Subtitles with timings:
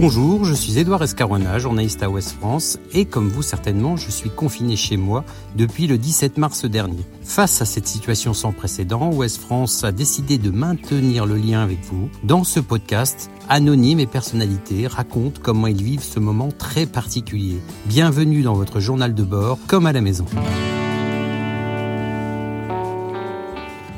[0.00, 4.30] Bonjour, je suis Édouard Escaroina, journaliste à Ouest France, et comme vous certainement, je suis
[4.30, 5.24] confiné chez moi
[5.56, 7.02] depuis le 17 mars dernier.
[7.24, 11.80] Face à cette situation sans précédent, Ouest France a décidé de maintenir le lien avec
[11.82, 12.08] vous.
[12.22, 17.58] Dans ce podcast, anonymes et personnalités racontent comment ils vivent ce moment très particulier.
[17.86, 20.26] Bienvenue dans votre journal de bord, comme à la maison.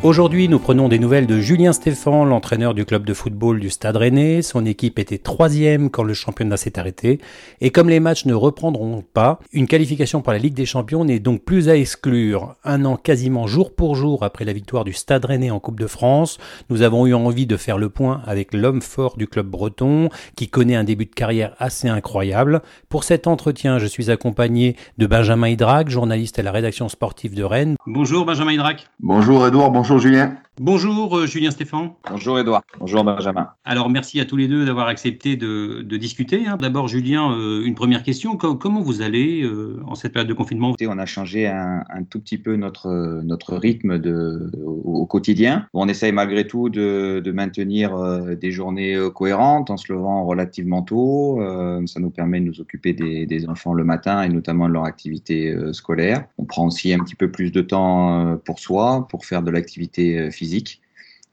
[0.02, 3.98] Aujourd'hui, nous prenons des nouvelles de Julien Stéphan, l'entraîneur du club de football du Stade
[3.98, 4.40] Rennais.
[4.40, 7.20] Son équipe était troisième quand le championnat s'est arrêté.
[7.60, 11.18] Et comme les matchs ne reprendront pas, une qualification pour la Ligue des Champions n'est
[11.18, 12.54] donc plus à exclure.
[12.64, 15.86] Un an quasiment jour pour jour après la victoire du Stade Rennais en Coupe de
[15.86, 16.38] France,
[16.70, 20.48] nous avons eu envie de faire le point avec l'homme fort du club breton, qui
[20.48, 22.62] connaît un début de carrière assez incroyable.
[22.88, 27.44] Pour cet entretien, je suis accompagné de Benjamin Hydrac, journaliste à la rédaction sportive de
[27.44, 27.76] Rennes.
[27.86, 28.86] Bonjour Benjamin Hydrac.
[28.98, 30.42] Bonjour Edouard, bonjour Bonjour Julien.
[30.62, 31.92] Bonjour euh, Julien Stéphane.
[32.10, 32.60] Bonjour Edouard.
[32.78, 33.48] Bonjour Benjamin.
[33.64, 36.46] Alors merci à tous les deux d'avoir accepté de, discuter.
[36.46, 36.58] Hein.
[36.60, 38.36] D'abord Julien, euh, une première question.
[38.36, 40.74] comment vous allez euh, en cette période de confinement?
[40.86, 45.66] On a changé un, tout petit peu notre, notre rythme de, au, quotidien.
[45.72, 47.96] On essaye malgré tout de, maintenir
[48.36, 51.40] des journées cohérentes en se levant relativement tôt.
[51.86, 54.84] ça nous permet de nous occuper des, des, enfants le matin et notamment de leur
[54.84, 56.24] activité scolaire.
[56.36, 60.30] On prend aussi un petit peu plus de temps pour soi, pour faire de l'activité
[60.30, 60.49] physique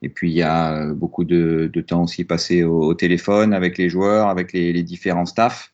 [0.01, 3.89] et puis il y a euh, beaucoup de, temps aussi passé au, téléphone avec les
[3.89, 5.73] joueurs, avec les, différents staffs,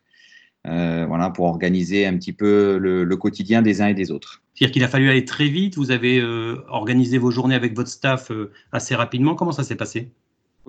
[0.67, 4.41] euh, voilà, pour organiser un petit peu le, quotidien des uns et des autres.
[4.53, 5.75] C'est-à-dire qu'il a fallu aller très vite.
[5.75, 8.31] Vous avez euh, organisé vos journées avec votre staff
[8.71, 9.35] assez rapidement.
[9.35, 10.09] Comment ça s'est passé?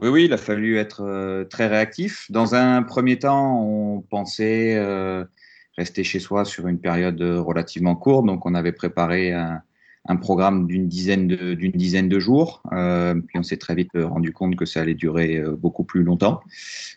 [0.01, 2.27] Oui, oui, il a fallu être très réactif.
[2.31, 4.77] Dans un premier temps, on pensait
[5.77, 9.63] rester chez soi sur une période relativement courte, donc on avait préparé un
[10.07, 12.63] un programme d'une dizaine de d'une dizaine de jours.
[12.73, 16.03] Euh, puis on s'est très vite rendu compte que ça allait durer euh, beaucoup plus
[16.03, 16.41] longtemps.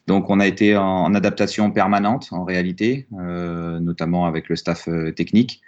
[0.07, 5.61] Donc on a été en, adaptation permanente en réalité, euh, notamment avec le staff technique,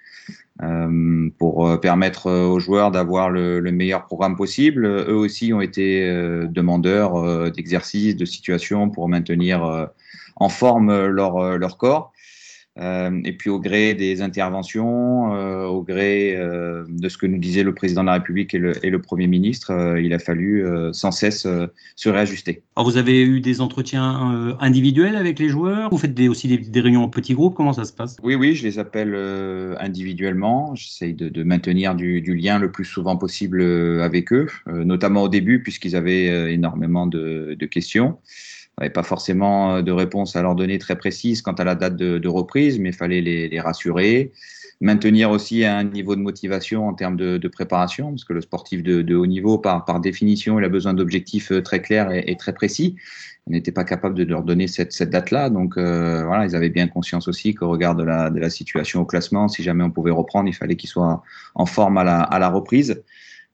[1.37, 4.85] pour permettre aux joueurs d'avoir le, le, meilleur programme possible.
[4.85, 6.05] Eux aussi ont été
[6.49, 9.89] demandeurs d'exercices, de situations pour maintenir
[10.35, 12.11] en forme leur leur corps.
[12.79, 17.37] Euh, et puis au gré des interventions, euh, au gré euh, de ce que nous
[17.37, 20.65] disait le président de la République et le, et le Premier ministre, il a fallu
[20.93, 21.47] sans cesse
[21.95, 22.61] se réajuster.
[22.75, 25.89] Alors vous avez eu des entretiens individuels avec les joueurs?
[25.89, 27.55] Vous faites des, aussi des, réunions en petits groupes?
[27.55, 28.15] Comment ça se passe?
[28.23, 29.15] Oui, oui, je les appelle
[29.79, 30.75] individuellement.
[30.75, 33.61] J'essaye de, de, maintenir du, du, lien le plus souvent possible
[34.01, 38.17] avec eux, notamment au début puisqu'ils avaient énormément de, de questions
[38.79, 41.95] n'avait pas forcément euh, de réponse à leur donner très précise quant à la date
[41.95, 44.31] de, reprise, mais il fallait les, rassurer.
[44.81, 49.15] Maintenir aussi un niveau de motivation en termes de, préparation, parce que le sportif de,
[49.15, 52.95] haut niveau, par, définition, il a besoin d'objectifs euh, très clairs et, très précis.
[53.47, 55.49] On n'était pas capable de leur donner cette, date-là.
[55.49, 59.49] Donc euh, voilà, ils avaient bien conscience aussi qu'au regard de la, situation au classement,
[59.49, 61.23] si jamais on pouvait reprendre, il fallait qu'ils soient
[61.55, 62.05] en forme à
[62.39, 63.03] la, reprise.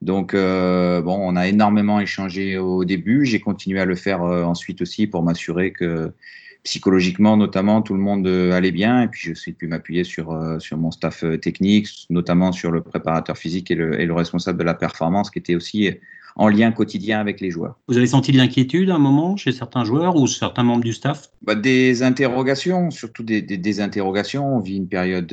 [0.03, 3.25] Donc, euh, bon, on a énormément échangé au début.
[3.25, 6.14] J'ai continué à le faire ensuite aussi pour m'assurer que
[6.66, 9.03] psychologiquement, notamment, tout le monde euh, allait bien.
[9.03, 13.38] Et puis, je suis pu m'appuyer sur, sur mon staff technique, notamment sur le préparateur
[13.38, 15.90] physique et le, et le responsable de la performance, qui était aussi
[16.36, 17.80] en lien quotidien avec les joueurs.
[17.88, 20.92] Vous avez senti de l'inquiétude à un moment chez certains joueurs ou certains membres du
[20.92, 21.30] staff?
[21.42, 24.58] Bah, Des interrogations, surtout des, des, des, interrogations.
[24.58, 25.32] On vit une période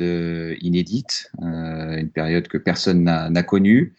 [0.61, 3.93] inédite, euh, une période que personne n'a connue.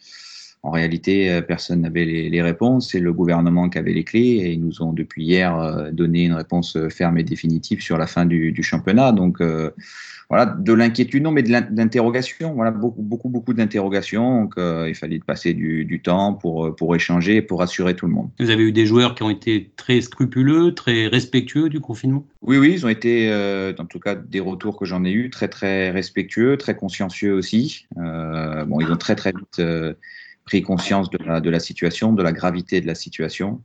[0.65, 2.93] En réalité, euh, personne n'avait les, réponses.
[2.93, 6.25] C'est le gouvernement qui avait les clés et ils nous ont depuis hier euh, donné
[6.25, 9.13] une réponse euh, ferme et définitive sur la fin du, championnat.
[9.13, 9.43] Donc
[10.31, 12.55] voilà, de l'inquiétude, non, mais de l'interrogation.
[12.55, 14.45] Voilà, beaucoup, beaucoup, beaucoup d'interrogations.
[14.45, 18.31] Donc il fallait passer du, temps pour, pour échanger, pour rassurer tout le monde.
[18.41, 22.25] Vous avez eu des joueurs qui ont été très scrupuleux, très respectueux du confinement?
[22.41, 23.31] Oui, oui, ils ont été,
[23.79, 27.87] en tout cas, des retours que j'en ai eu, très, très respectueux, très consciencieux aussi.
[27.97, 29.61] bon, ils ont très, très vite
[30.45, 33.63] pris conscience de la, situation, de la gravité de la situation.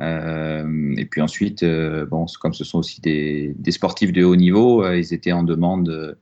[0.00, 4.84] Euh, et puis ensuite, euh, bon, comme ce sont aussi des, sportifs de haut niveau,
[4.84, 6.16] euh, ils étaient en demande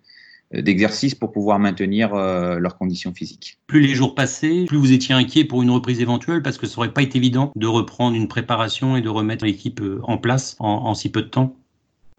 [0.52, 3.58] d'exercice pour pouvoir maintenir leurs conditions physiques.
[3.66, 6.76] Plus les jours passaient, plus vous étiez inquiet pour une reprise éventuelle parce que ça
[6.76, 10.94] n'aurait pas été évident de reprendre une préparation et de remettre l'équipe en place en
[10.94, 11.56] si peu de temps.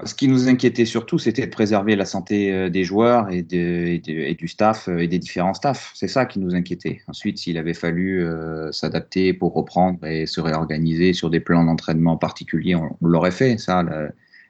[0.06, 4.48] Ce qui nous inquiétait surtout, c'était de préserver la santé euh, des joueurs et, du
[4.48, 5.92] staff euh, et des différents staffs.
[5.96, 7.02] C'est ça qui nous inquiétait.
[7.08, 12.16] Ensuite, s'il avait fallu euh, s'adapter pour reprendre et se réorganiser sur des plans d'entraînement
[12.16, 13.58] particuliers, on, l'aurait fait.
[13.58, 13.84] Ça,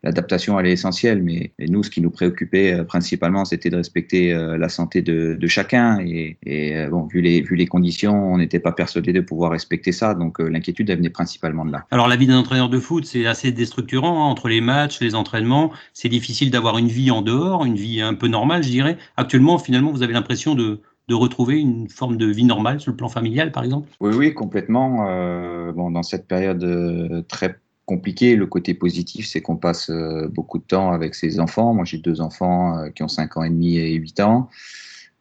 [0.04, 1.22] l'adaptation, elle est essentielle.
[1.24, 6.00] Mais nous, ce qui nous préoccupait principalement, c'était de respecter la santé de, de chacun.
[6.00, 9.92] Et, et, bon, vu les, vu les conditions, on n'était pas persuadé de pouvoir respecter
[9.92, 10.14] ça.
[10.14, 11.86] Donc l'inquiétude, elle venait principalement de là.
[11.92, 15.16] Alors, la vie d'un entraîneur de foot, c'est assez déstructurant hein, entre les matchs, les
[15.16, 15.72] entraînements.
[15.94, 18.98] C'est difficile d'avoir une vie en dehors, une vie un peu normale, je dirais.
[19.16, 22.98] Actuellement, finalement, vous avez l'impression de de retrouver une forme de vie normale sur le
[22.98, 23.88] plan familial, par exemple?
[24.02, 25.08] Oui, oui, complètement.
[25.08, 30.28] Euh, bon, dans cette période euh, très compliquée, le côté positif, c'est qu'on passe euh,
[30.28, 31.74] beaucoup de temps avec ses enfants.
[31.74, 34.50] Moi, j'ai deux enfants qui ont 5 ans et demi et 8 ans.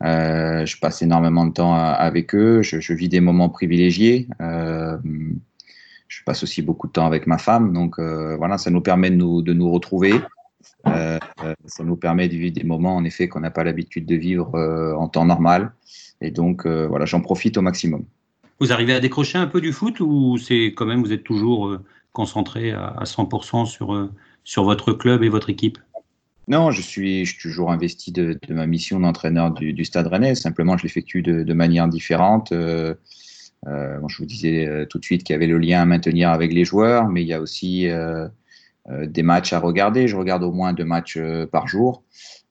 [0.02, 2.60] je passe énormément de temps avec eux.
[2.62, 4.28] Je, vis des moments privilégiés.
[4.40, 7.72] je passe aussi beaucoup de temps avec ma femme.
[7.72, 10.20] Donc, voilà, ça nous permet de nous, de nous retrouver.
[10.86, 11.18] Euh,
[11.66, 14.54] ça nous permet de vivre des moments, en effet, qu'on n'a pas l'habitude de vivre
[14.54, 15.72] euh, en temps normal.
[16.20, 18.04] Et donc, euh, voilà, j'en profite au maximum.
[18.60, 21.76] Vous arrivez à décrocher un peu du foot ou c'est quand même, vous êtes toujours
[22.16, 24.10] concentré à 100% sur,
[24.42, 25.78] sur votre club et votre équipe
[26.48, 30.36] non, je suis, je suis toujours investi de, ma mission d'entraîneur du, Stade Rennais.
[30.36, 32.50] Simplement, je l'effectue de, de, manière différente.
[32.52, 32.94] je
[34.16, 37.08] vous disais tout de suite qu'il y avait le lien à maintenir avec les joueurs,
[37.08, 37.88] mais il y a aussi
[38.88, 40.06] euh, des matchs à regarder.
[40.06, 42.04] Je regarde au moins deux matchs euh, par jour,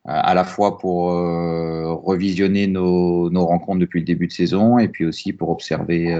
[0.08, 5.06] euh, à la fois pour revisionner nos, rencontres depuis le début de saison et puis
[5.06, 6.14] aussi pour observer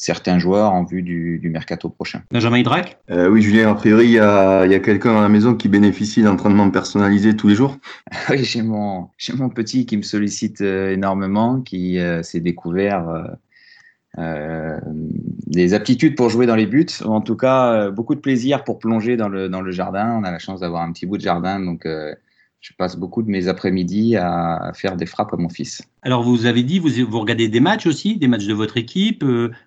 [0.00, 2.22] certains joueurs en vue du, mercato prochain.
[2.30, 6.22] Benjamin Hydrac Oui, Julien, a priori, il y a, quelqu'un à la maison qui bénéficie
[6.22, 7.76] d'entraînement personnalisé tous les jours
[8.30, 13.26] Oui, j'ai mon, mon petit qui me sollicite énormément, qui s'est découvert
[14.18, 14.80] euh,
[15.46, 18.64] des aptitudes pour jouer dans les buts, ou en tout cas euh, beaucoup de plaisir
[18.64, 20.18] pour plonger dans le, dans le jardin.
[20.20, 22.14] On a la chance d'avoir un petit bout de jardin, donc euh,
[22.60, 25.82] je passe beaucoup de mes après-midi à, faire des frappes à mon fils.
[26.02, 29.24] Alors vous avez dit, vous, vous regardez des matchs aussi, des matchs de votre équipe,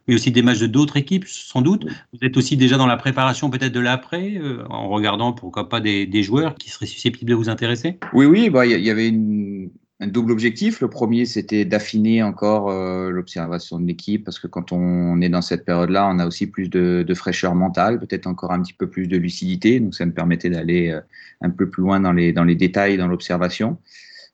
[0.07, 1.86] mais aussi des matchs de d'autres équipes sans doute.
[2.13, 6.06] Vous êtes aussi déjà dans la préparation peut-être de l'après, en regardant pourquoi pas des,
[6.06, 7.98] des, joueurs qui seraient susceptibles de vous intéresser?
[8.13, 9.69] Oui, oui, bah, il y, y avait une
[10.04, 10.82] un double objectif.
[10.82, 15.42] Le premier, c'était d'affiner encore euh, l'observation de l'équipe, parce que quand on est dans
[15.42, 19.08] cette période-là, on a aussi plus de, fraîcheur mentale, peut-être encore un petit peu plus
[19.08, 19.80] de lucidité.
[19.80, 21.00] Donc, ça me permettait d'aller euh,
[21.42, 23.78] un peu plus loin dans les, dans les détails, dans l'observation.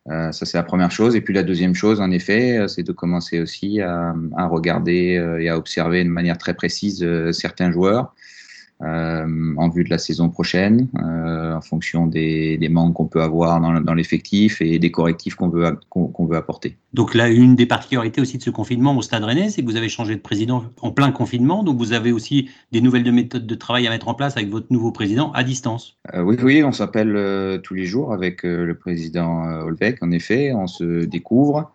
[0.10, 1.16] Euh, ça, c'est la première chose.
[1.16, 5.50] Et puis, la deuxième chose, en effet, c'est de commencer aussi à, à regarder et
[5.50, 8.16] à observer de manière très précise certains joueurs.
[8.81, 13.21] Euh, en vue de la saison prochaine, euh, en fonction des, des manques qu'on peut
[13.21, 16.77] avoir dans, dans l'effectif et des correctifs qu'on veut, qu'on veut apporter.
[16.93, 19.75] Donc là, une des particularités aussi de ce confinement au Stade Rennais, c'est que vous
[19.75, 23.45] avez changé de président en plein confinement, donc vous avez aussi des nouvelles de méthodes
[23.45, 25.97] de travail à mettre en place avec votre nouveau président à distance.
[26.13, 30.67] Euh, oui, oui, on s'appelle tous les jours avec le président Holbeck, en effet, on
[30.67, 31.73] se découvre.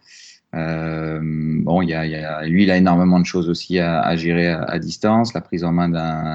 [0.55, 5.41] Euh, bon, a, lui, il a énormément de choses aussi à, gérer à, distance, la
[5.41, 5.89] prise en main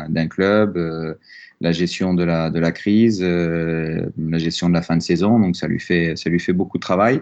[0.10, 1.16] d'un club, euh,
[1.62, 5.39] la gestion de la, crise, euh, la gestion de la fin de saison.
[5.39, 7.21] Donc, ça lui fait, ça lui fait beaucoup de travail.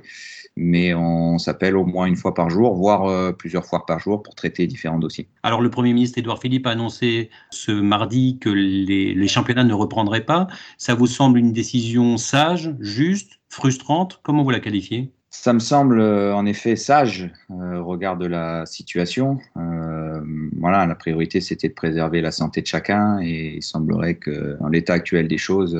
[0.59, 4.33] Mais on s'appelle au moins une fois par jour, voire plusieurs fois par jour pour
[4.33, 5.27] traiter différents dossiers.
[5.43, 10.25] Alors, le Premier ministre Édouard Philippe a annoncé ce mardi que les championnats ne reprendraient
[10.25, 10.47] pas.
[10.79, 14.19] Ça vous semble une décision sage, juste, frustrante?
[14.23, 15.11] Comment vous la qualifiez?
[15.29, 19.39] Ça me semble euh, en effet sage euh, au regard de la situation.
[19.57, 20.21] Euh,
[20.57, 24.69] voilà, la priorité c'était de préserver la santé de chacun et il semblerait que dans
[24.69, 25.77] l'état actuel des choses,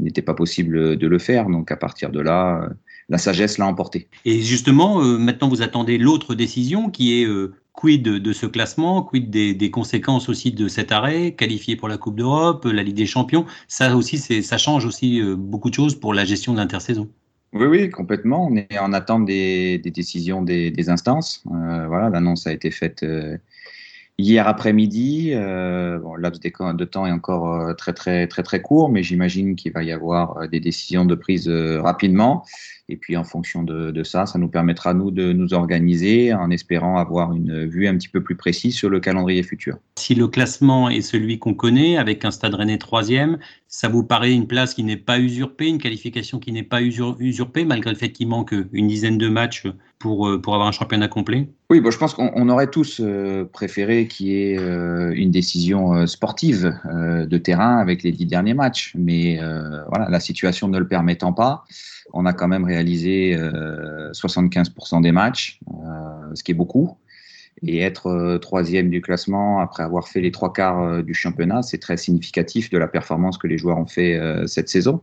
[0.00, 1.46] il n'était pas possible de le faire.
[1.46, 2.68] Donc à partir de là,
[3.08, 4.08] la sagesse l'a emporté.
[4.24, 7.28] Et justement, maintenant vous attendez l'autre décision qui est
[7.72, 11.98] quid de, ce classement, quid des, des, conséquences aussi de cet arrêt, qualifié pour la
[11.98, 13.46] Coupe d'Europe, la Ligue des Champions.
[13.68, 17.08] Ça aussi, ça change aussi beaucoup de choses pour la gestion de l'intersaison.
[17.52, 18.48] Oui, oui, complètement.
[18.50, 21.42] On est en attente des, décisions des, instances.
[21.50, 23.38] Euh, voilà, l'annonce a été faite euh,
[24.18, 25.30] hier après-midi.
[25.32, 29.82] Euh, laps de temps est encore très, très, très, très court, mais j'imagine qu'il va
[29.84, 32.44] y avoir des décisions de prise rapidement.
[32.88, 36.98] Et puis en fonction de, ça, ça nous permettra, nous, de nous organiser en espérant
[36.98, 39.78] avoir une vue un petit peu plus précise sur le calendrier futur.
[39.96, 43.38] Si le classement est celui qu'on connaît, avec un stade rennais troisième,
[43.68, 47.64] ça vous paraît une place qui n'est pas usurpée, une qualification qui n'est pas usurpée,
[47.64, 49.66] malgré le fait qu'il manque une dizaine de matchs
[49.98, 51.48] pour, euh, pour avoir un championnat complet?
[51.68, 56.06] Oui, bon, je pense qu'on aurait tous euh, préféré qu'il y ait euh, une décision
[56.06, 58.92] sportive de terrain avec les dix derniers matchs.
[58.96, 59.40] Mais
[59.88, 61.64] voilà, la situation ne le permettant pas,
[62.12, 63.36] on a quand même réalisé
[64.12, 65.60] 75% des matchs,
[66.34, 66.96] ce qui est beaucoup.
[67.62, 71.96] Et être troisième du classement après avoir fait les trois quarts du championnat, c'est très
[71.96, 75.02] significatif de la performance que les joueurs ont fait cette saison.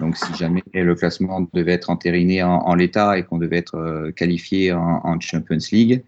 [0.00, 4.12] Donc, si jamais le classement devait être entériné en, l'état et qu'on devait être euh,
[4.12, 6.04] qualifié en, Champions League,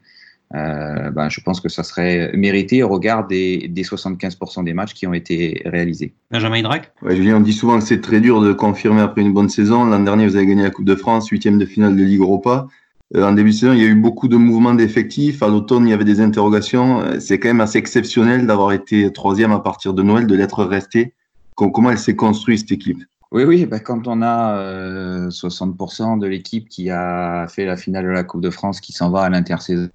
[0.54, 4.94] euh, ben, je pense que ça serait mérité au regard des, des 75% des matchs
[4.94, 6.12] qui ont été réalisés.
[6.30, 6.92] Benjamin Hydrac?
[7.02, 9.84] Ouais, Julien, on dit souvent que c'est très dur de confirmer après une bonne saison.
[9.84, 12.68] L'an dernier, vous avez gagné la Coupe de France, huitième de finale de Ligue Europa.
[13.16, 15.42] Euh, en début de saison, il y a eu beaucoup de mouvements d'effectifs.
[15.42, 17.00] À l'automne, il y avait des interrogations.
[17.00, 20.64] Euh, c'est quand même assez exceptionnel d'avoir été troisième à partir de Noël, de l'être
[20.64, 21.14] resté.
[21.56, 23.02] Comment elle s'est construite, cette équipe?
[23.32, 28.04] Oui, oui, bah quand on a euh, 60% de l'équipe qui a fait la finale
[28.06, 29.90] de la Coupe de France qui s'en va à l'intersaison,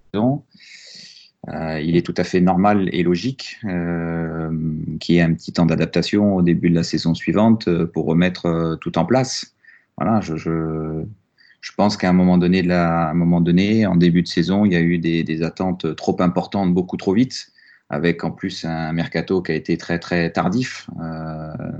[1.49, 4.49] euh, il est tout à fait normal et logique euh,
[4.99, 8.05] qu'il y ait un petit temps d'adaptation au début de la saison suivante euh, pour
[8.05, 9.53] remettre euh, tout en place.
[9.97, 11.03] Voilà, je,
[11.65, 14.73] je pense qu'à un moment donné, à un moment donné, en début de saison, il
[14.73, 17.47] y a eu des, des attentes trop importantes, beaucoup trop vite,
[17.89, 20.87] avec en plus un mercato qui a été très très tardif.
[21.01, 21.71] Euh,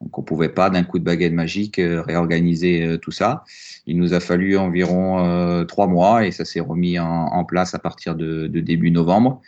[0.00, 3.44] donc on pouvait pas d'un coup de baguette magique euh, réorganiser euh, tout ça.
[3.86, 7.72] Il nous a fallu environ euh, trois mois et ça s'est remis en, en, place
[7.76, 9.40] à partir de, de, début novembre.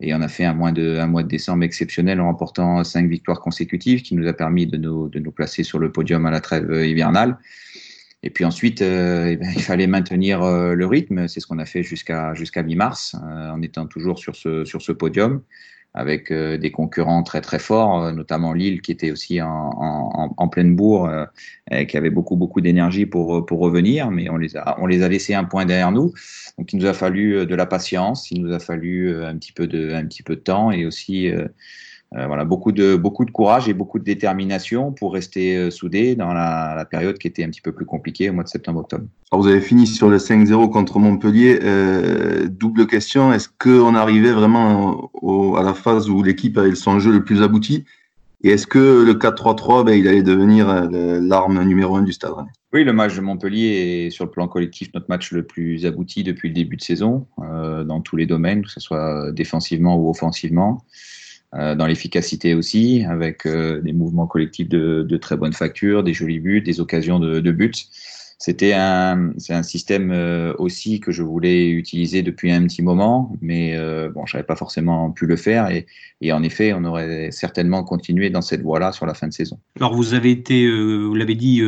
[0.00, 3.08] Et on a fait un mois de, un mois de décembre exceptionnel en remportant cinq
[3.08, 6.30] victoires consécutives qui nous a permis de nous, de nous placer sur le podium à
[6.30, 7.38] la trêve hivernale.
[8.22, 11.28] Et puis ensuite, euh, eh bien, il fallait maintenir euh, le rythme.
[11.28, 14.82] C'est ce qu'on a fait jusqu'à jusqu'à mi-mars, euh, en étant toujours sur ce, sur
[14.82, 15.42] ce podium
[15.98, 20.34] avec euh, des concurrents très très forts, euh, notamment Lille qui était aussi en, en,
[20.36, 21.10] en pleine bourre,
[21.70, 25.02] et qui avait beaucoup beaucoup d'énergie pour pour revenir, mais on les a on les
[25.02, 26.12] a laissés un point derrière nous.
[26.58, 29.66] Donc il nous a fallu de la patience, il nous a fallu un petit peu
[29.66, 31.30] de un petit peu de temps et aussi
[32.26, 36.32] voilà, beaucoup de, beaucoup de courage et beaucoup de détermination pour rester euh, soudés dans
[36.32, 39.04] la, la, période qui était un petit peu plus compliquée au mois de septembre-octobre.
[39.32, 41.58] vous avez fini sur le 5-0 contre Montpellier.
[41.62, 46.98] Euh, double question, est-ce qu'on arrivait vraiment au, à la phase où l'équipe avait son
[47.00, 47.84] jeu le plus abouti?
[48.42, 52.32] Et est-ce que le 4-3-3, ben, il allait devenir euh, l'arme numéro un du stade
[52.72, 56.22] Oui, le match de Montpellier est sur le plan collectif notre match le plus abouti
[56.22, 60.08] depuis le début de saison, euh, dans tous les domaines, que ce soit défensivement ou
[60.10, 60.84] offensivement.
[61.58, 66.40] Euh, dans l'efficacité aussi, avec euh, des mouvements collectifs de, très bonne facture, des jolis
[66.40, 67.72] buts, des occasions de, de buts.
[68.38, 73.32] C'était un, c'est un système euh, aussi que je voulais utiliser depuis un petit moment,
[73.40, 73.74] mais
[74.12, 75.86] bon, j'avais pas forcément pu le faire et,
[76.20, 79.58] et, en effet, on aurait certainement continué dans cette voie-là sur la fin de saison.
[79.76, 81.62] Alors vous avez été, vous l'avez dit,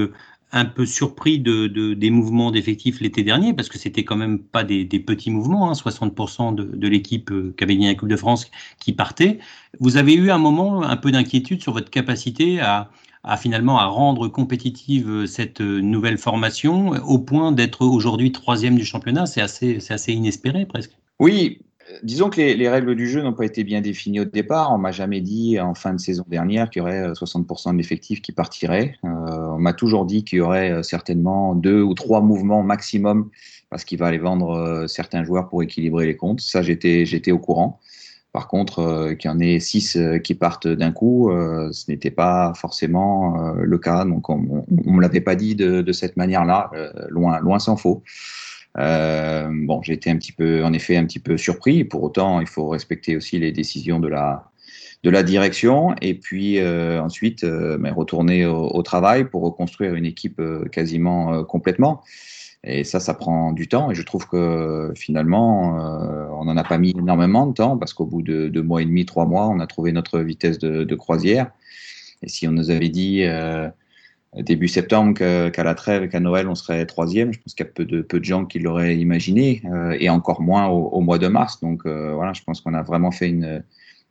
[0.53, 4.39] un peu surpris de, de des mouvements d'effectifs l'été dernier, parce que c'était quand même
[4.39, 7.95] pas des, des petits mouvements, hein, 60% de, de l'équipe euh, qui avait gagné la
[7.95, 9.39] Coupe de France qui partait.
[9.81, 12.91] Vous avez eu un moment un peu d'inquiétude sur votre capacité à,
[13.25, 18.77] à finalement à rendre compétitive euh, cette euh, nouvelle formation au point d'être aujourd'hui troisième
[18.77, 19.27] du championnat?
[19.27, 20.93] C'est assez, c'est assez inespéré presque.
[21.21, 21.59] Oui,
[22.03, 24.73] disons que les, les, règles du jeu n'ont pas été bien définies au départ.
[24.73, 28.23] On m'a jamais dit en fin de saison dernière qu'il y aurait 60% de l'effectif
[28.23, 28.97] qui partirait.
[29.05, 33.31] Euh, on m'a toujours dit qu'il y aurait certainement deux ou trois mouvements maximum
[33.71, 36.41] parce qu'il va aller vendre euh, certains joueurs pour équilibrer les comptes.
[36.41, 37.81] Ça, j'étais j'étais au courant.
[38.33, 41.91] Par contre, euh, qu'il y en ait six euh, qui partent d'un coup, euh, ce
[41.91, 44.05] n'était pas forcément le cas.
[44.05, 46.71] Donc, on ne me l'avait pas dit de, de cette manière-là.
[47.09, 48.03] loin, loin s'en faut.
[48.79, 51.85] Euh, bon, j'ai été un petit peu, en effet, un petit peu surpris.
[51.85, 54.51] Pour autant, il faut respecter aussi les décisions de la,
[55.03, 60.41] de la direction et puis euh, ensuite euh, retourner au, travail pour reconstruire une équipe
[60.71, 62.03] quasiment complètement.
[62.65, 63.91] Et ça, ça prend du temps.
[63.91, 65.77] Et je trouve que finalement,
[66.39, 68.85] on n'en a pas mis énormément de temps parce qu'au bout de deux mois et
[68.85, 71.51] demi, trois mois, on a trouvé notre vitesse de croisière.
[72.23, 73.25] Et si on nous avait dit
[74.37, 77.33] début septembre qu'à la trêve, qu'à Noël, on serait troisième.
[77.33, 80.11] Je pense qu'il y a peu de, peu de gens qui l'auraient imaginé, euh, et
[80.11, 81.61] encore moins au, au, mois de mars.
[81.61, 83.63] Donc euh, voilà, je pense qu'on a vraiment fait une,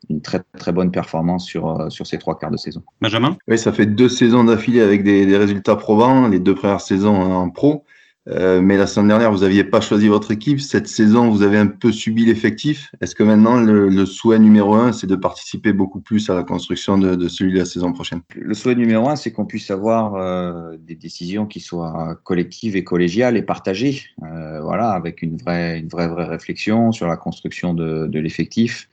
[0.09, 2.83] une très très bonne performance sur, euh, sur ces trois quarts de saison.
[3.01, 3.37] Benjamin?
[3.47, 7.15] Oui, ça fait deux saisons d'affilée avec des, des, résultats probants, les deux premières saisons
[7.15, 7.83] en pro.
[8.29, 10.59] Euh, mais la semaine dernière, vous n'aviez pas choisi votre équipe.
[10.59, 12.91] Cette saison, vous avez un peu subi l'effectif.
[12.99, 16.43] Est-ce que maintenant, le, le, souhait numéro un, c'est de participer beaucoup plus à la
[16.43, 18.21] construction de, de, celui de la saison prochaine?
[18.35, 22.83] Le souhait numéro un, c'est qu'on puisse avoir euh, des décisions qui soient collectives et
[22.83, 24.03] collégiales et partagées.
[24.23, 28.89] Euh, voilà, avec une vraie, une vraie, vraie réflexion sur la construction de, de l'effectif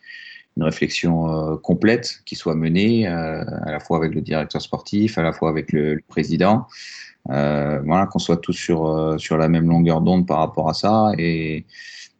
[0.56, 5.18] une réflexion euh, complète qui soit menée euh, à la fois avec le directeur sportif,
[5.18, 6.66] à la fois avec le, le président,
[7.30, 10.74] euh, voilà, qu'on soit tous sur, euh, sur la même longueur d'onde par rapport à
[10.74, 11.64] ça et,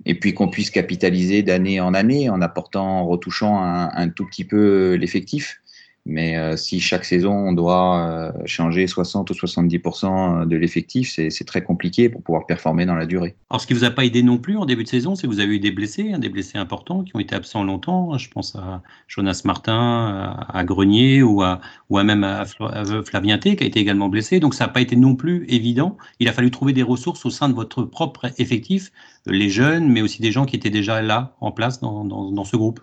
[0.07, 4.27] et puis qu'on puisse capitaliser d'année en année en apportant, en retouchant un, un tout
[4.27, 5.61] petit peu l'effectif.
[6.07, 11.45] Mais euh, si chaque saison on doit euh, changer 60 ou 70% de l'effectif, c'est
[11.47, 13.37] très compliqué pour pouvoir performer dans la durée.
[13.49, 15.33] Alors ce qui vous a pas aidé non plus en début de saison, c'est que
[15.33, 18.19] vous avez eu des blessés, hein, des blessés importants qui ont été absents longtemps.
[18.19, 21.61] Je pense à Jonas Martin, à, Grenier ou à,
[21.95, 24.41] à même à, Flavien T qui a été également blessé.
[24.41, 25.97] Donc ça n'a pas été non plus évident.
[26.21, 28.93] Il a fallu trouver des ressources au sein de votre propre effectif,
[29.25, 32.81] les jeunes, mais aussi des gens qui étaient déjà là en place dans ce groupe.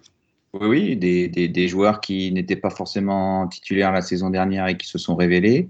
[0.54, 4.78] Oui, oui des, des, des, joueurs qui n'étaient pas forcément titulaires la saison dernière et
[4.78, 5.70] qui se sont révélés.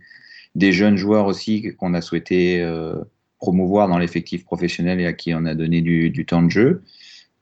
[0.56, 2.96] Des jeunes joueurs aussi qu'on a souhaité euh,
[3.38, 6.84] promouvoir dans l'effectif professionnel et à qui on a donné du, du temps de jeu.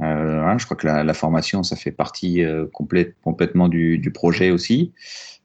[0.01, 4.11] Euh, je crois que la, la, formation, ça fait partie euh, complète, complètement du, du,
[4.11, 4.93] projet aussi.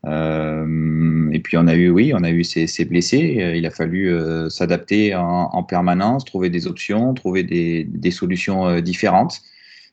[0.06, 3.52] Euh, et puis on a eu, oui, on a eu ces, ces blessés.
[3.56, 8.66] Il a fallu euh, s'adapter en, en, permanence, trouver des options, trouver des, des solutions
[8.66, 9.40] euh, différentes.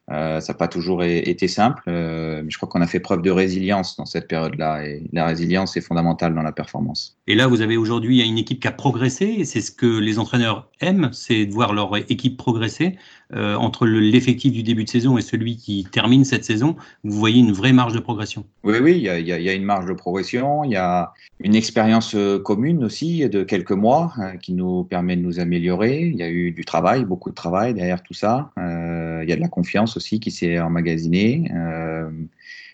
[0.09, 3.21] Euh, ça n'a pas toujours été simple, euh, mais je crois qu'on a fait preuve
[3.21, 4.85] de résilience dans cette période-là.
[4.85, 7.17] Et la résilience est fondamentale dans la performance.
[7.27, 10.19] Et là, vous avez aujourd'hui une équipe qui a progressé, et c'est ce que les
[10.19, 12.97] entraîneurs aiment, c'est de voir leur équipe progresser.
[13.33, 17.39] Euh, entre l'effectif du début de saison et celui qui termine cette saison, vous voyez
[17.39, 18.45] une vraie marge de progression.
[18.63, 20.63] Oui, oui, il y a, une marge de progression.
[20.63, 25.39] Il y a une expérience commune aussi de quelques mois qui nous permet de nous
[25.39, 26.01] améliorer.
[26.01, 28.51] Il y a eu du travail, beaucoup de travail derrière tout ça.
[28.57, 31.51] il y a de la confiance aussi qui s'est emmagasiné.
[31.53, 32.09] Euh,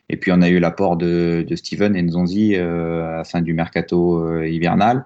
[0.10, 3.54] et puis on a eu l'apport de, de, Steven Nzonzi euh, à la fin du
[3.54, 5.06] mercato euh, hivernal.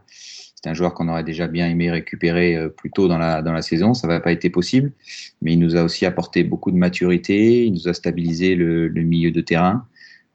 [0.64, 3.64] C'est un joueur qu'on aurait déjà bien aimé récupérer plus tôt dans la, dans la
[3.64, 3.94] saison.
[3.96, 4.92] Ça n'a pas été possible,
[5.42, 7.66] mais il nous a aussi apporté beaucoup de maturité.
[7.66, 9.88] Il nous a stabilisé le, le milieu de terrain.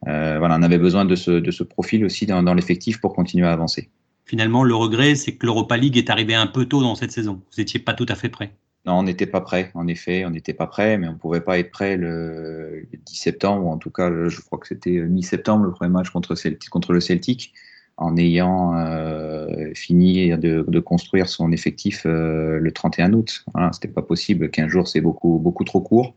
[0.06, 3.14] Euh, voilà, on avait besoin de ce, de ce profil aussi dans, dans l'effectif pour
[3.14, 3.88] continuer à avancer.
[4.24, 7.34] Finalement, le regret, c'est que l'Europa League est arrivé un peu tôt dans cette saison.
[7.34, 8.52] Vous n'étiez pas tout à fait prêt.
[8.84, 11.40] Non, on n'était pas prêt, en effet, on n'était pas prêt, mais on ne pouvait
[11.40, 15.64] pas être prêt le, 10 septembre, ou en tout cas, je crois que c'était mi-septembre,
[15.64, 16.36] le premier match contre,
[16.70, 17.52] contre le Celtic,
[17.96, 23.44] en ayant euh, fini de, de, construire son effectif euh, le 31 août.
[23.54, 26.14] Voilà, c'était pas possible, 15 jours, c'est beaucoup, beaucoup trop court.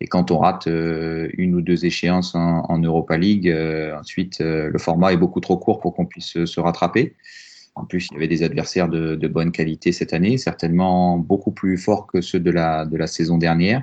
[0.00, 4.40] Et quand on rate euh, une ou deux échéances en, en Europa League, euh, ensuite,
[4.40, 7.14] euh, le format est beaucoup trop court pour qu'on puisse se rattraper.
[7.76, 11.50] En plus, il y avait des adversaires de, de, bonne qualité cette année, certainement beaucoup
[11.50, 13.82] plus forts que ceux de la, de la saison dernière.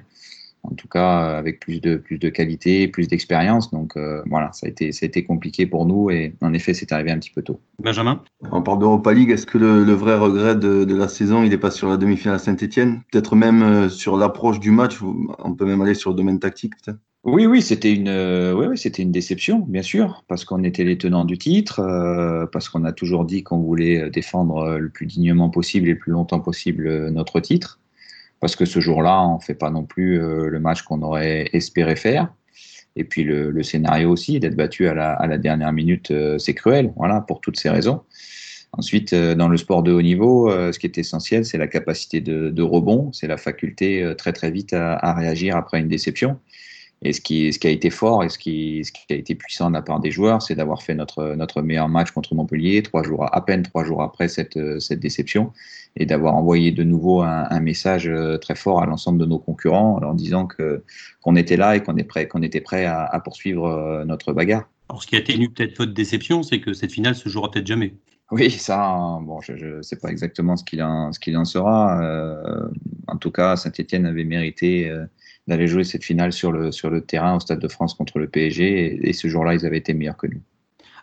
[0.64, 3.72] En tout cas, avec plus de, plus de qualité, plus d'expérience.
[3.72, 6.74] Donc euh, voilà, ça a, été, ça a été compliqué pour nous et en effet,
[6.74, 7.60] c'est arrivé un petit peu tôt.
[7.80, 8.22] Benjamin?
[8.52, 9.32] On parle d'Europa League.
[9.32, 11.98] Est-ce que le, le, vrai regret de, de la saison, il n'est pas sur la
[11.98, 13.02] demi-finale Saint-Etienne?
[13.12, 15.00] Peut-être même euh, sur l'approche du match
[15.40, 17.00] On peut même aller sur le domaine tactique, peut-être?
[17.24, 20.84] Oui, oui, c'était une, euh, oui, oui, c'était une déception, bien sûr, parce qu'on était
[20.84, 25.06] les tenants du titre, euh, parce qu'on a toujours dit qu'on voulait défendre le plus
[25.06, 27.80] dignement possible et le plus longtemps possible notre titre,
[28.42, 31.96] parce que ce jour-là, on fait pas non plus euh, le match qu'on aurait espéré
[31.96, 32.34] faire.
[32.98, 37.22] Et puis le, scénario aussi, d'être battu à la, dernière minute, euh, c'est cruel, voilà,
[37.22, 38.02] pour toutes ces raisons.
[38.74, 42.20] Ensuite, euh, dans le sport de haut niveau, ce qui est essentiel, c'est la capacité
[42.20, 46.38] de, rebond, c'est la faculté très très vite à, réagir après une déception.
[47.04, 50.00] Et ce qui, a été fort et ce qui, a été puissant de la part
[50.00, 53.86] des joueurs, c'est d'avoir fait notre, meilleur match contre Montpellier, trois jours, à peine trois
[53.86, 54.58] jours après cette
[54.94, 55.54] déception,
[55.96, 59.40] et d'avoir envoyé de nouveau un, un, message euh, très fort à l'ensemble de nos
[59.40, 60.84] concurrents en leur disant que,
[61.22, 64.34] qu'on était là et qu'on, est prêt, qu'on était prêt à, à poursuivre euh, notre
[64.34, 64.70] bagarre.
[64.90, 67.68] Alors, ce qui a tenu peut-être votre déception, c'est que cette finale se jouera peut-être
[67.68, 67.94] jamais.
[68.32, 72.02] Oui, ça, bon, je ne sais pas exactement ce qu'il en, ce qu'il en sera.
[72.02, 72.70] Euh,
[73.08, 75.06] en tout cas, Saint-Etienne avait mérité euh,
[75.48, 78.28] d'aller jouer cette finale sur le, sur le terrain au Stade de France contre le
[78.30, 78.86] PSG.
[78.86, 80.42] Et, et ce jour-là, ils avaient été meilleurs que nous.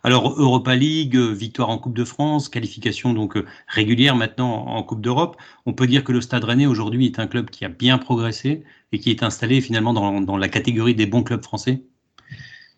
[0.05, 5.37] Alors Europa League, victoire en Coupe de France, qualification donc régulière maintenant en Coupe d'Europe.
[5.67, 8.63] On peut dire que le Stade Rennais aujourd'hui est un club qui a bien progressé
[8.93, 11.83] et qui est installé finalement dans, la catégorie des bons clubs français.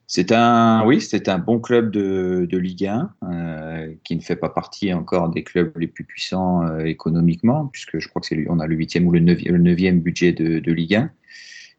[0.07, 4.49] C'est un, oui, c'est un bon club de, Ligue 1 euh, qui ne fait pas
[4.49, 8.59] partie encore des clubs les plus puissants euh, économiquement, puisque je crois que c'est on
[8.59, 11.11] a le huitième ou le neuvième budget de Ligue 1.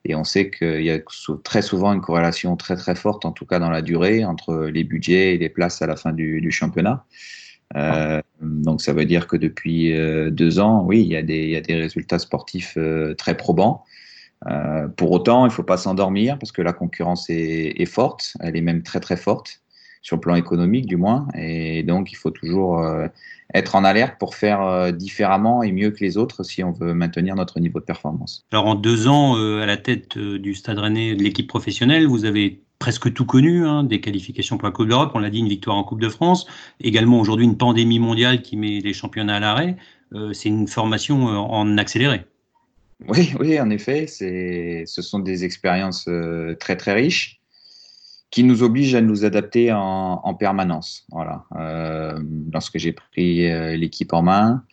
[0.06, 1.00] Et on sait qu'il y a
[1.44, 4.84] très souvent une corrélation très très forte, en tout cas dans la durée, entre les
[4.84, 7.06] budgets et les places à la fin du, championnat.
[7.76, 11.62] Euh, donc ça veut dire que depuis euh, deux ans, oui, il y a des,
[11.70, 13.84] résultats sportifs euh, très probants.
[14.98, 18.62] Pour autant, il ne faut pas s'endormir parce que la concurrence est, forte, elle est
[18.62, 19.62] même très très forte
[20.02, 23.08] sur le plan économique du moins, et donc il faut toujours euh,
[23.54, 26.94] être en alerte pour faire euh, différemment et mieux que les autres si on veut
[26.94, 28.46] maintenir notre niveau de performance.
[28.52, 32.26] Alors en deux ans euh, à la tête du Stade Rennais de l'équipe professionnelle, vous
[32.26, 35.50] avez presque tout connu, hein, des qualifications pour la Coupe d'Europe, on l'a dit, une
[35.50, 36.48] victoire en Coupe de France,
[36.80, 39.78] également aujourd'hui une pandémie mondiale qui met les championnats à l'arrêt.
[40.14, 42.26] Euh, c'est une formation en accéléré.
[43.08, 46.08] Oui, oui, en effet, ce sont des expériences
[46.60, 47.41] très très riches
[48.32, 51.06] qui nous oblige à nous adapter en, permanence.
[51.12, 51.44] Voilà.
[51.58, 52.18] Euh,
[52.52, 54.64] lorsque j'ai pris euh, l'équipe en main,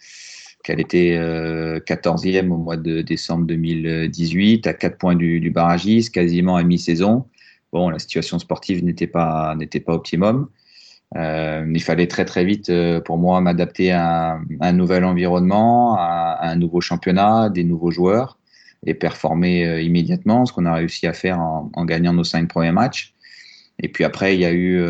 [0.65, 6.57] qu'elle était 14e au mois de décembre 2018, à 4 points du, du barragiste, quasiment
[6.57, 7.27] à mi-saison.
[7.73, 9.55] Bon, la situation sportive n'était pas,
[9.87, 10.49] pas optimum.
[11.17, 16.39] Euh, il fallait très très vite euh, pour moi m'adapter à, un nouvel environnement, à,
[16.43, 18.39] un nouveau championnat, des nouveaux joueurs
[18.85, 22.49] et performer euh, immédiatement, ce qu'on a réussi à faire en, en, gagnant nos cinq
[22.49, 23.15] premiers matchs.
[23.81, 24.83] Et puis après, il y a eu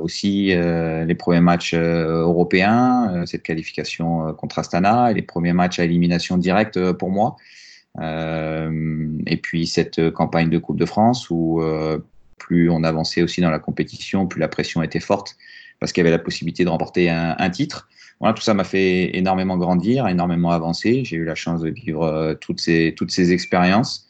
[0.00, 6.36] aussi les premiers matchs européens, cette qualification contre Astana, et les premiers matchs à élimination
[6.38, 7.34] directe pour moi.
[8.00, 11.60] et puis cette campagne de Coupe de France où
[12.38, 15.36] plus on avançait aussi dans la compétition, plus la pression était forte
[15.80, 17.88] parce qu'il y avait la possibilité de remporter un, titre.
[18.20, 21.04] Voilà, tout ça m'a fait énormément grandir, énormément avancer.
[21.04, 24.06] J'ai eu la chance de vivre euh, toutes ces toutes ces expériences.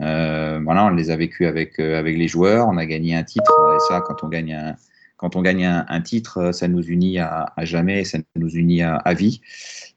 [0.00, 2.68] Euh, voilà, on les a vécues avec euh, avec les joueurs.
[2.68, 4.76] On a gagné un titre et ça, quand on gagne un
[5.18, 9.40] quand on gagne un, titre, ça nous unit à, jamais, ça nous unit à, vie.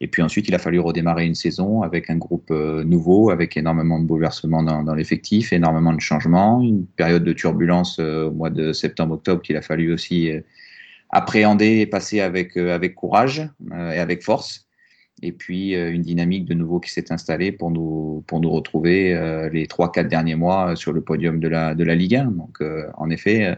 [0.02, 3.56] Et puis ensuite, il a fallu redémarrer une saison avec un groupe euh, nouveau, avec
[3.56, 8.50] énormément de bouleversements dans, l'effectif, énormément de changements, une période de turbulence euh, au mois
[8.50, 10.42] de septembre-octobre qu'il a fallu aussi euh,
[11.12, 14.71] appréhender et passer avec, avec courage et avec force.
[15.24, 19.68] Et puis une dynamique de nouveau qui s'est installée pour nous, pour nous retrouver les
[19.68, 22.26] trois, quatre derniers mois sur le podium de la, de la Ligue 1.
[22.26, 22.60] Donc
[22.96, 23.56] en effet,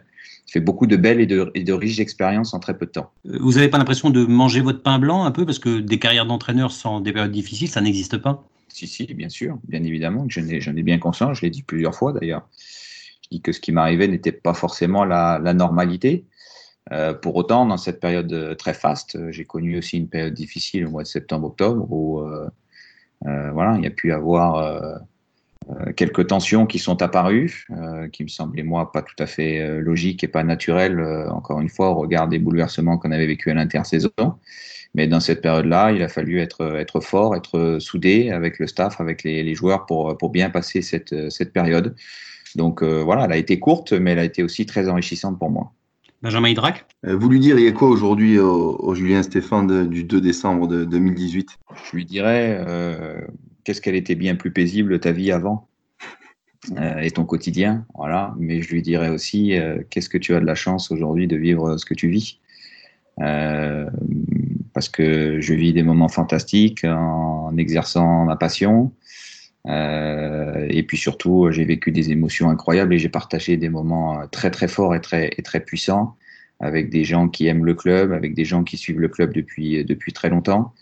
[0.53, 3.11] fait beaucoup de belles et de, et de riches expériences en très peu de temps.
[3.27, 5.45] Euh, vous n'avez pas l'impression de manger votre pain blanc un peu?
[5.45, 9.29] Parce que des carrières d'entraîneur sans des périodes difficiles, ça n'existe pas Si, si, bien
[9.29, 12.47] sûr, bien évidemment, j'en ai, ai, bien conscience, je l'ai dit plusieurs fois d'ailleurs.
[13.23, 16.25] Je dis que ce qui m'arrivait n'était pas forcément la, la normalité.
[16.91, 20.85] Euh, pour autant, dans cette période euh, très faste, j'ai connu aussi une période difficile
[20.85, 22.49] au mois de septembre-octobre où euh,
[23.25, 24.97] euh, voilà, il y a pu avoir euh,
[25.95, 29.79] quelques tensions qui sont apparues, euh, qui me semblaient moi pas tout à fait euh,
[29.79, 33.53] logiques et pas naturelles, encore une fois, au regard des bouleversements qu'on avait vécu à
[33.53, 34.11] l'intersaison.
[34.93, 38.99] Mais dans cette période-là, il a fallu être, être fort, être soudé avec le staff,
[38.99, 41.95] avec les, les joueurs pour, pour bien passer cette, cette période.
[42.55, 45.71] Donc voilà, elle a été courte, mais elle a été aussi très enrichissante pour moi.
[46.23, 51.49] Benjamin Hydrac Vous lui diriez quoi aujourd'hui au, Julien Stéphane du 2 décembre de 2018
[51.85, 53.19] Je lui dirais euh,
[53.65, 55.67] qu'est-ce qu'elle était bien plus paisible ta vie avant?
[56.77, 58.33] Euh, et ton quotidien, voilà.
[58.37, 61.35] Mais je lui dirais aussi euh, qu'est-ce que tu as de la chance aujourd'hui de
[61.35, 62.39] vivre ce que tu vis,
[63.19, 63.89] euh,
[64.73, 68.93] parce que je vis des moments fantastiques en exerçant ma passion.
[69.65, 74.67] Et puis surtout, j'ai vécu des émotions incroyables et j'ai partagé des moments très très
[74.67, 76.17] forts et très et très puissants
[76.59, 79.83] avec des gens qui aiment le club, avec des gens qui suivent le club depuis
[79.85, 80.73] depuis très longtemps.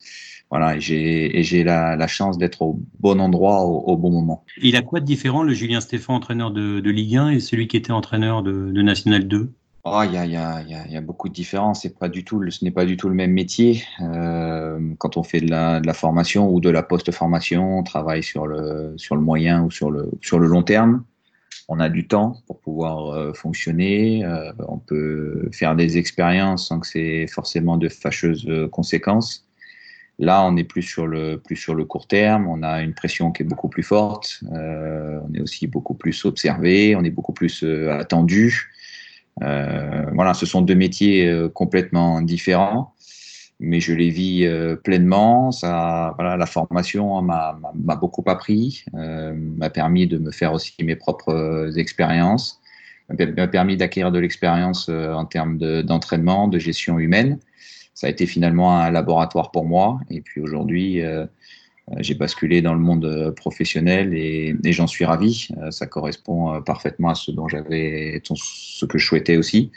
[0.51, 4.43] Voilà, et j'ai la, la, chance d'être au bon endroit au, bon moment.
[4.61, 7.69] Il a quoi de différent, le Julien Stéphane, entraîneur de, de Ligue 1, et celui
[7.69, 11.01] qui était entraîneur de, de National 2 Oh, il y, a, y, a, y, a,
[11.01, 11.87] beaucoup de différences.
[11.99, 13.83] Pas du tout, ce n'est pas du tout le même métier.
[14.01, 18.21] Euh, quand on fait de la, de la formation ou de la post-formation, on travaille
[18.21, 21.03] sur le, sur le moyen ou sur le, sur le long terme.
[21.67, 24.23] On a du temps pour pouvoir euh, fonctionner.
[24.23, 29.47] Euh, on peut faire des expériences sans que c'est forcément de fâcheuses euh, conséquences.
[30.21, 32.47] Là, on est plus sur le plus sur le court terme.
[32.47, 34.41] On a une pression qui est beaucoup plus forte.
[34.53, 36.95] Euh, on est aussi beaucoup plus observé.
[36.95, 38.71] On est beaucoup plus euh, attendu.
[39.43, 42.93] Euh, voilà, ce sont deux métiers euh, complètement différents,
[43.59, 45.51] mais je les vis euh, pleinement.
[45.51, 51.71] Ça, voilà, la formation m'a beaucoup appris, m'a permis de me faire aussi mes propres
[51.77, 52.59] expériences,
[53.09, 57.39] m'a permis d'acquérir de l'expérience en termes d'entraînement, de, gestion humaine
[57.93, 59.99] ça a été finalement un laboratoire pour moi.
[60.09, 61.01] Et puis aujourd'hui,
[61.99, 65.49] j'ai basculé dans le monde euh, professionnel et, j'en suis ravi.
[65.69, 69.71] Ça correspond parfaitement à ce dont j'avais, ce que je souhaitais aussi,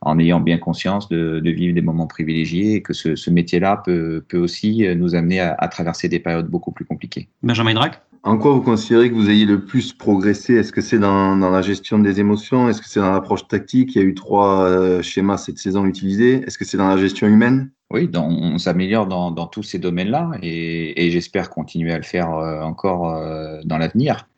[0.00, 4.38] en ayant bien conscience de, vivre des moments privilégiés et que ce, métier-là peut, peut,
[4.38, 7.28] aussi nous amener à, à, traverser des périodes beaucoup plus compliquées.
[7.42, 10.54] Benjamin Drac en quoi vous considérez que vous ayez le plus progressé?
[10.54, 12.68] Est-ce que c'est dans, la gestion des émotions?
[12.68, 13.94] Est-ce que c'est dans l'approche tactique?
[13.94, 16.42] Il y a eu trois euh, schémas cette saison utilisés.
[16.44, 17.70] Est-ce que c'est dans la gestion humaine?
[17.90, 23.14] Oui, on s'améliore dans, tous ces domaines-là et, j'espère continuer à le faire euh, encore
[23.14, 24.28] euh, dans l'avenir.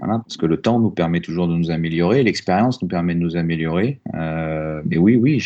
[0.00, 3.36] parce que le temps nous permet toujours de nous améliorer, l'expérience nous permet de nous
[3.36, 4.00] améliorer.
[4.12, 5.40] mais oui, oui,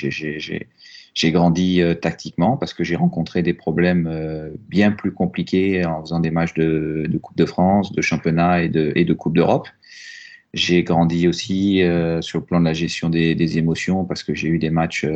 [1.14, 6.02] j'ai grandi euh, tactiquement parce que j'ai rencontré des problèmes euh, bien plus compliqués en
[6.02, 9.68] faisant des matchs de, Coupe de France, de championnat et de, Coupe d'Europe.
[10.54, 14.34] J'ai grandi aussi euh, sur le plan de la gestion des, des émotions parce que
[14.34, 15.06] j'ai eu des matchs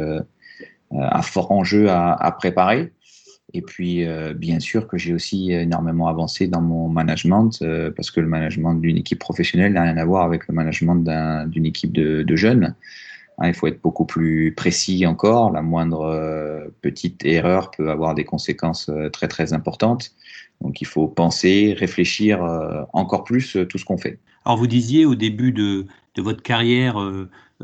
[0.92, 2.92] à fort enjeu à, à préparer.
[3.54, 8.10] Et puis, euh, bien sûr que j'ai aussi énormément avancé dans mon management, euh, parce
[8.10, 10.96] que le management d'une équipe professionnelle n'a rien à voir avec le management
[11.46, 12.74] d'une équipe de, jeunes.
[13.38, 15.50] Hein, il faut être beaucoup plus précis encore.
[15.50, 20.12] La moindre euh, petite erreur peut avoir des conséquences très, très importantes.
[20.60, 22.40] Donc, il faut penser, réfléchir
[22.92, 24.18] encore plus tout ce qu'on fait.
[24.44, 26.98] Alors, vous disiez au début de, de votre carrière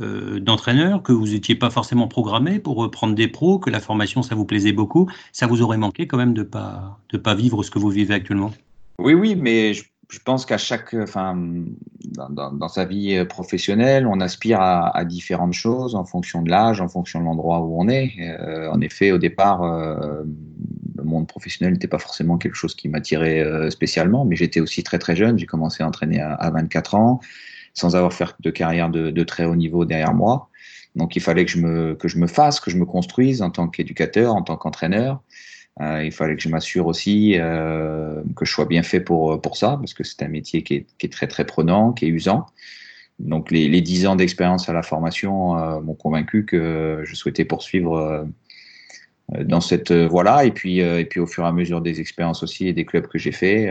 [0.00, 4.22] euh, d'entraîneur, que vous n'étiez pas forcément programmé pour prendre des pros, que la formation,
[4.22, 7.34] ça vous plaisait beaucoup, ça vous aurait manqué quand même de ne pas, de pas
[7.34, 8.52] vivre ce que vous vivez actuellement?
[8.98, 9.84] Oui, oui, mais je,
[10.18, 11.38] pense qu'à chaque, enfin,
[12.30, 17.20] dans, sa vie professionnelle, on aspire à, différentes choses en fonction de l'âge, en fonction
[17.20, 18.12] de l'endroit où on est.
[18.20, 20.24] Euh, en effet, au départ, euh,
[20.96, 24.98] le monde professionnel n'était pas forcément quelque chose qui m'attirait spécialement, mais j'étais aussi très
[24.98, 25.38] très jeune.
[25.38, 27.20] J'ai commencé à entraîner à, à 24 ans
[27.74, 30.48] sans avoir fait de carrière de, très haut niveau derrière moi.
[30.96, 33.50] Donc il fallait que je me, que je me fasse, que je me construise en
[33.50, 35.22] tant qu'éducateur, en tant qu'entraîneur.
[35.80, 39.56] Euh, il fallait que je m'assure aussi euh, que je sois bien fait pour, pour
[39.56, 42.46] ça, parce que c'est un métier qui est, très très prenant, qui est usant.
[43.18, 47.44] Donc les, les 10 ans d'expérience à la formation euh, m'ont convaincu que je souhaitais
[47.44, 48.26] poursuivre
[49.42, 50.44] dans cette voie-là.
[50.44, 53.06] Et puis, et puis au fur et à mesure des expériences aussi et des clubs
[53.06, 53.70] que j'ai fait,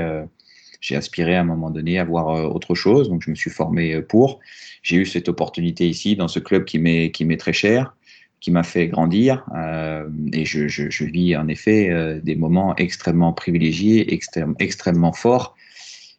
[0.82, 4.02] j'ai aspiré à un moment donné à voir autre chose, donc je me suis formé
[4.02, 4.40] pour.
[4.82, 7.96] J'ai eu cette opportunité ici dans ce club qui m'est qui m'est très cher,
[8.42, 14.14] qui m'a fait grandir, euh, et je, vis en effet euh, des moments extrêmement privilégiés,
[14.14, 15.56] extrême, extrêmement forts,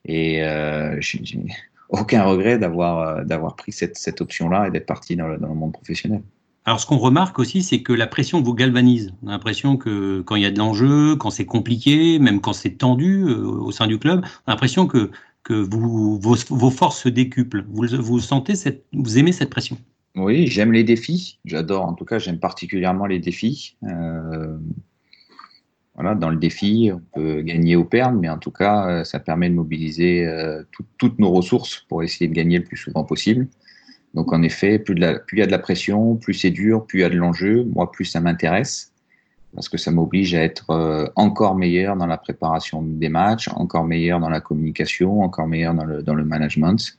[0.04, 1.20] et euh, j'ai
[1.88, 6.22] aucun regret d'avoir d'avoir pris cette, option-là et d'être parti dans le, monde professionnel.
[6.66, 9.12] Alors, ce qu'on remarque aussi, c'est que la pression vous galvanise.
[9.22, 12.52] On a l'impression que quand il y a de l'enjeu, quand c'est compliqué, même quand
[12.52, 15.11] c'est tendu euh, au sein du club, on a l'impression que,
[15.48, 17.64] vos, forces se décuplent.
[17.68, 19.78] Vous, vous, sentez cette, vous aimez cette pression?
[20.16, 21.38] Oui, j'aime les défis.
[21.44, 23.76] J'adore, en tout cas, j'aime particulièrement les défis.
[23.84, 24.56] Euh,
[25.94, 29.20] voilà, dans le défi, on peut gagner ou perdre, mais en tout cas, euh, ça
[29.20, 30.26] permet de mobiliser
[30.98, 33.48] toutes nos ressources pour essayer de gagner le plus souvent possible.
[34.14, 37.02] Donc en effet, plus, il y a de la pression, plus c'est dur, plus il
[37.02, 38.92] y a de l'enjeu, moi plus ça m'intéresse,
[39.54, 43.84] parce que ça m'oblige à être euh, encore meilleur dans la préparation des matchs, encore
[43.84, 46.98] meilleur dans la communication, encore meilleur dans le, dans le management.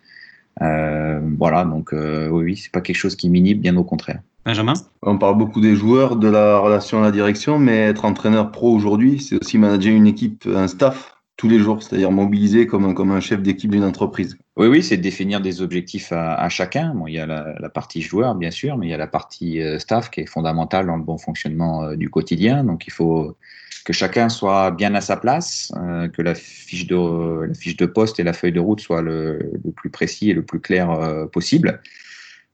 [0.61, 4.19] Euh, voilà, donc euh, oui, c'est pas quelque chose qui m'inhibe, bien au contraire.
[4.45, 4.73] Benjamin?
[5.03, 8.73] On parle beaucoup des joueurs, de la relation à la direction, mais être entraîneur pro
[8.73, 12.93] aujourd'hui, c'est aussi manager une équipe, un staff tous les jours, c'est-à-dire mobiliser comme un,
[12.93, 14.37] comme un chef d'équipe d'une entreprise.
[14.57, 16.93] Oui, oui, c'est définir des objectifs à, chacun.
[16.93, 19.59] Bon, il y a la, partie joueur, bien sûr, mais il y a la partie
[19.59, 22.63] euh, staff qui est fondamentale dans le bon fonctionnement euh, du quotidien.
[22.63, 23.35] Donc, il faut
[23.83, 27.85] que chacun soit bien à sa place, euh, que la fiche, de, la fiche de
[27.85, 30.89] poste et la feuille de route soient le, plus précis et le plus clair
[31.31, 31.81] possible.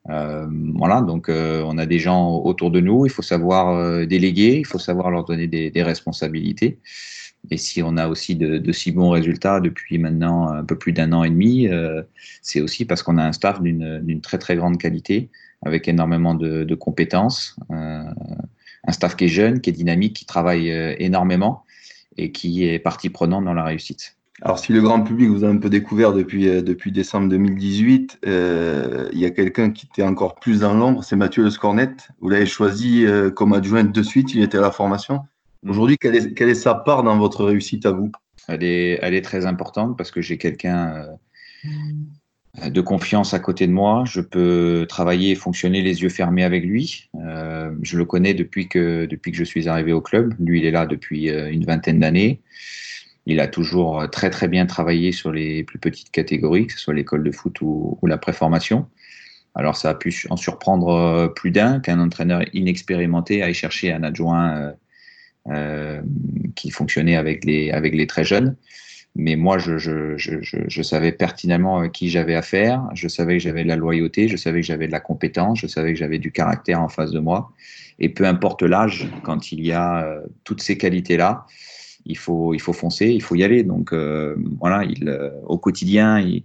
[0.06, 4.80] voilà, donc on a des gens autour de nous, il faut savoir déléguer, il faut
[4.80, 6.80] savoir leur donner des, responsabilités.
[7.50, 11.14] Et si on a aussi de, si bons résultats depuis maintenant un peu plus d'un
[11.14, 12.04] an et demi, euh,
[12.42, 15.30] c'est aussi parce qu'on a un staff d'une très très grande qualité,
[15.66, 18.04] avec énormément de, compétences, euh,
[18.88, 21.64] un staff qui est jeune, qui est dynamique, qui travaille euh, énormément
[22.18, 24.18] et qui est partie prenante dans la réussite.
[24.42, 29.20] Alors, si le grand public vous a un peu découvert depuis, depuis décembre 2018, il
[29.20, 31.90] y a quelqu'un qui était encore plus dans l'ombre, c'est Mathieu Le Scornet.
[32.22, 35.22] Vous l'avez choisi comme adjoint de suite, il était à la formation.
[35.68, 38.12] Aujourd'hui, quelle est, quelle est, sa part dans votre réussite à vous?
[38.48, 41.70] Elle est, elle est très importante parce que j'ai quelqu'un euh,
[42.66, 44.04] de confiance à côté de moi.
[44.06, 47.10] Je peux travailler et fonctionner les yeux fermés avec lui.
[47.16, 50.34] Euh, je le connais depuis que, depuis que je suis arrivé au club.
[50.40, 52.42] Lui, il est là depuis euh, une vingtaine d'années.
[53.26, 56.94] Il a toujours très très bien travaillé sur les plus petites catégories, que ce soit
[56.94, 58.88] l'école de foot ou, la préformation.
[59.54, 64.74] Alors ça a pu en surprendre plus d'un qu'un entraîneur inexpérimenté aille chercher un adjoint
[65.50, 66.02] euh,
[66.56, 68.58] qui fonctionnait avec les, avec les très jeunes.
[69.18, 73.44] Mais moi, je, je, je, je savais pertinemment à qui j'avais affaire, je savais que
[73.44, 76.20] j'avais de la loyauté, je savais que j'avais de la compétence, je savais que j'avais
[76.20, 77.52] du caractère en face de moi.
[78.00, 81.46] Et peu importe l'âge, quand il y a euh, toutes ces qualités-là,
[82.06, 83.64] il faut, il faut foncer, il faut y aller.
[83.64, 85.10] Donc euh, voilà, il,
[85.46, 86.44] au quotidien, il,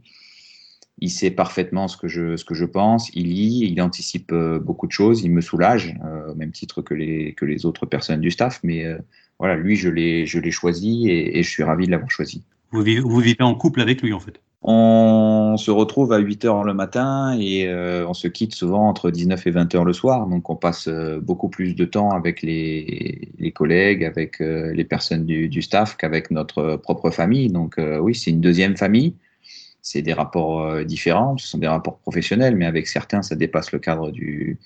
[1.02, 4.60] il sait parfaitement ce que je, ce que je pense, il lit, il anticipe euh,
[4.60, 7.86] beaucoup de choses, il me soulage, euh, au même titre que les, que les autres
[7.86, 8.60] personnes du staff.
[8.62, 8.98] Mais euh,
[9.40, 12.44] voilà, lui, je l'ai choisi et, je suis ravi de l'avoir choisi.
[12.72, 16.64] Vous vivez, vous en couple avec lui, en fait On se retrouve à 8 heures
[16.64, 20.26] le matin et on se quitte souvent entre 19 et 20 heures le soir.
[20.26, 20.88] Donc, on passe
[21.20, 27.10] beaucoup plus de temps avec les, collègues, avec les personnes du, staff qu'avec notre propre
[27.10, 27.50] famille.
[27.50, 29.14] Donc, oui, c'est une deuxième famille
[29.82, 33.72] c'est des rapports euh, différents, ce sont des rapports professionnels, mais avec certains, ça dépasse
[33.72, 34.58] le cadre du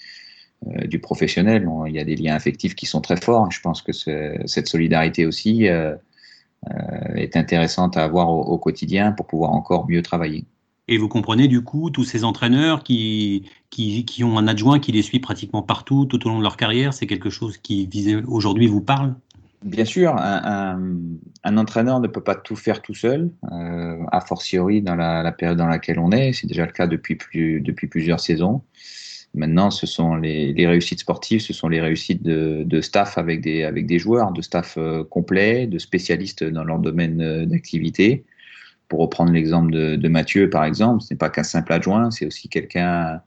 [1.03, 1.69] professionnel.
[1.87, 3.51] il y a des liens affectifs qui sont très forts.
[3.51, 5.69] Je pense que cette solidarité aussi
[7.15, 10.45] est intéressante à avoir au, quotidien pour pouvoir encore mieux travailler.
[10.89, 14.93] Et vous comprenez du coup tous ces entraîneurs qui, qui, qui, ont un adjoint qui
[14.93, 17.89] les suit pratiquement partout tout au long de leur carrière, c'est quelque chose qui
[18.27, 19.15] aujourd'hui vous parle?
[19.65, 20.79] Bien sûr, un,
[21.43, 25.33] un, entraîneur ne peut pas tout faire tout seul, euh, a fortiori dans la, la,
[25.33, 26.33] période dans laquelle on est.
[26.35, 28.63] C'est déjà le cas depuis, plus, depuis plusieurs saisons.
[29.37, 33.87] Maintenant, ce sont les, réussites sportives, ce sont les réussites de, staff avec des, avec
[33.87, 38.25] des joueurs, de staff euh, complet, de spécialistes dans leur domaine euh, d'activité.
[38.89, 42.49] Pour reprendre l'exemple de, Mathieu, par exemple, ce n'est pas qu'un simple adjoint, c'est aussi
[42.49, 43.21] quelqu'un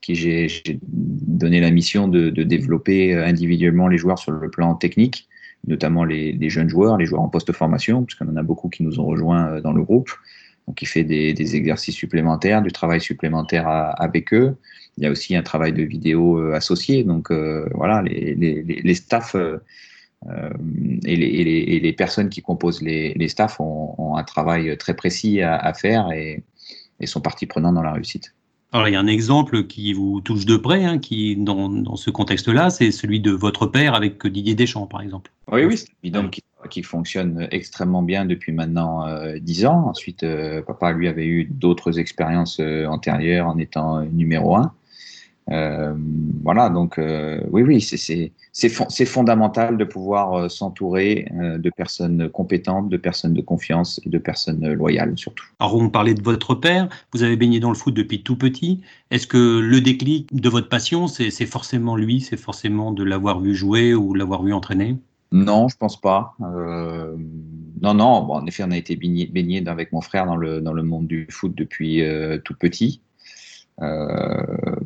[0.00, 0.48] qui j'ai
[0.82, 5.28] donné la mission de, développer individuellement les joueurs sur le plan technique
[5.66, 9.06] notamment les, jeunes joueurs, les joueurs en post-formation, puisqu'on en a beaucoup qui nous ont
[9.06, 10.10] rejoints euh, dans le groupe.
[10.72, 14.56] Donc, il fait des, des exercices supplémentaires, du travail supplémentaire à, avec eux.
[14.96, 17.04] Il y a aussi un travail de vidéo euh, associé.
[17.04, 19.58] Donc, euh, voilà, les, les, les staffs euh,
[21.04, 24.94] et, les, et, les, personnes qui composent les, les staffs ont, ont, un travail très
[24.94, 26.42] précis à, à faire et,
[26.98, 28.34] et sont partie prenante dans la réussite.
[28.72, 31.96] Alors, il y a un exemple qui vous touche de près, hein, qui dans, dans
[31.96, 35.30] ce contexte-là, c'est celui de votre père avec Didier Deschamps, par exemple.
[35.50, 39.88] Oui, oui, c'est évident qui, qui, fonctionne extrêmement bien depuis maintenant euh, dix ans.
[39.88, 44.72] Ensuite, euh, papa, lui, avait eu d'autres expériences euh, antérieures en étant numéro un.
[45.50, 45.94] Euh,
[46.42, 52.96] voilà, donc euh, oui, oui, c'est fondamental de pouvoir euh, s'entourer de personnes compétentes, de
[52.96, 55.44] personnes de confiance et de personnes loyales surtout.
[55.58, 58.82] Alors, on parlait de votre père, vous avez baigné dans le foot depuis tout petit.
[59.10, 63.54] Est-ce que le déclic de votre passion, c'est forcément lui, c'est forcément de l'avoir vu
[63.54, 64.96] jouer ou l'avoir vu entraîner?
[65.32, 66.34] Non, je pense pas.
[66.42, 67.16] Euh,
[67.80, 68.22] non, non.
[68.22, 71.06] Bon, en effet, on a été baigné, avec mon frère dans le, dans le monde
[71.06, 73.00] du foot depuis euh, tout petit.
[73.80, 74.76] Euh,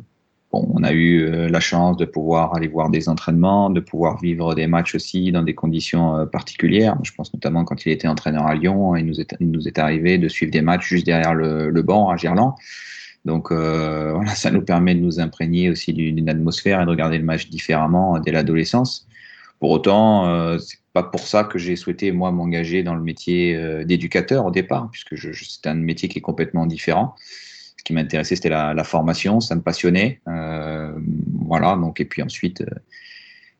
[0.53, 4.65] on a eu la chance de pouvoir aller voir des entraînements, de pouvoir vivre des
[4.65, 6.97] matchs aussi dans des conditions particulières.
[7.03, 9.77] Je pense notamment quand il était entraîneur à Lyon, il nous est, il nous est
[9.77, 12.55] arrivé de suivre des matchs juste derrière le, le banc à Gerland.
[13.25, 17.25] Donc voilà, ça nous permet de nous imprégner aussi d'une atmosphère et de regarder le
[17.25, 19.06] match différemment dès l'adolescence.
[19.59, 23.55] Pour autant, euh, c'est pas pour ça que j'ai souhaité moi m'engager dans le métier
[23.55, 27.15] euh, d'éducateur au départ, puisque je, c'est un métier qui est complètement différent
[27.85, 30.19] qui m'intéressait, c'était la, formation, ça me passionnait.
[30.27, 30.91] Euh,
[31.45, 32.61] voilà, donc, et puis ensuite,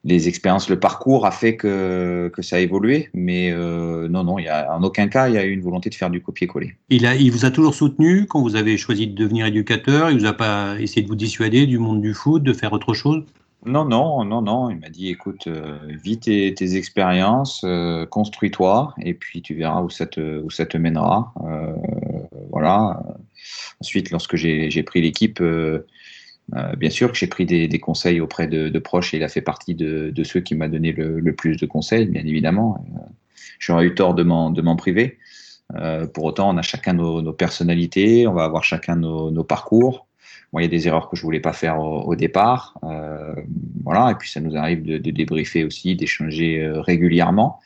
[0.04, 4.76] les expériences, le parcours a fait que, ça a évolué, mais non, non, y a,
[4.76, 6.76] en aucun cas, il y a eu une volonté de faire du copier-coller.
[6.90, 10.12] Il, a, vous a toujours soutenu quand vous avez choisi de devenir éducateur?
[10.12, 12.94] Il vous a pas essayé de vous dissuader du monde du foot, de faire autre
[12.94, 13.24] chose?
[13.66, 14.70] Non, non, non, non.
[14.70, 19.82] Il m'a dit, écoute, euh, vis tes, tes expériences, euh, construis-toi, et puis tu verras
[19.82, 21.34] où ça te, où ça te mènera.
[21.44, 21.74] Euh,
[22.52, 23.02] voilà.
[23.82, 25.86] Ensuite, lorsque j'ai pris l'équipe, euh,
[26.56, 29.24] euh, bien sûr que j'ai pris des, des, conseils auprès de, de, proches, et il
[29.24, 32.26] a fait partie de, de ceux qui m'a donné le, le, plus de conseils, bien
[32.26, 32.86] évidemment.
[33.60, 35.18] J'aurais eu tort de m'en priver.
[36.14, 40.07] pour autant, on a chacun nos, nos, personnalités, on va avoir chacun nos, nos parcours.
[40.54, 42.80] Moi, il y a des erreurs que je voulais pas faire au, départ.
[42.84, 43.36] Euh,
[43.84, 47.60] voilà, et puis ça nous arrive de, débriefer aussi, d'échanger euh, régulièrement.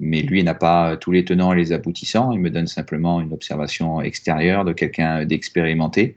[0.00, 2.32] Mais lui n'a pas tous les tenants et les aboutissants.
[2.32, 6.16] Il me donne simplement une observation extérieure de quelqu'un d'expérimenté.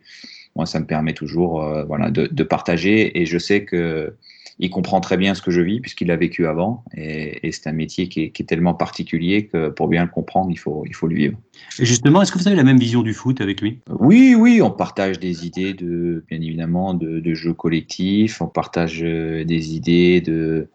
[0.56, 3.20] Moi, ça me permet toujours euh, voilà, de, partager.
[3.20, 4.16] Et je sais que
[4.60, 6.84] il comprend très bien ce que je vis puisqu'il l'a vécu avant.
[6.96, 10.10] Et, et c'est un métier qui est, qui est, tellement particulier que pour bien le
[10.10, 11.38] comprendre, il faut, il faut le vivre.
[11.80, 13.80] Et justement, est-ce que vous avez la même vision du foot avec lui?
[13.90, 18.42] Oui, oui, on partage des idées de, bien évidemment, de, de jeux collectifs.
[18.42, 20.70] On partage euh, des idées de,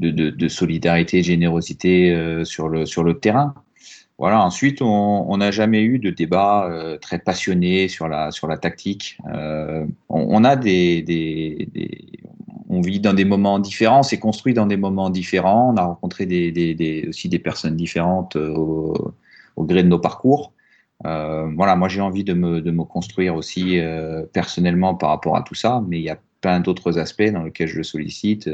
[0.00, 3.54] de, de, de solidarité, de générosité euh, sur le, sur le terrain.
[4.18, 4.42] Voilà.
[4.42, 9.18] Ensuite, on n'a jamais eu de débat euh, très passionné sur la sur la tactique.
[9.30, 11.98] Euh, on, on, a des, des, des,
[12.76, 15.72] on vit dans des moments différents, c'est construit dans des moments différents.
[15.72, 16.24] On a rencontré
[17.08, 20.52] aussi des personnes différentes euh, au, gré de nos parcours.
[21.06, 25.54] Euh, voilà, moi j'ai envie de me, construire aussi euh, personnellement par rapport à tout
[25.54, 28.48] ça, mais il y a plein d'autres aspects dans lesquels je le sollicite,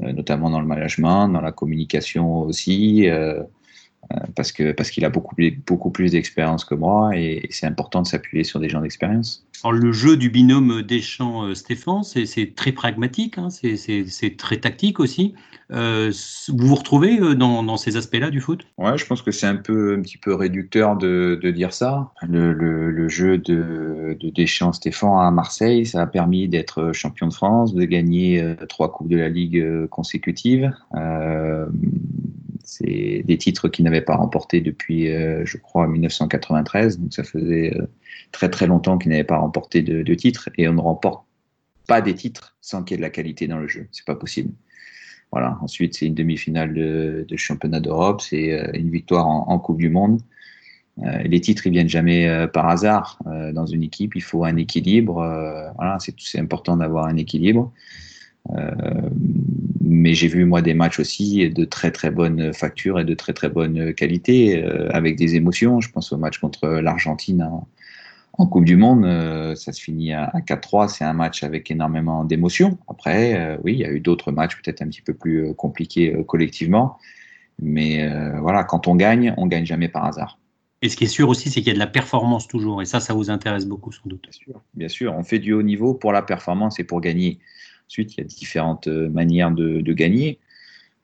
[0.00, 3.08] notamment dans le management, dans la communication aussi.
[4.12, 8.00] Euh, parce que parce qu'il a beaucoup beaucoup plus d'expérience que moi et, c'est important
[8.00, 9.46] de s'appuyer sur des gens d'expérience.
[9.62, 15.34] Alors le jeu du binôme Deschamps-Stéphane, c'est très pragmatique, hein, c'est très tactique aussi.
[15.70, 16.10] Euh,
[16.48, 18.66] vous vous retrouvez euh, dans, dans ces aspects-là du foot?
[18.78, 22.10] Ouais, je pense que c'est un peu un petit peu réducteur de, de dire ça.
[22.26, 27.34] Le, le, le, jeu de, de Deschamps-Stéphane à Marseille, ça a permis d'être champion de
[27.34, 30.72] France, de gagner trois coupes de la Ligue consécutives.
[30.94, 31.66] Euh,
[32.68, 37.00] c'est des titres qu'il n'avait pas remportés depuis, euh, je crois, 1993.
[37.00, 37.86] Donc ça faisait euh,
[38.30, 40.50] très très longtemps qu'il n'avait pas remporté de, titres.
[40.58, 41.24] Et on ne remporte
[41.86, 43.88] pas des titres sans qu'il y ait de la qualité dans le jeu.
[43.90, 44.52] C'est pas possible.
[45.32, 45.56] Voilà.
[45.62, 50.20] Ensuite, c'est une demi-finale de, championnat d'Europe, c'est euh, une victoire en, Coupe du Monde.
[51.24, 53.20] Les titres, ils viennent jamais par hasard
[53.54, 54.16] dans une équipe.
[54.16, 55.14] Il faut un équilibre.
[55.76, 57.72] voilà, c'est important d'avoir un équilibre.
[59.80, 63.32] Mais j'ai vu moi des matchs aussi de très très bonne facture et de très
[63.32, 65.80] très bonne qualité, avec des émotions.
[65.80, 67.46] Je pense au match contre l'Argentine
[68.38, 70.88] en Coupe du Monde, euh, ça se finit à, 4-3.
[70.88, 72.78] C'est un match avec énormément d'émotions.
[72.88, 75.52] Après, euh, oui, il y a eu d'autres matchs peut-être un petit peu plus euh,
[75.52, 76.98] compliqués collectivement.
[77.60, 78.08] Mais
[78.40, 80.38] voilà, quand on gagne, on gagne jamais par hasard.
[80.80, 82.80] Et ce qui est sûr aussi, c'est qu'il y a de la performance toujours.
[82.82, 84.22] Et ça, ça vous intéresse beaucoup sans doute.
[84.22, 85.14] Bien sûr, bien sûr.
[85.18, 87.40] On fait du haut niveau pour la performance et pour gagner.
[87.88, 90.38] Ensuite, il y a différentes manières de, gagner.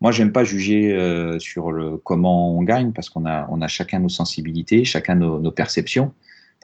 [0.01, 0.97] Moi, j'aime pas juger
[1.39, 6.13] sur le comment on gagne parce qu'on a, chacun nos sensibilités, chacun nos perceptions.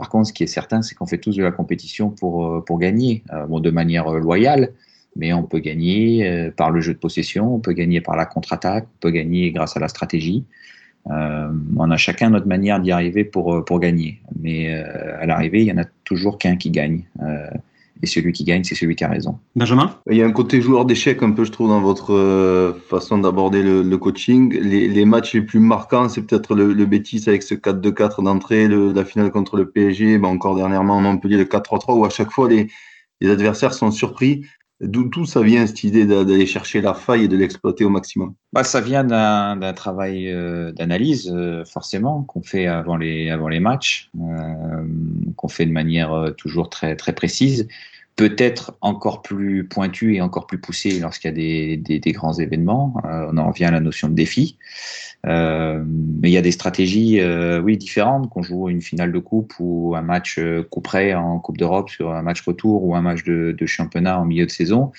[0.00, 2.78] Par contre, ce qui est certain, c'est qu'on fait tous de la compétition pour, euh,
[2.78, 4.70] gagner, euh, bon, de manière euh, loyale,
[5.14, 8.86] mais on peut gagner par le jeu de possession, on peut gagner par la contre-attaque,
[8.86, 10.46] on peut gagner grâce à la stratégie.
[11.04, 14.22] on a chacun notre manière d'y arriver pour, pour gagner.
[14.40, 17.02] Mais à l'arrivée, il y en a toujours qu'un qui gagne
[18.03, 19.38] et celui qui gagne, c'est celui qui a raison.
[19.57, 19.94] Benjamin?
[20.11, 23.18] Il y a un côté joueur d'échecs un peu, je trouve, dans votre euh, façon
[23.18, 24.53] d'aborder le, coaching.
[24.59, 29.05] Les, matchs les plus marquants, c'est peut-être le, le Bétis avec ce 4-2-4 d'entrée, la
[29.05, 32.68] finale contre le PSG, ben encore dernièrement Montpellier le 4-3-3, où à chaque fois les,
[33.20, 34.44] les adversaires sont surpris.
[34.81, 38.35] D'où ça vient cette idée d'aller chercher la faille et de l'exploiter au maximum?
[38.55, 43.61] Bah, Ça vient d'un travail euh, d'analyse, euh, forcément, qu'on fait avant les, avant les
[43.61, 44.85] matchs, euh,
[45.37, 47.68] qu'on fait de manière toujours très, très précise,
[48.16, 52.35] peut-être encore plus pointue et encore plus poussée lorsqu'il y a des, des, des, grands
[52.35, 52.95] événements.
[53.05, 54.57] on en revient à la notion de défi.
[55.26, 59.18] Euh, mais il y a des stratégies, euh, oui, différentes qu'on joue une finale de
[59.18, 62.94] coupe ou un match euh, coup près en Coupe d'Europe sur un match retour ou
[62.94, 64.92] un match de, de, championnat en milieu de saison.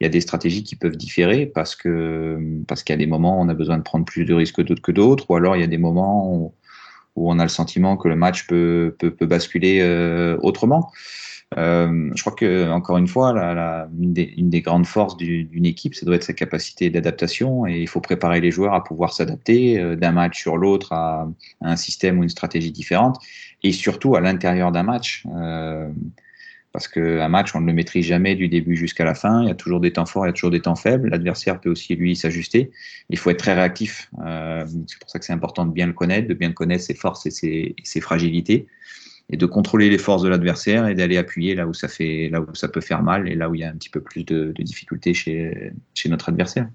[0.00, 3.06] Il y a des stratégies qui peuvent différer parce que parce qu'il y a des
[3.06, 5.56] moments où on a besoin de prendre plus de risques d'autres que d'autres, ou alors
[5.56, 6.52] il y a des moments où,
[7.16, 9.82] où, on a le sentiment que le match peut peut, peut basculer
[10.42, 10.90] autrement.
[11.56, 15.16] Euh, je crois que encore une fois, la, la, une, des, une, des, grandes forces
[15.16, 18.84] d'une équipe, ça doit être sa capacité d'adaptation et il faut préparer les joueurs à
[18.84, 21.26] pouvoir s'adapter euh, d'un match sur l'autre à,
[21.62, 23.16] à, un système ou une stratégie différente
[23.62, 25.24] et surtout à l'intérieur d'un match.
[25.34, 25.88] Euh,
[26.70, 29.42] parce qu'un match, on ne le maîtrise jamais du début jusqu'à la fin.
[29.42, 31.08] Il y a toujours des temps forts, il y a toujours des temps faibles.
[31.08, 32.70] L'adversaire peut aussi, lui, s'ajuster.
[33.08, 34.10] Il faut être très réactif.
[34.24, 36.94] Euh, c'est pour ça que c'est important de bien le connaître, de bien connaître ses
[36.94, 38.66] forces et ses, et ses fragilités
[39.30, 42.40] et de contrôler les forces de l'adversaire et d'aller appuyer là où ça fait, là
[42.40, 44.24] où ça peut faire mal et là où il y a un petit peu plus
[44.24, 46.68] de, de difficultés chez, chez notre adversaire.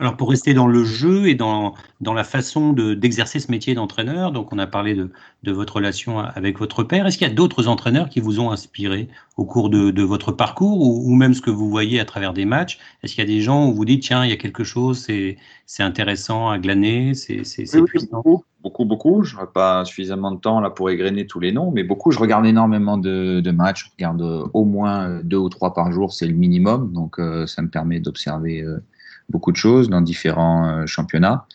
[0.00, 4.32] Alors pour rester dans le jeu et dans, dans la façon d'exercer ce métier d'entraîneur,
[4.32, 5.10] donc on a parlé de,
[5.42, 8.50] de, votre relation avec votre père, est-ce qu'il y a d'autres entraîneurs qui vous ont
[8.50, 12.06] inspiré au cours de, de votre parcours ou, ou, même ce que vous voyez à
[12.06, 12.78] travers des matchs?
[13.02, 15.06] Est-ce qu'il y a des gens où vous dites tiens il y a quelque chose,
[15.06, 17.42] c'est intéressant à glaner, c'est
[17.74, 19.22] oui, beaucoup, beaucoup, beaucoup.
[19.22, 22.10] Je n'aurai pas suffisamment de temps là pour égrener tous les noms, mais beaucoup.
[22.10, 23.84] Je regarde énormément de, de matchs.
[23.84, 27.60] Je regarde au moins deux ou trois par jour, c'est le minimum, donc euh, ça
[27.60, 28.62] me permet d'observer.
[28.62, 28.82] Euh,
[29.30, 31.46] beaucoup de choses dans différents euh, championnats.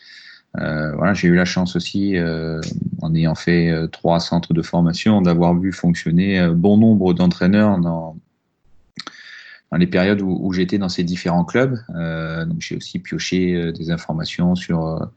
[0.58, 2.60] Euh, voilà, j'ai eu la chance aussi, euh,
[3.02, 8.16] en ayant fait trois centres de formation, d'avoir vu fonctionner bon nombre d'entraîneurs dans,
[9.70, 11.78] dans les périodes où, j'étais dans ces différents clubs.
[11.88, 15.10] Donc j'ai aussi pioché des informations sur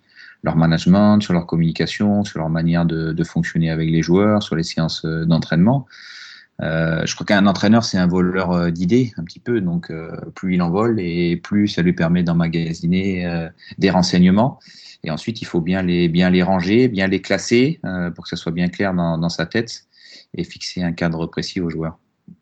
[0.43, 4.63] leur management, sur leur communication, sur leur manière de fonctionner avec les joueurs, sur les
[4.63, 5.87] séances d'entraînement.
[6.61, 9.61] Euh, je crois qu'un entraîneur, c'est un voleur euh, d'idées, un petit peu.
[9.61, 14.59] Donc, euh, plus il en vole et plus ça lui permet d'emmagasiner des renseignements.
[15.03, 17.79] Et ensuite, il faut bien les, bien les ranger, bien les classer
[18.15, 19.85] pour que ça soit bien clair dans, sa tête
[20.35, 21.97] et fixer un cadre précis aux joueurs.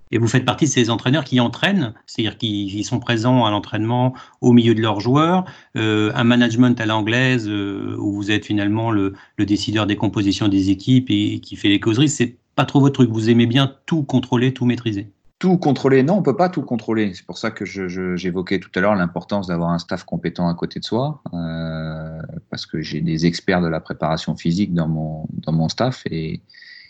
[0.09, 4.15] Et vous faites partie de ces entraîneurs qui entraînent, c'est-à-dire qui, sont présents à l'entraînement
[4.41, 5.45] au milieu de leurs joueurs,
[5.76, 11.09] un management à l'anglaise où vous êtes finalement le, le, décideur des compositions des équipes
[11.09, 12.09] et qui fait les causeries.
[12.09, 13.12] C'est pas trop votre truc.
[13.12, 15.12] Vous aimez bien tout contrôler, tout maîtriser.
[15.38, 17.14] Tout contrôler, non, on peut pas tout contrôler.
[17.14, 20.80] C'est pour ça que j'évoquais tout à l'heure l'importance d'avoir un staff compétent à côté
[20.80, 25.51] de soi, euh, parce que j'ai des experts de la préparation physique dans mon dans
[25.51, 26.41] mon staff et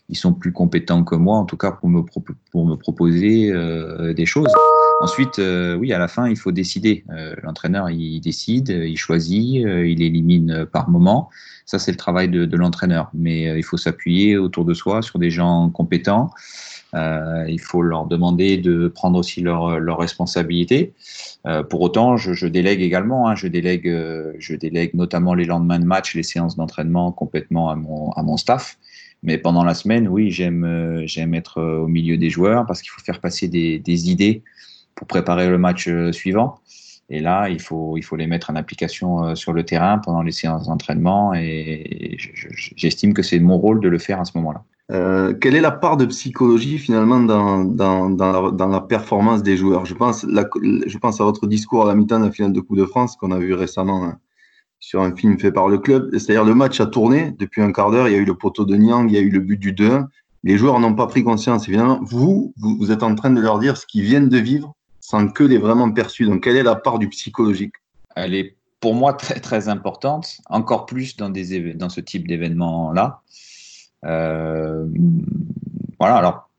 [0.09, 2.01] ils sont plus compétents que moi, en tout cas pour me
[2.51, 4.53] pour me proposer euh, des choses.
[4.99, 7.03] Ensuite, euh, oui, à la fin, il faut décider.
[7.11, 11.29] Euh, l'entraîneur, il décide, il choisit, euh, il élimine par moment.
[11.65, 13.11] Ça, c'est le travail de, de l'entraîneur.
[13.13, 16.31] Mais il faut s'appuyer autour de soi sur des gens compétents.
[16.93, 20.93] il faut leur demander de prendre aussi leurs leur responsabilités.
[21.69, 23.27] pour autant, je, je délègue également.
[23.27, 23.87] Hein, je délègue,
[24.39, 28.37] je délègue notamment les lendemains de match, les séances d'entraînement complètement à mon, à mon
[28.37, 28.77] staff.
[29.27, 33.01] Mais pendant la semaine, oui, j'aime j'aime être au milieu des joueurs parce qu'il faut
[33.01, 34.41] faire passer des, des idées
[34.95, 36.59] pour préparer le match suivant.
[37.09, 40.31] Et là, il faut, il faut les mettre en application sur le terrain pendant les
[40.31, 41.33] séances d'entraînement.
[41.35, 42.17] Et
[42.75, 44.63] j'estime que c'est mon rôle de le faire à ce moment-là.
[44.89, 49.85] Euh, quelle est la part de psychologie finalement dans, dans, dans, la, performance des joueurs?
[49.85, 52.77] Je pense, je pense à votre discours à la mi-temps de la finale de Coupe
[52.77, 54.19] de France qu'on a vu récemment hein,
[54.79, 56.09] sur un film fait par le club.
[56.13, 58.65] C'est-à-dire le match a tourné depuis un quart d'heure, il y a eu le poteau
[58.65, 60.01] de Niang, il y a eu le but du 2
[60.43, 61.67] Les joueurs n'ont pas pris conscience.
[61.67, 64.73] Évidemment, vous, vous, vous, êtes en train de leur dire ce qu'ils viennent de vivre
[64.99, 66.25] sans que les vraiment perçus.
[66.25, 67.73] Donc quelle est la part du psychologique?
[68.15, 73.21] Elle est pour moi très très importante, encore plus dans, ce type d'événement-là.
[74.05, 74.85] Euh,
[75.99, 76.49] voilà, alors,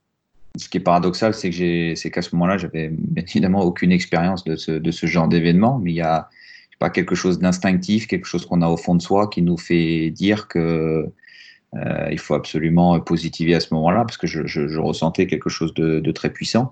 [0.57, 4.73] ce qui est paradoxal, c'est qu'à ce moment-là, j'avais bien évidemment aucune expérience de ce,
[4.73, 6.29] de ce genre d'événement, mais il y a
[6.79, 10.11] pas quelque chose d'instinctif, quelque chose qu'on a au fond de soi qui nous fait
[10.11, 11.07] dire que
[11.75, 15.51] euh, il faut absolument positiver à ce moment-là, parce que je, je, je, ressentais quelque
[15.51, 16.71] chose de, de très puissant.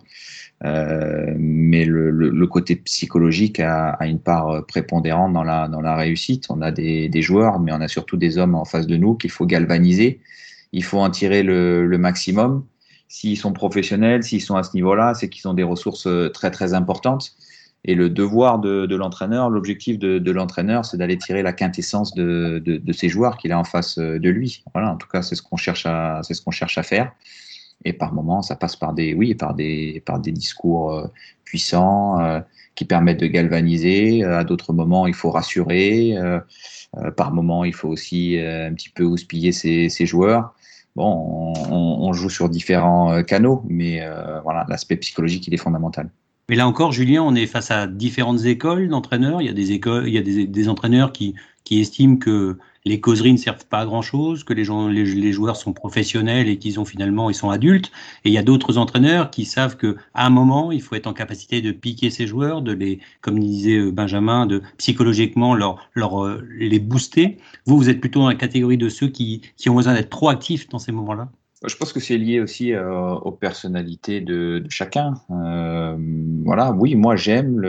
[0.64, 5.82] Euh, mais le, le, le, côté psychologique a, a, une part prépondérante dans la, dans
[5.82, 6.46] la réussite.
[6.48, 9.16] On a des, des joueurs, mais on a surtout des hommes en face de nous
[9.16, 10.20] qu'il faut galvaniser
[10.72, 12.64] il faut en tirer le, maximum.
[13.08, 16.50] S'ils sont professionnels, s'ils sont à ce niveau-là, c'est qu'ils ont des ressources euh, très
[16.50, 17.32] très importantes.
[17.84, 23.08] Et le devoir de, l'entraîneur, l'objectif de, l'entraîneur, c'est d'aller tirer la quintessence de, ces
[23.08, 24.64] joueurs qu'il a en face euh, de lui.
[24.74, 26.22] Voilà, en tout cas, c'est ce qu'on cherche à,
[26.82, 27.12] faire.
[27.84, 31.06] Et par moments, ça passe par des, oui, par des, par des discours euh,
[31.44, 32.42] puissants
[32.74, 34.24] qui permettent de galvaniser.
[34.24, 36.16] À d'autres moments, il faut rassurer.
[37.16, 40.54] par moments, il faut aussi un petit peu houspiller ses, ses joueurs
[40.96, 46.10] bon, on, joue sur différents euh, canaux, mais euh, voilà, l'aspect psychologique, il est fondamental.
[46.48, 49.42] Mais là encore, Julien, on est face à différentes écoles d'entraîneurs.
[49.42, 51.34] Il y a des écoles, il y a des, des entraîneurs qui,
[51.64, 55.32] qui estiment que les causeries ne servent pas à grand chose, que les, gens, les,
[55.32, 57.90] joueurs sont professionnels et qu'ils ont finalement, ils sont adultes.
[58.24, 61.08] Et il y a d'autres entraîneurs qui savent que à un moment, il faut être
[61.08, 65.90] en capacité de piquer ces joueurs, de les, comme disait euh, Benjamin, de psychologiquement leur,
[65.94, 67.38] leur, euh, les booster.
[67.66, 70.68] Vous, vous êtes plutôt dans la catégorie de ceux qui, qui ont besoin d'être proactifs
[70.68, 71.28] dans ces moments-là?
[71.64, 75.14] Je pense que c'est lié aussi euh, aux personnalités de, chacun.
[75.30, 75.96] Euh,
[76.44, 77.60] voilà, oui, moi j'aime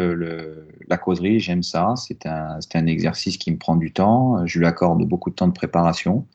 [0.90, 1.94] la causerie, j'aime ça.
[1.96, 4.46] C'est un, exercice qui me prend du temps.
[4.46, 6.26] Je lui accorde beaucoup de temps de préparation.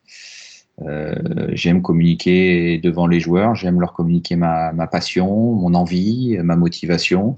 [0.81, 1.13] Euh,
[1.49, 7.37] j'aime communiquer devant les joueurs, j'aime leur communiquer ma, passion, mon envie, ma motivation.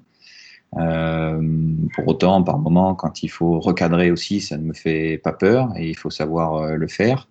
[0.71, 5.73] Pour autant, par moment, quand il faut recadrer aussi, ça ne me fait pas peur
[5.75, 7.27] et il faut savoir le faire.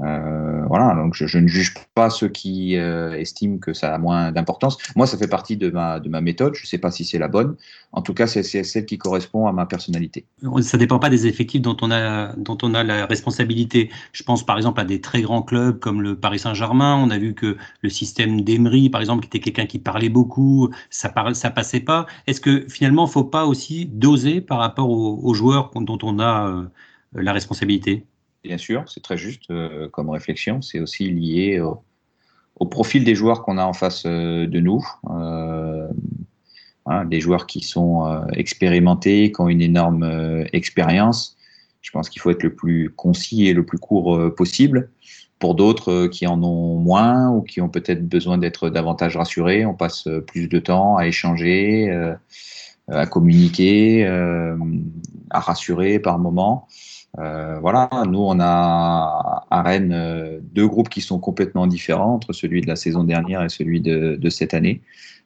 [0.00, 4.32] Euh, voilà, donc je, ne juge pas ceux qui euh, estiment que ça a moins
[4.32, 4.76] d'importance.
[4.96, 6.54] Moi, ça fait partie de ma, de ma méthode.
[6.54, 7.56] Je ne sais pas si c'est la bonne.
[7.92, 10.26] En tout cas, c'est celle qui correspond à ma personnalité.
[10.62, 13.90] Ça ne dépend pas des effectifs dont on, a, dont on a la responsabilité.
[14.12, 16.96] Je pense par exemple à des très grands clubs comme le Paris Saint-Germain.
[16.96, 20.70] On a vu que le système d'Emery, par exemple, qui était quelqu'un qui parlait beaucoup,
[20.90, 22.06] ça ne ça passait pas.
[22.26, 26.18] Est-ce que finalement, il ne faut pas aussi doser par rapport aux, joueurs dont on
[26.18, 26.66] a euh,
[27.12, 28.06] la responsabilité?
[28.44, 30.62] Bien sûr, c'est très juste euh, comme réflexion.
[30.62, 34.86] C'est aussi lié au, profil des joueurs qu'on a en face euh, de nous.
[35.10, 35.88] Euh,
[36.86, 41.36] hein, des joueurs qui sont expérimentés, qui ont une énorme expérience.
[41.80, 44.90] Je pense qu'il faut être le plus concis et le plus court possible.
[45.38, 49.74] Pour d'autres qui en ont moins ou qui ont peut-être besoin d'être davantage rassurés, on
[49.74, 51.90] passe plus de temps à échanger,
[52.88, 54.06] à communiquer,
[55.30, 56.68] à rassurer par moment.
[57.18, 62.32] Euh, voilà, nous on a à Rennes euh, deux groupes qui sont complètement différents entre
[62.32, 64.80] celui de la saison dernière et celui de, de cette année.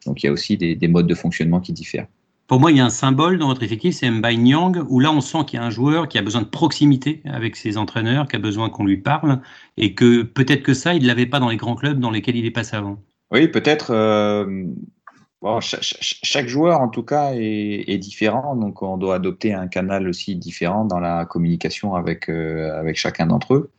[0.07, 2.07] Donc il y a aussi des, des, modes de fonctionnement qui diffèrent.
[2.47, 5.13] Pour moi, il y a un symbole dans votre effectif, c'est Mbaye Nyang, où là
[5.13, 8.27] on sent qu'il y a un joueur qui a besoin de proximité avec ses entraîneurs,
[8.27, 9.41] qui a besoin qu'on lui parle,
[9.77, 12.37] et que peut-être que ça, il ne l'avait pas dans les grands clubs dans lesquels
[12.37, 12.99] il est passé avant.
[13.31, 13.91] Oui, peut-être.
[13.91, 14.65] Euh,
[15.41, 20.09] Bon, chaque, joueur, en tout cas, est, est, différent, donc on doit adopter un canal
[20.09, 23.71] aussi différent dans la communication avec, euh, avec chacun d'entre eux.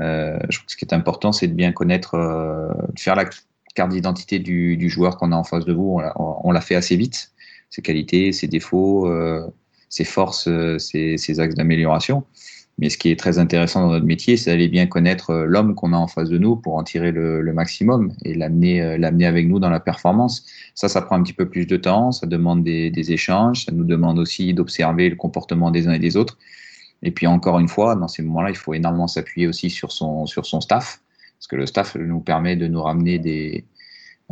[0.00, 3.14] Euh, je pense que ce qui est important, c'est de bien connaître, euh, de faire
[3.14, 3.24] la
[3.74, 6.00] carte d'identité du, du, joueur qu'on a en face de vous.
[6.16, 7.32] On l'a fait assez vite,
[7.70, 9.46] ses qualités, ses défauts, euh,
[9.88, 12.24] ses forces, euh, ses, ses axes d'amélioration.
[12.80, 15.74] Mais ce qui est très intéressant dans notre métier, c'est d'aller bien connaître euh, l'homme
[15.74, 19.26] qu'on a en face de nous pour en tirer le, maximum et l'amener, euh, l'amener
[19.26, 20.46] avec nous dans la performance.
[20.74, 23.72] Ça, ça prend un petit peu plus de temps, ça demande des, des échanges, ça
[23.72, 26.38] nous demande aussi d'observer le comportement des uns et des autres.
[27.02, 30.24] Et puis encore une fois, dans ces moments-là, il faut énormément s'appuyer aussi sur son,
[30.24, 31.00] sur son staff,
[31.38, 33.64] parce que le staff nous permet de nous ramener des,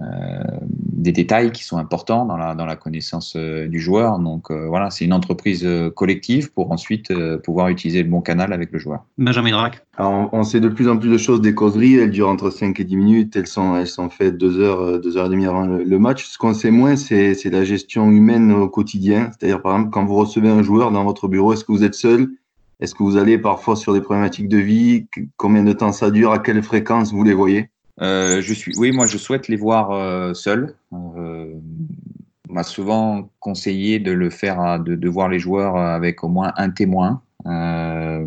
[0.00, 4.18] des détails qui sont importants dans la, dans la connaissance du joueur.
[4.18, 8.78] Donc voilà, c'est une entreprise collective pour ensuite pouvoir utiliser le bon canal avec le
[8.78, 9.04] joueur.
[9.16, 9.84] Benjamin Drac.
[9.96, 11.96] Alors, on, sait de plus en plus de choses des causeries.
[11.96, 13.36] Elles durent entre 5 et 10 minutes.
[13.36, 16.24] Elles sont, elles sont faites 2 heures, 2 heures et demie avant le, le match.
[16.24, 19.30] Ce qu'on sait moins, c'est la gestion humaine au quotidien.
[19.32, 21.94] C'est-à-dire, par exemple, quand vous recevez un joueur dans votre bureau, est-ce que vous êtes
[21.94, 22.28] seul?
[22.80, 25.06] Est-ce que vous allez parfois sur des problématiques de vie?
[25.36, 26.30] Combien de temps ça dure?
[26.30, 27.12] À quelle fréquence?
[27.12, 27.70] Vous les voyez?
[28.00, 30.76] Euh, je suis, oui, moi je souhaite les voir euh, seuls.
[30.92, 31.54] Euh,
[32.48, 36.52] on m'a souvent conseillé de le faire, de, de, voir les joueurs avec au moins
[36.56, 38.24] un témoin, euh,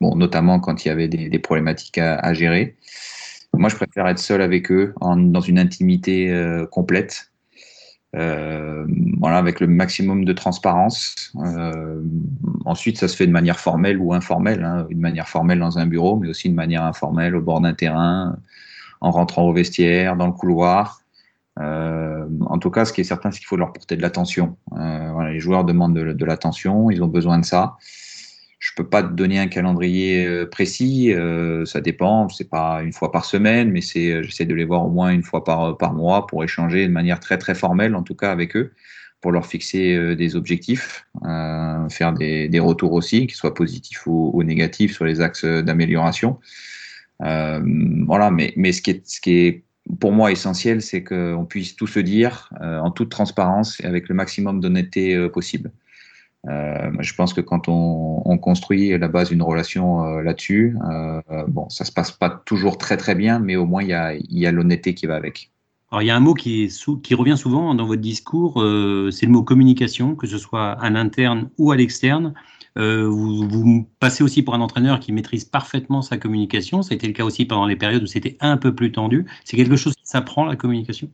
[0.00, 2.76] bon, notamment quand il y avait des, des problématiques à, à, gérer.
[3.52, 7.26] Moi, je préfère être seul avec eux, en, dans une intimité euh, complète.
[8.16, 8.86] Euh,
[9.20, 11.32] voilà, avec le maximum de transparence.
[12.64, 15.86] Ensuite, ça se fait de manière formelle ou informelle, hein, une manière formelle dans un
[15.86, 18.36] bureau, mais aussi de manière informelle au bord d'un terrain,
[19.00, 21.00] en rentrant au vestiaire, dans le couloir.
[21.58, 24.56] Euh, en tout cas, ce qui est certain, c'est qu'il faut leur porter de l'attention.
[24.78, 27.76] Euh, les joueurs demandent de, l'attention, ils ont besoin de ça.
[28.58, 31.12] Je peux pas te donner un calendrier euh, précis,
[31.64, 32.28] ça dépend.
[32.28, 35.44] C'est pas une fois par semaine, mais j'essaie de les voir au moins une fois
[35.44, 38.72] par mois pour échanger de manière très très formelle, en tout cas avec eux,
[39.20, 41.06] pour leur fixer des objectifs,
[41.90, 46.38] faire des, retours aussi, qu'ils soient positifs ou, négatifs sur les axes d'amélioration.
[47.22, 47.60] Euh,
[48.06, 49.64] voilà, mais ce qui est
[49.98, 54.08] pour moi essentiel, c'est qu'on puisse tout se dire euh, en toute transparence et avec
[54.08, 55.72] le maximum d'honnêteté possible.
[56.48, 61.68] Euh, je pense que quand on, on, construit la base d'une relation là-dessus, euh, bon,
[61.68, 64.94] ça se passe pas toujours très très bien, mais au moins il y a, l'honnêteté
[64.94, 65.50] qui va avec.
[65.90, 68.54] Alors il y a un mot qui, qui revient souvent dans votre discours,
[69.12, 72.32] c'est le mot communication, que ce soit à l'interne ou à l'externe.
[72.78, 76.82] Euh, vous, passez aussi pour un entraîneur qui maîtrise parfaitement sa communication.
[76.82, 79.26] Ça a été le cas aussi pendant les périodes où c'était un peu plus tendu.
[79.44, 81.10] C'est quelque chose qui s'apprend la communication?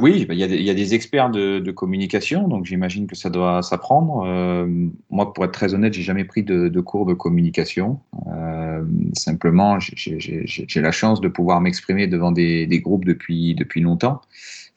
[0.00, 3.14] Oui, il y, a des, il y, a des, experts de, communication, donc j'imagine que
[3.14, 4.24] ça doit s'apprendre.
[4.26, 4.66] Euh,
[5.10, 8.00] moi, pour être très honnête, j'ai jamais pris de, cours de communication.
[8.28, 8.82] Euh,
[9.12, 14.22] simplement, j'ai la chance de pouvoir m'exprimer devant des, des, groupes depuis, depuis longtemps.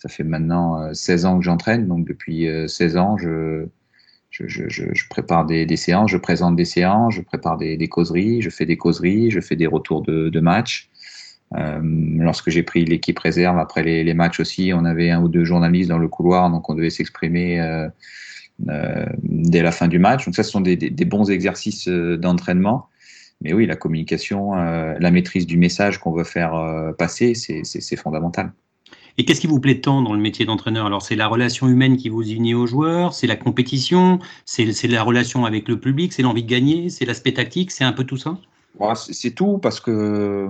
[0.02, 3.68] Ça fait maintenant 16 euh, ans que j'entraîne, donc depuis 16 euh, ans, je,
[4.32, 8.78] je, prépare des, séances, je présente des séances, je prépare des, causeries, je fais des
[8.78, 10.90] causeries, je fais des retours de, de matchs.
[11.58, 11.80] Euh,
[12.18, 15.90] lorsque j'ai pris l'équipe réserve après les, matchs aussi, on avait un ou deux journalistes
[15.90, 17.90] dans le couloir, donc on devait s'exprimer euh,
[18.70, 20.26] euh, dès la fin du match.
[20.26, 20.76] Donc ça, ce sont des,
[21.06, 22.88] bons exercices d'entraînement.
[23.42, 28.54] Mais oui, la communication, la maîtrise du message qu'on veut faire passer, c'est fondamental.
[29.18, 30.86] Et qu'est-ce qui vous plaît tant dans le métier d'entraîneur?
[30.86, 35.04] Alors, c'est la relation humaine qui vous unit aux joueurs, c'est la compétition, c'est la
[35.04, 38.18] relation avec le public, c'est l'envie de gagner, c'est l'aspect tactique, c'est un peu tout
[38.18, 38.38] ça?
[38.96, 40.48] C'est tout parce que euh,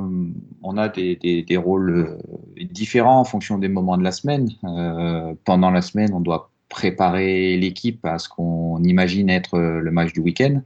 [0.63, 4.49] on a des, des, rôles euh, différents en fonction des moments de la semaine.
[4.63, 10.13] Euh, pendant la semaine, on doit préparer l'équipe à ce qu'on imagine être le match
[10.13, 10.61] du week-end.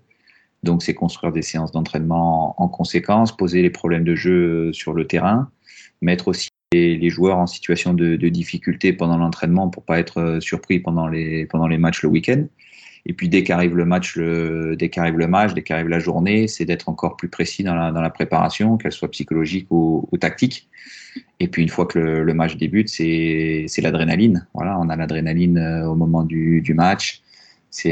[0.63, 5.07] Donc, c'est construire des séances d'entraînement en conséquence, poser les problèmes de jeu sur le
[5.07, 5.49] terrain,
[6.01, 10.79] mettre aussi les, les joueurs en situation de, difficulté pendant l'entraînement pour pas être surpris
[10.79, 12.45] pendant les, pendant les matchs le week-end.
[13.07, 16.65] Et puis dès qu'arrive le match, dès qu'arrive le match, dès qu'arrive la journée, c'est
[16.65, 20.67] d'être encore plus précis dans la, dans la préparation, qu'elle soit psychologique ou, tactique.
[21.39, 24.47] Et puis une fois que le, match débute, c'est, l'adrénaline.
[24.55, 27.21] Voilà, on a l'adrénaline euh, au moment du, match.
[27.69, 27.91] C'est,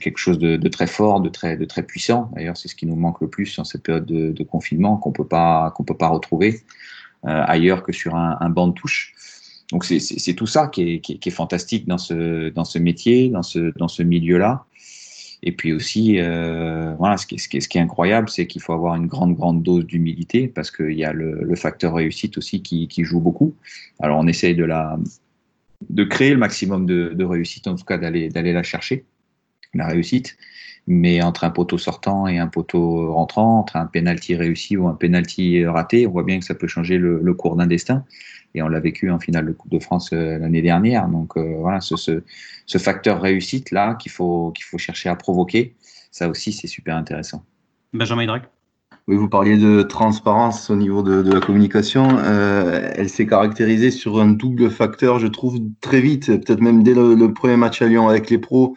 [0.00, 2.30] quelque chose de, très fort, de très, de très puissant.
[2.34, 5.12] D'ailleurs, c'est ce qui nous manque le plus en cette période de, de confinement, qu'on
[5.12, 9.14] peut pas, qu'on peut pas retrouver euh, ailleurs que sur un, banc de touche.
[9.70, 14.64] Donc c'est tout ça qui est, fantastique dans ce, métier, dans ce, milieu-là.
[15.46, 19.34] Et puis aussi, euh, voilà, ce qui, est, incroyable, c'est qu'il faut avoir une grande,
[19.34, 23.54] grande dose d'humilité parce qu'il y a le, facteur réussite aussi qui, joue beaucoup.
[24.00, 29.04] Alors on essaye de, créer le maximum de réussite, en tout cas d'aller la chercher,
[29.74, 30.36] la réussite.
[30.86, 34.94] Mais entre un poteau sortant et un poteau rentrant, entre un penalty réussi ou un
[34.94, 38.04] penalty raté, on voit bien que ça peut changer le, le cours d'un destin
[38.54, 41.08] et on l'a vécu en finale de Coupe de France euh, l'année dernière.
[41.08, 42.22] Donc euh, voilà, ce, ce,
[42.66, 45.74] ce, facteur réussite là qu'il faut qu'il faut chercher à provoquer,
[46.10, 47.44] ça aussi c'est super intéressant.
[47.92, 48.44] Benjamin Hydrac.
[49.06, 52.16] Oui, vous parliez de transparence au niveau de, de la communication.
[52.20, 56.94] Euh, elle s'est caractérisée sur un double facteur, je trouve, très vite, peut-être même dès
[56.94, 58.74] le, le, premier match à Lyon avec les pros,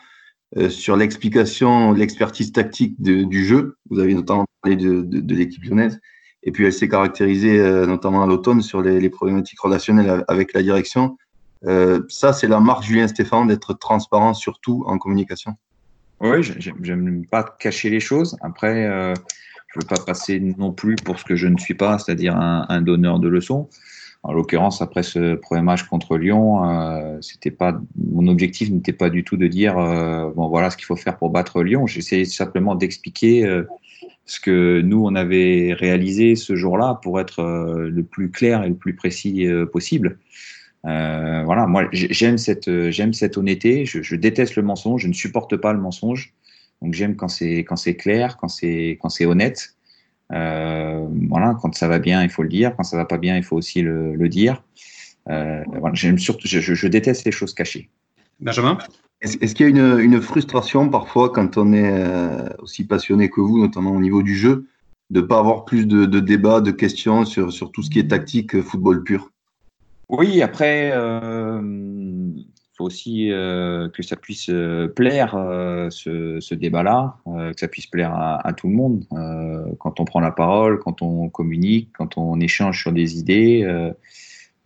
[0.69, 3.77] sur l'explication, l'expertise tactique du jeu.
[3.89, 5.99] Vous avez notamment parlé de, de, l'équipe lyonnaise.
[6.43, 10.63] Et puis elle s'est caractérisée euh, notamment à l'automne sur les, problématiques relationnelles avec la
[10.63, 11.17] direction.
[11.65, 15.55] Euh, ça, c'est la marque Julien Stéphane d'être transparent surtout en communication.
[16.21, 16.41] Oui,
[16.81, 18.37] j'aime pas cacher les choses.
[18.41, 19.13] Après, euh,
[19.67, 22.81] je veux pas passer non plus pour ce que je ne suis pas, c'est-à-dire un,
[22.81, 23.69] donneur de leçons.
[24.27, 29.09] En l'occurrence, après ce premier match contre Lyon, euh, c'était pas mon objectif n'était pas
[29.09, 31.87] du tout de dire euh, bon voilà ce qu'il faut faire pour battre Lyon.
[31.87, 33.63] J'essayais simplement d'expliquer euh,
[34.25, 38.75] ce que nous on avait réalisé ce jour-là pour être le plus clair et le
[38.75, 40.19] plus précis possible.
[40.83, 43.85] voilà, moi j'aime cette j'aime cette honnêteté.
[43.85, 45.03] Je, je, déteste le mensonge.
[45.03, 46.33] Je ne supporte pas le mensonge.
[46.81, 49.76] Donc j'aime quand c'est quand c'est clair, quand c'est quand c'est honnête.
[50.33, 52.75] Euh, voilà, quand ça va bien, il faut le dire.
[52.75, 54.63] Quand ça va pas bien, il faut aussi le, le dire.
[55.29, 57.89] Euh, voilà, j'aime surtout, je, je, déteste les choses cachées.
[58.39, 58.77] Benjamin?
[59.21, 63.29] Est-ce est qu'il y a une, une, frustration parfois quand on est euh, aussi passionné
[63.29, 64.67] que vous, notamment au niveau du jeu,
[65.09, 67.99] de ne pas avoir plus de, de, débats, de questions sur, sur tout ce qui
[67.99, 69.31] est tactique, football pur?
[70.09, 71.59] Oui, après, euh,
[72.77, 78.13] faut aussi euh, que ça puisse euh, plaire euh, ce, débat-là, que ça puisse plaire
[78.13, 79.05] à, tout le monde.
[79.79, 83.65] Quand on prend la parole, quand on communique, quand on échange sur des idées,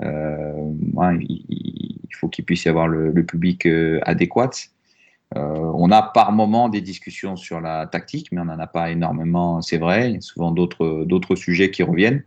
[0.01, 3.67] il, il, faut qu'il puisse y avoir le, le public
[4.03, 4.51] adéquat.
[5.35, 9.61] on a par moment des discussions sur la tactique, mais on n'en a pas énormément,
[9.61, 10.09] c'est vrai.
[10.09, 12.23] Il y a souvent d'autres sujets qui reviennent.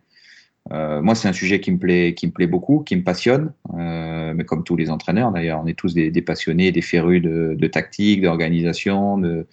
[0.73, 3.53] Euh, moi, c'est un sujet qui me plaît, qui me plaît beaucoup, qui me passionne.
[3.75, 7.21] Euh, mais comme tous les entraîneurs, d'ailleurs, on est tous des, des passionnés, des férus
[7.21, 9.47] de, de tactique, d'organisation, de, de,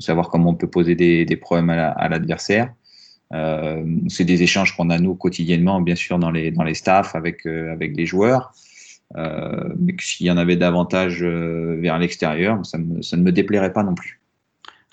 [0.00, 2.72] savoir comment on peut poser des, des problèmes à l'adversaire.
[3.34, 7.14] Euh, c'est des échanges qu'on a nous quotidiennement, bien sûr, dans les dans les staffs
[7.14, 8.52] avec euh, avec les joueurs.
[9.16, 13.72] Euh, mais s'il y en avait davantage euh, vers l'extérieur, ça, ça ne me déplairait
[13.72, 14.17] pas non plus.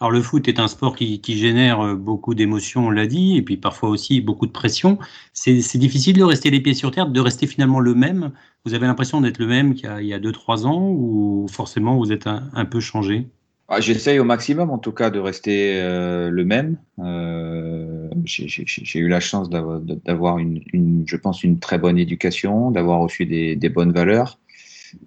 [0.01, 3.41] Alors le foot est un sport qui, génère euh, beaucoup d'émotions, on l'a dit, et
[3.41, 4.99] puis parfois aussi beaucoup de pression.
[5.31, 8.31] C'est difficile de rester les pieds sur terre, de rester finalement le même.
[8.65, 12.27] Vous avez l'impression d'être le même qu'il y a 2-3 ans ou forcément vous êtes
[12.27, 13.27] un, peu changé?
[13.69, 16.77] Ah, J'essaye au maximum en tout cas de rester euh, le même.
[16.99, 23.25] Euh, J'ai eu la chance d'avoir une, je pense, une très bonne éducation, d'avoir reçu
[23.25, 24.39] des bonnes valeurs.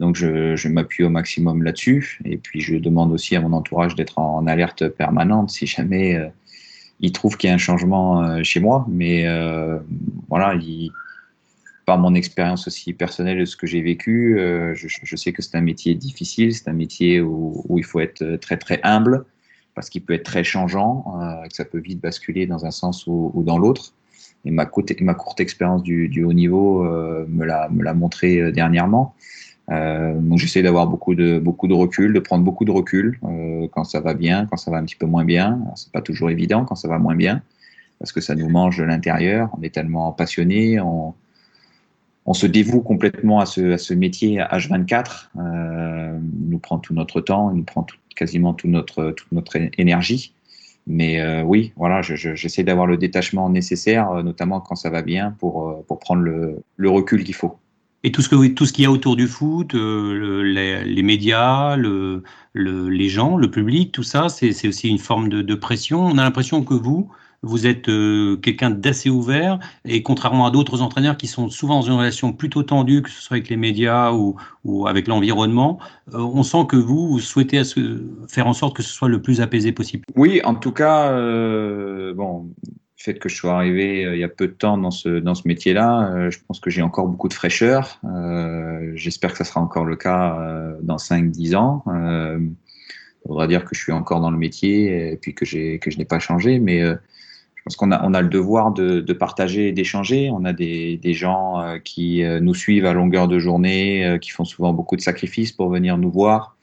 [0.01, 2.21] Donc je, m'appuie au maximum là-dessus.
[2.25, 6.29] Et puis je demande aussi à mon entourage d'être en alerte permanente si jamais euh,
[7.01, 8.87] il trouve qu'il y a un changement euh, chez moi.
[8.89, 9.79] Mais euh,
[10.29, 10.91] voilà, il,
[11.87, 15.57] par mon expérience aussi personnelle de ce que j'ai vécu, euh, je, sais que c'est
[15.57, 19.25] un métier difficile, c'est un métier où, il faut être très très humble
[19.75, 21.05] parce qu'il peut être très changeant,
[21.49, 23.95] que ça peut vite basculer dans un sens ou, dans l'autre.
[24.45, 24.91] Et ma courte,
[25.39, 29.15] expérience du, haut niveau me l'a montré dernièrement.
[29.71, 33.69] Euh, donc j'essaie d'avoir beaucoup de beaucoup de recul, de prendre beaucoup de recul euh,
[33.73, 35.61] quand ça va bien, quand ça va un petit peu moins bien.
[35.75, 37.43] C'est pas toujours évident quand ça va moins bien
[37.99, 39.51] parce que ça nous mange de l'intérieur.
[39.59, 41.15] On est tellement passionné, on,
[42.33, 45.31] se dévoue complètement à ce, à ce métier H24.
[45.39, 49.57] Euh, il nous prend tout notre temps, il nous prend quasiment tout notre, toute notre
[49.79, 50.35] énergie.
[50.87, 55.03] Mais euh, oui, voilà, j'essaie je, je, d'avoir le détachement nécessaire, notamment quand ça va
[55.03, 57.59] bien, pour, pour prendre le recul qu'il faut.
[58.05, 61.03] Et tout ce que tout ce qu'il y a autour du foot, euh, les, les,
[61.03, 62.23] médias, le,
[62.53, 66.03] le, les gens, le public, tout ça, c'est aussi une forme de, de pression.
[66.05, 67.11] On a l'impression que vous,
[67.43, 71.87] vous êtes euh, quelqu'un d'assez ouvert et contrairement à d'autres entraîneurs qui sont souvent dans
[71.87, 75.79] une relation plutôt tendue, que ce soit avec les médias ou, ou avec l'environnement,
[76.15, 77.63] euh, on sent que vous, vous souhaitez
[78.29, 80.05] faire en sorte que ce soit le plus apaisé possible.
[80.17, 82.15] Oui, en tout cas, euh,
[82.99, 85.21] bon, fait que je sois arrivé euh, il y a peu de temps dans ce,
[85.21, 88.01] dans ce métier-là, euh, je pense que j'ai encore beaucoup de fraîcheur.
[88.05, 91.85] Euh, J'espère que ça sera encore le cas euh, dans 5-10 ans.
[91.87, 92.39] Euh,
[93.23, 95.45] ça voudra dire que je suis encore dans le métier et puis que,
[95.77, 96.59] que je n'ai pas changé.
[96.59, 96.97] Mais euh,
[97.55, 100.31] je pense qu'on a, on a le devoir de, de partager et d'échanger.
[100.31, 104.73] On a des, des gens qui nous suivent à longueur de journée, qui font souvent
[104.73, 106.57] beaucoup de sacrifices pour venir nous voir,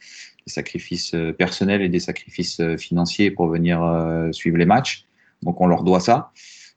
[0.47, 3.83] des sacrifices personnels et des sacrifices financiers pour venir
[4.31, 5.04] suivre les matchs.
[5.45, 6.31] Donc on leur doit ça.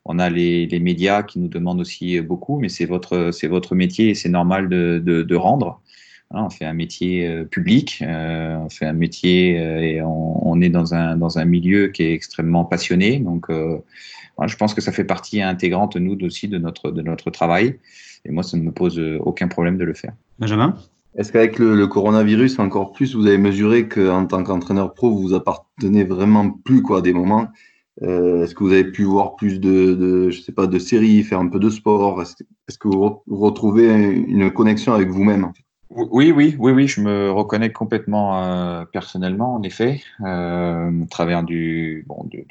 [0.04, 3.74] On a les, les médias qui nous demandent aussi beaucoup, mais c'est votre, c'est votre
[3.74, 5.82] métier et c'est normal de, de, de rendre.
[6.30, 10.46] Voilà, on fait un métier euh, public, euh, on fait un métier euh, et on,
[10.46, 13.18] on, est dans un, dans un milieu qui est extrêmement passionné.
[13.18, 13.78] Donc, euh,
[14.36, 17.78] voilà, je pense que ça fait partie intégrante, nous aussi, de notre, de notre travail.
[18.26, 20.12] Et moi, ça ne me pose aucun problème de le faire.
[20.38, 20.76] Benjamin?
[21.16, 25.32] Est-ce qu'avec le, le, coronavirus, encore plus, vous avez mesuré qu'en tant qu'entraîneur pro, vous
[25.34, 27.48] appartenez vraiment plus quoi, à des moments
[28.02, 31.22] euh, Est-ce que vous avez pu voir plus de, de, je sais pas, de séries,
[31.22, 32.22] faire un peu de sport?
[32.22, 32.34] Est-ce
[32.68, 35.52] est que vous retrouvez une connexion avec vous-même?
[35.90, 42.04] Oui, oui, oui, oui, je me reconnais complètement euh, personnellement, en effet, euh, travers du,
[42.06, 42.42] bon, j'ai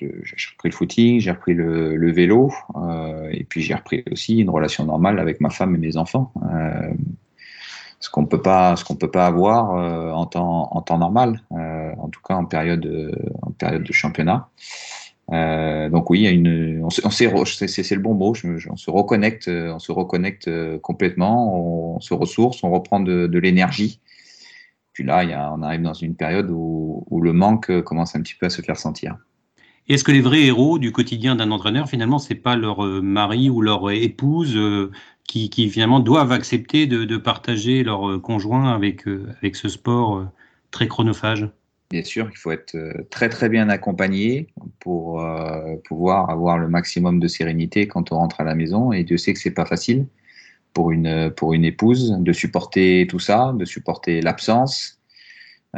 [0.53, 4.85] repris le footing, j'ai repris le, vélo, euh, et puis j'ai repris aussi une relation
[4.85, 6.33] normale avec ma femme et mes enfants,
[7.99, 9.69] ce qu'on peut pas, ce qu'on peut pas avoir
[10.15, 14.49] en temps, normal, en tout cas en période de championnat.
[15.29, 18.33] Donc oui, il y a une, on, c'est le bon mot,
[18.69, 20.49] on se reconnecte, on se reconnecte
[20.79, 23.99] complètement, on, se ressource, on reprend de, l'énergie.
[24.93, 28.49] Puis là, on arrive dans une période où, le manque commence un petit peu à
[28.49, 29.17] se faire sentir.
[29.89, 33.61] Est-ce que les vrais héros du quotidien d'un entraîneur, finalement, c'est pas leur mari ou
[33.61, 34.57] leur épouse
[35.25, 39.05] qui, finalement doivent accepter de, de partager leur conjoint avec,
[39.41, 40.25] avec ce sport
[40.71, 41.49] très chronophage?
[41.89, 44.47] Bien sûr, il faut être euh, très très bien accompagné
[44.79, 48.91] pour euh, pouvoir avoir le maximum de sérénité quand on rentre à la maison.
[48.91, 50.05] Et Dieu sait que c'est pas facile
[50.73, 54.97] pour une pour une épouse de supporter tout ça, de supporter l'absence.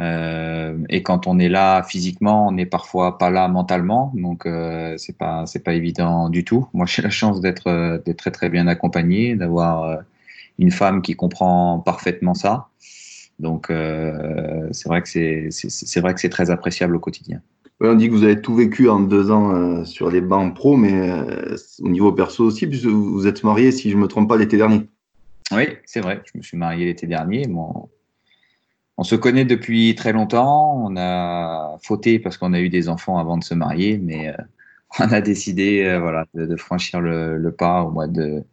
[0.00, 4.96] Euh, et quand on est là physiquement, on n'est parfois pas là mentalement, donc euh,
[4.96, 6.68] c'est pas c'est pas évident du tout.
[6.72, 10.00] Moi, j'ai la chance d'être euh, d'être très très bien accompagné, d'avoir
[10.58, 12.69] une femme qui comprend parfaitement ça.
[13.40, 17.40] Donc, euh, c'est vrai que c'est vrai que c'est très appréciable au quotidien.
[17.80, 20.76] on dit que vous avez tout vécu en deux ans euh, sur les bancs pro,
[20.76, 24.28] mais euh, au niveau perso aussi, puisque vous êtes marié, si je ne me trompe
[24.28, 24.86] pas, l'été dernier.
[25.52, 26.20] Oui, c'est vrai.
[26.30, 27.46] Je me suis marié l'été dernier.
[27.48, 27.88] Bon,
[28.98, 30.84] on se connaît depuis très longtemps.
[30.86, 34.34] On a fauté parce qu'on a eu des enfants avant de se marier, mais
[35.00, 38.44] on a décidé voilà, de, franchir le, le, pas au mois de,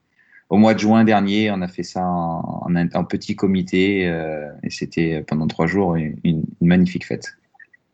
[0.49, 4.69] au mois de juin dernier, on a fait ça en, en, petit comité euh, et
[4.69, 7.37] c'était pendant trois jours une, une, magnifique fête.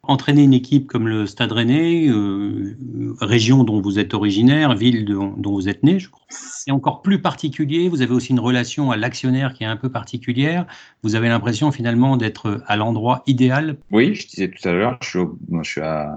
[0.05, 2.75] Entraîner une équipe comme le Stade Rennais, euh,
[3.21, 7.01] région dont vous êtes originaire, ville de, dont vous êtes né, je crois, c'est encore
[7.01, 7.87] plus particulier.
[7.87, 10.67] Vous avez aussi une relation à l'actionnaire qui est un peu particulière.
[11.03, 13.77] Vous avez l'impression finalement d'être à l'endroit idéal.
[13.91, 15.21] Oui, je disais tout à l'heure, je,
[15.63, 16.13] je, suis à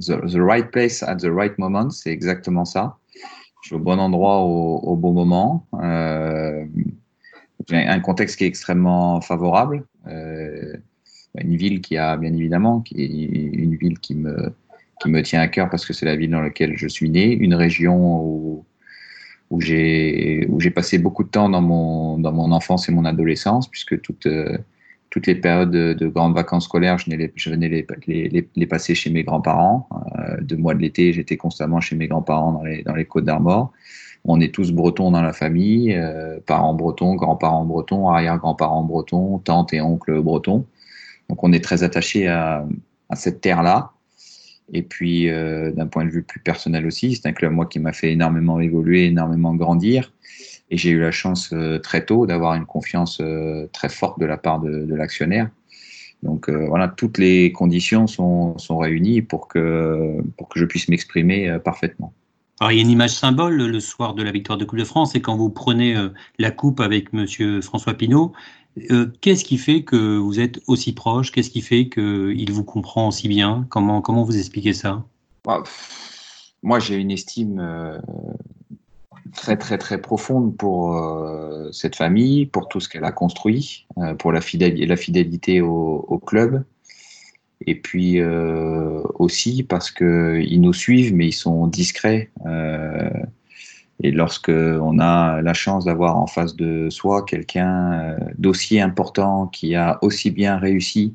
[0.00, 1.90] the, the right place at the right moment.
[1.90, 2.96] C'est exactement ça
[3.66, 5.66] je au bon endroit au, bon moment.
[5.74, 6.64] Euh,
[7.70, 9.84] un contexte qui est extrêmement favorable.
[10.06, 10.76] Euh,
[11.38, 14.54] une ville qui a bien évidemment, qui une ville qui me,
[15.00, 17.32] qui me tient à cœur parce que c'est la ville dans laquelle je suis né,
[17.32, 18.64] une région où,
[19.50, 24.00] où j'ai passé beaucoup de temps dans mon, dans mon enfance et mon adolescence, puisque
[24.00, 24.28] toute,
[25.10, 28.94] toutes les périodes de, grandes vacances scolaires, je, les, je venais les, les, les, passer
[28.94, 29.88] chez mes grands-parents.
[30.18, 33.24] Euh, deux mois de l'été, j'étais constamment chez mes grands-parents dans les, dans les Côtes
[33.24, 33.72] d'Armor.
[34.24, 39.72] On est tous bretons dans la famille, euh, parents bretons, grands-parents bretons, arrière-grands-parents bretons, tantes
[39.72, 40.66] et oncles bretons.
[41.28, 42.66] Donc on est très attaché à,
[43.08, 43.92] à cette terre-là.
[44.72, 47.78] Et puis, euh, d'un point de vue plus personnel aussi, c'est un club moi qui
[47.78, 50.12] m'a fait énormément évoluer, énormément grandir.
[50.70, 54.26] Et j'ai eu la chance euh, très tôt d'avoir une confiance euh, très forte de
[54.26, 55.48] la part de, de l'actionnaire.
[56.22, 60.88] Donc euh, voilà, toutes les conditions sont, sont, réunies pour que, pour que je puisse
[60.88, 62.12] m'exprimer parfaitement.
[62.58, 64.84] Alors, il y a une image symbole le soir de la victoire de Coupe de
[64.84, 65.94] France, et quand vous prenez
[66.38, 68.32] la coupe avec Monsieur François Pinault,
[69.20, 71.32] qu'est-ce qui fait que vous êtes aussi proche?
[71.32, 73.66] Qu'est-ce qui fait qu'il vous comprend aussi bien?
[73.68, 75.04] Comment, comment vous expliquez ça?
[75.44, 75.64] Bah,
[76.62, 77.60] Moi, j'ai une estime
[79.36, 84.14] très très très profonde pour euh, cette famille, pour tout ce qu'elle a construit, euh,
[84.14, 86.64] pour la, fidélité, au, club,
[87.64, 92.30] et puis euh, aussi parce qu'ils nous suivent, mais ils sont discrets.
[94.02, 99.74] Et lorsque on a la chance d'avoir en face de soi quelqu'un d'aussi important, qui
[99.74, 101.14] a aussi bien réussi,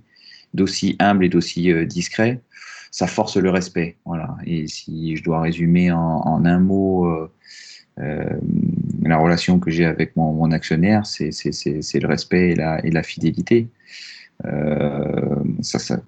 [0.55, 2.41] d'aussi humble et d'aussi discret,
[2.89, 3.97] ça force le respect.
[4.05, 4.35] Voilà.
[4.45, 7.29] Et si je dois résumer en, un mot
[7.97, 13.67] la relation que j'ai avec mon, actionnaire, c'est le respect et la, fidélité.
[14.45, 16.01] Euh, ça,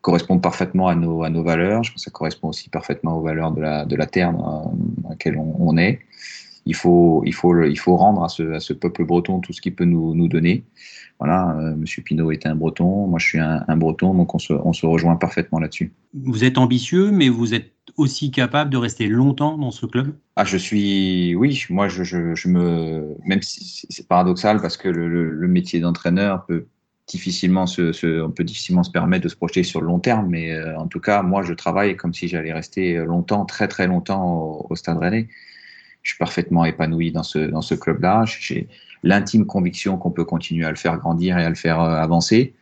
[0.00, 1.82] correspond parfaitement à nos, valeurs.
[1.82, 4.74] Je pense que ça correspond aussi parfaitement aux valeurs de la, terre dans,
[5.08, 6.00] laquelle on, est.
[6.66, 7.22] Il faut,
[7.86, 10.64] rendre à ce, peuple breton tout ce qu'il peut nous, donner.
[11.20, 14.38] Voilà, euh, Monsieur Pinault est un breton, moi je suis un, breton, donc on
[14.72, 15.92] se rejoint parfaitement là-dessus.
[16.12, 20.14] Vous êtes ambitieux, mais vous êtes aussi capable de rester longtemps dans ce club?
[20.36, 25.80] Ah, je suis, oui, moi je, me, même si c'est paradoxal parce que le, métier
[25.80, 26.66] d'entraîneur peut
[27.06, 30.52] difficilement se, on peut difficilement se permettre de se projeter sur le long terme, mais
[30.52, 34.24] euh, en tout cas, moi je travaille comme si j'allais rester longtemps, très très longtemps
[34.24, 35.28] au, au Stade Rennais.
[36.02, 38.24] Je suis parfaitement épanoui dans ce, dans ce club-là.
[38.26, 38.68] J'ai
[39.02, 42.54] l'intime conviction qu'on peut continuer à le faire grandir et à le faire euh, avancer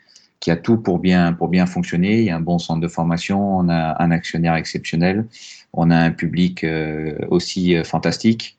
[0.43, 2.19] qui a tout pour bien, pour bien fonctionner.
[2.19, 5.27] Il y a un bon centre de formation, on a un actionnaire exceptionnel,
[5.73, 8.59] on a un public euh, aussi euh, fantastique,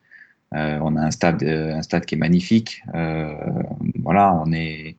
[0.55, 2.81] euh, on a un stade, un stade qui est magnifique.
[3.99, 4.95] voilà, on est,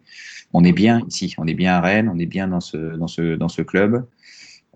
[0.52, 3.08] on est bien ici, on est bien à Rennes, on est bien dans ce, dans
[3.08, 4.04] ce, dans ce club.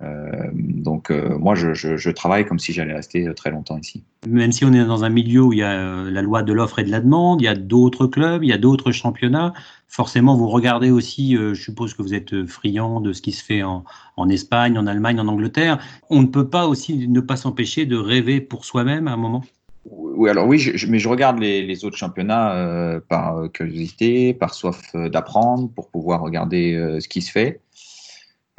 [0.01, 4.05] Euh, donc moi, je, je, je, travaille comme si j'allais rester très longtemps ici.
[4.27, 6.79] Même si on est dans un milieu où il y a la loi de l'offre
[6.79, 9.53] et de la demande, il y a d'autres clubs, il y a d'autres championnats,
[9.89, 13.63] forcément, vous regardez aussi, je suppose que vous êtes friand de ce qui se fait
[13.63, 13.85] en,
[14.17, 15.79] en, Espagne, en Allemagne, en Angleterre.
[16.11, 19.43] On ne peut pas aussi ne pas s'empêcher de rêver pour soi-même à un moment?
[19.91, 25.89] Oui, alors oui, mais je regarde les, autres championnats par curiosité, par soif d'apprendre, pour
[25.89, 27.61] pouvoir regarder ce qui se fait.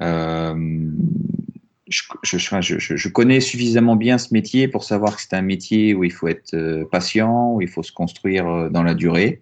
[0.01, 0.91] Euh,
[1.89, 6.27] je, connais suffisamment bien ce métier pour savoir que c'est un métier où il faut
[6.27, 9.41] être euh, patient, où il faut se construire euh, dans la durée.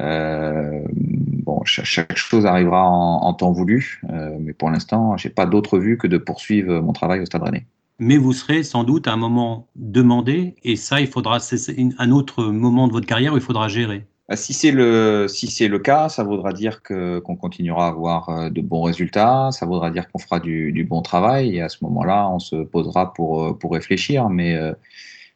[0.00, 4.00] Euh, bon, chaque, chose arrivera en, temps voulu,
[4.40, 7.66] mais pour l'instant, j'ai pas d'autre vue que de poursuivre mon travail au Stade Rennais.
[7.98, 12.10] Mais vous serez sans doute à un moment demandé, et ça, il faudra, c'est un
[12.10, 14.06] autre moment de votre carrière où il faudra gérer.
[14.28, 18.28] Bah, si c'est le si le cas, ça voudra dire que qu'on continuera à avoir
[18.28, 21.78] euh, de bons résultats, ça voudra dire qu'on fera du, bon travail et à ce
[21.82, 24.28] moment-là, on se posera pour euh, pour réfléchir.
[24.28, 24.72] Mais euh,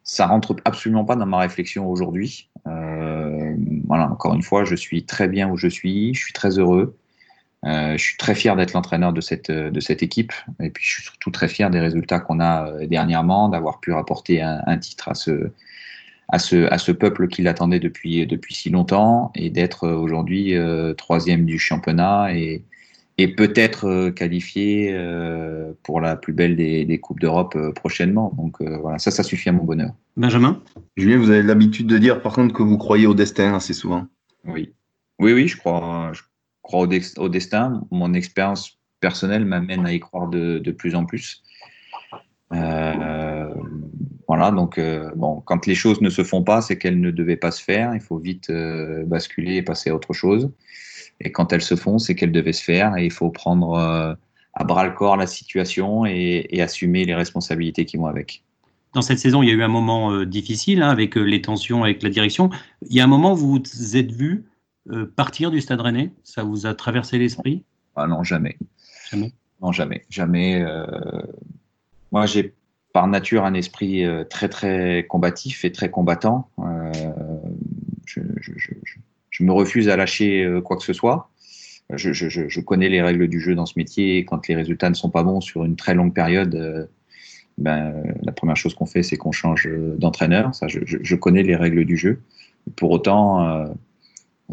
[0.05, 2.49] ça rentre absolument pas dans ma réflexion aujourd'hui.
[2.67, 3.57] Euh,
[3.87, 6.97] voilà, encore une fois, je suis très bien où je suis, je suis très heureux.
[7.65, 10.93] Euh, je suis très fier d'être l'entraîneur de cette, de cette équipe et puis je
[10.95, 15.15] suis surtout très fier des résultats qu'on a dernièrement, d'avoir pu rapporter un titre à
[15.15, 15.51] ce,
[16.29, 20.55] à ce, à ce peuple qui l'attendait depuis, depuis si longtemps et d'être euh, aujourd'hui
[20.55, 22.65] euh, troisième du championnat et,
[23.19, 28.33] et peut-être euh, qualifié euh, pour la plus belle des, des Coupes d'Europe prochainement.
[28.37, 29.93] Donc voilà, ça, ça suffit à mon bonheur.
[30.17, 30.61] Benjamin?
[30.97, 34.07] Julien, vous avez l'habitude de dire par contre que vous croyez au destin assez souvent.
[34.45, 34.73] Oui,
[35.19, 36.23] oui, oui, je crois, je
[36.63, 37.83] crois au, au destin.
[37.91, 41.43] Mon expérience personnelle m'amène à y croire de, de plus en plus.
[42.53, 42.55] Euh,
[44.29, 47.37] voilà, donc euh, bon, quand les choses ne se font pas, c'est qu'elles ne devaient
[47.37, 47.95] pas se faire.
[47.95, 50.51] Il faut vite euh, basculer et passer à autre chose.
[51.21, 54.15] Et quand elles se font, c'est qu'elles devaient se faire et il faut prendre euh,
[54.55, 58.43] à bras le corps la situation et, et, assumer les responsabilités qui vont avec.
[58.95, 62.03] Dans cette saison, il y a eu un moment difficile hein, avec les tensions avec
[62.03, 62.51] la direction.
[62.89, 64.47] Il y a un moment où vous vous êtes vu
[65.17, 66.13] partir du Stade Rennais?
[66.23, 67.65] Ça vous a traversé l'esprit?
[67.95, 68.57] Ah non, jamais.
[69.11, 69.33] Jamais.
[69.61, 70.65] Non, jamais, jamais.
[72.11, 72.55] moi, j'ai
[72.97, 76.49] par nature un esprit euh, très très combatif et très combattant.
[76.61, 76.91] Euh,
[78.07, 81.29] je, me refuse à lâcher euh, quoi que ce soit.
[81.91, 84.25] Je, connais les règles du jeu dans ce métier.
[84.25, 86.89] Quand les résultats ne sont pas bons sur une très longue période,
[87.59, 89.69] ben, la première chose qu'on fait, c'est qu'on change
[89.99, 90.55] d'entraîneur.
[90.55, 92.21] Ça, je, connais les règles du jeu.
[92.77, 93.67] Pour autant,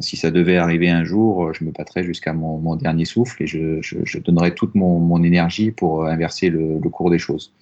[0.01, 4.19] si ça devait arriver un jour, je me battrais jusqu'à mon, dernier souffle et je,
[4.19, 7.53] donnerais toute mon, énergie pour inverser le cours des choses.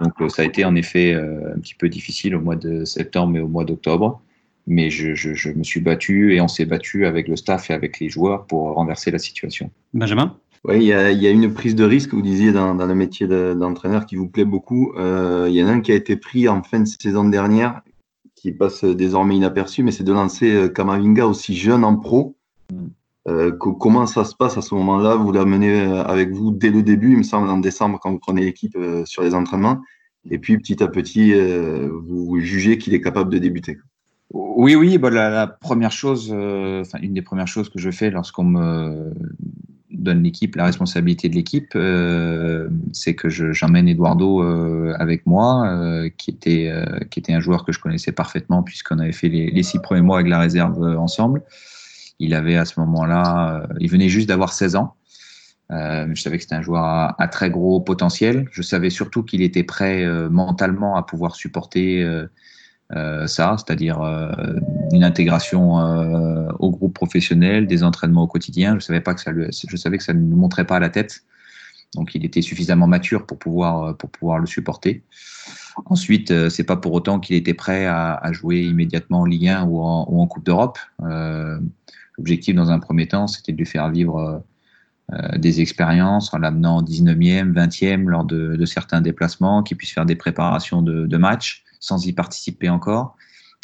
[0.00, 2.84] Donc euh, ça a été en effet euh, un petit peu difficile au mois de
[2.84, 4.20] septembre et au mois d'octobre.
[4.66, 7.74] Mais je, je, je, me suis battu et on s'est battu avec le staff et
[7.74, 9.70] avec les joueurs pour renverser la situation.
[9.94, 10.36] Benjamin?
[10.64, 12.94] Oui, il y a, y a, une prise de risque, vous disiez, dans, dans le
[12.94, 14.92] métier d'entraîneur qui vous plaît beaucoup.
[14.98, 17.80] Euh, il y en a un qui a été pris en fin de saison dernière,
[18.36, 22.36] qui passe désormais inaperçu, mais c'est de lancer Kamavinga aussi jeune en pro.
[23.28, 25.14] Euh, comment ça se passe à ce moment-là?
[25.16, 28.18] Vous l'amenez euh, avec vous dès le début, il me semble, en décembre, quand vous
[28.18, 29.80] prenez l'équipe euh, sur les entraînements.
[30.30, 33.78] Et puis, petit à petit, vous jugez qu'il est capable de débuter.
[34.34, 34.98] Oui, oui.
[34.98, 39.14] Bah, la, la, première chose, une des premières choses que je fais lorsqu'on me
[39.90, 41.72] donne l'équipe, la responsabilité de l'équipe,
[42.92, 46.70] c'est que j'emmène Eduardo avec moi, qui, était,
[47.10, 50.18] qui était un joueur que je connaissais parfaitement puisqu'on avait fait les, six premiers mois
[50.18, 51.42] avec la réserve ensemble.
[52.20, 54.94] Il avait à ce moment-là, euh, il venait juste d'avoir 16 ans.
[55.72, 58.46] Euh, je savais que c'était un joueur à, très gros potentiel.
[58.52, 62.06] Je savais surtout qu'il était prêt euh, mentalement à pouvoir supporter
[63.26, 64.00] ça, c'est-à-dire
[64.92, 65.76] une intégration
[66.58, 68.74] au groupe professionnel, des entraînements au quotidien.
[68.74, 70.90] Je savais pas que ça, je savais que ça ne nous montrait pas à la
[70.90, 71.22] tête.
[71.94, 75.04] Donc, il était suffisamment mature pour pouvoir pour pouvoir le supporter.
[75.86, 79.80] Ensuite, c'est pas pour autant qu'il était prêt à, jouer immédiatement en Ligue 1 ou
[79.80, 80.80] en, ou en Coupe d'Europe.
[82.20, 84.38] L'objectif, dans un premier temps, c'était de lui faire vivre euh,
[85.14, 90.16] euh des expériences en l'amenant 19e, 20e lors de, certains déplacements, qu'il puisse faire des
[90.16, 93.16] préparations de, matchs sans y participer encore,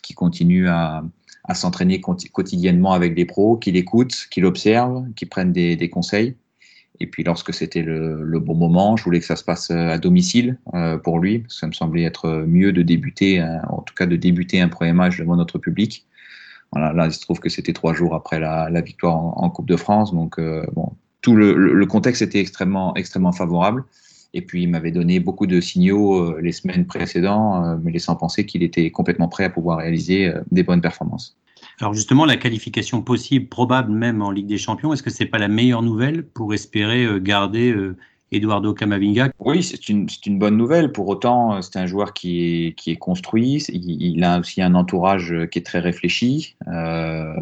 [0.03, 1.05] qu'il continue à,
[1.53, 6.35] s'entraîner quotidiennement avec des pros, qu'il écoute, qu'il observe, qu'il prenne des, conseils.
[6.99, 9.99] Et puis lorsque c'était le, bon moment, je voulais que ça se passe euh, à
[9.99, 10.59] domicile
[11.05, 14.17] pour lui, parce que ça me semblait être mieux de débuter, en tout cas de
[14.17, 16.07] débuter un premier match devant notre public,
[16.75, 20.13] là, il se trouve que c'était trois jours après la, victoire en, Coupe de France.
[20.13, 20.65] Donc, euh,
[21.23, 23.85] tout le, le, contexte était extrêmement, extrêmement favorable.
[24.35, 28.17] Et puis, il m'avait donné beaucoup de signaux euh, les semaines précédentes, euh, me laissant
[28.17, 31.37] penser qu'il était complètement prêt à pouvoir réaliser des bonnes performances.
[31.81, 35.39] Alors justement, la qualification possible, probable même en Ligue des Champions, est-ce que c'est pas
[35.39, 37.75] la meilleure nouvelle pour espérer garder
[38.33, 39.31] Eduardo Camavinga.
[39.39, 40.09] Oui, c'est une,
[40.39, 40.91] bonne nouvelle.
[40.91, 43.59] Pour autant, c'est un joueur qui est, qui est construit.
[43.69, 47.33] Il, a aussi un entourage qui est très réfléchi, euh,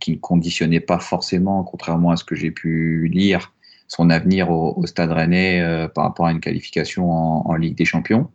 [0.00, 3.52] qui ne conditionnait pas forcément, contrairement à ce que j'ai pu lire,
[3.88, 8.30] son avenir au, Stade Rennais euh, par rapport à une qualification en, Ligue des Champions.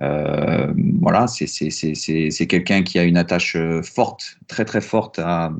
[0.00, 5.52] Euh, voilà, c'est quelqu'un qui a une attache forte, très très forte à,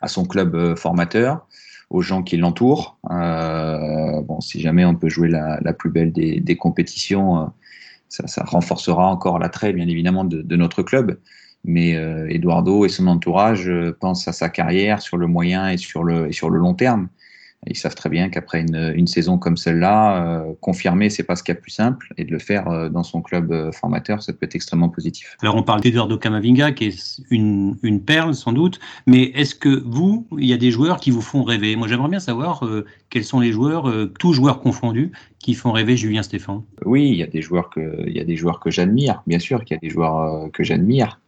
[0.00, 1.45] à son club formateur
[1.90, 2.98] aux gens qui l'entourent.
[3.10, 7.46] Euh, bon, si jamais on peut jouer la, la plus belle des, des compétitions, euh,
[8.08, 11.18] ça, ça, renforcera encore l'attrait, bien évidemment, de, de, notre club.
[11.64, 15.76] Mais euh, Eduardo et son entourage euh, pensent à sa carrière sur le moyen et
[15.76, 17.08] sur le, et sur le long terme.
[17.66, 21.42] Ils savent très bien qu'après une, une, saison comme celle-là, euh, confirmer, c'est pas ce
[21.42, 24.22] qu'il y a plus simple, et de le faire euh, dans son club euh, formateur,
[24.22, 25.36] ça peut être extrêmement positif.
[25.42, 29.82] Alors on parle d'Eduardo Camavinga, qui est une, une, perle sans doute, mais est-ce que
[29.84, 31.74] vous, il y a des joueurs qui vous font rêver?
[31.76, 35.96] Moi j'aimerais bien savoir euh, quels sont les joueurs, tous joueurs confondus, qui font rêver
[35.96, 36.62] Julien Stéphane?
[36.84, 39.38] Oui, il y a des joueurs que, il y a des joueurs que j'admire, bien
[39.38, 41.20] sûr qu'il y a des joueurs que j'admire.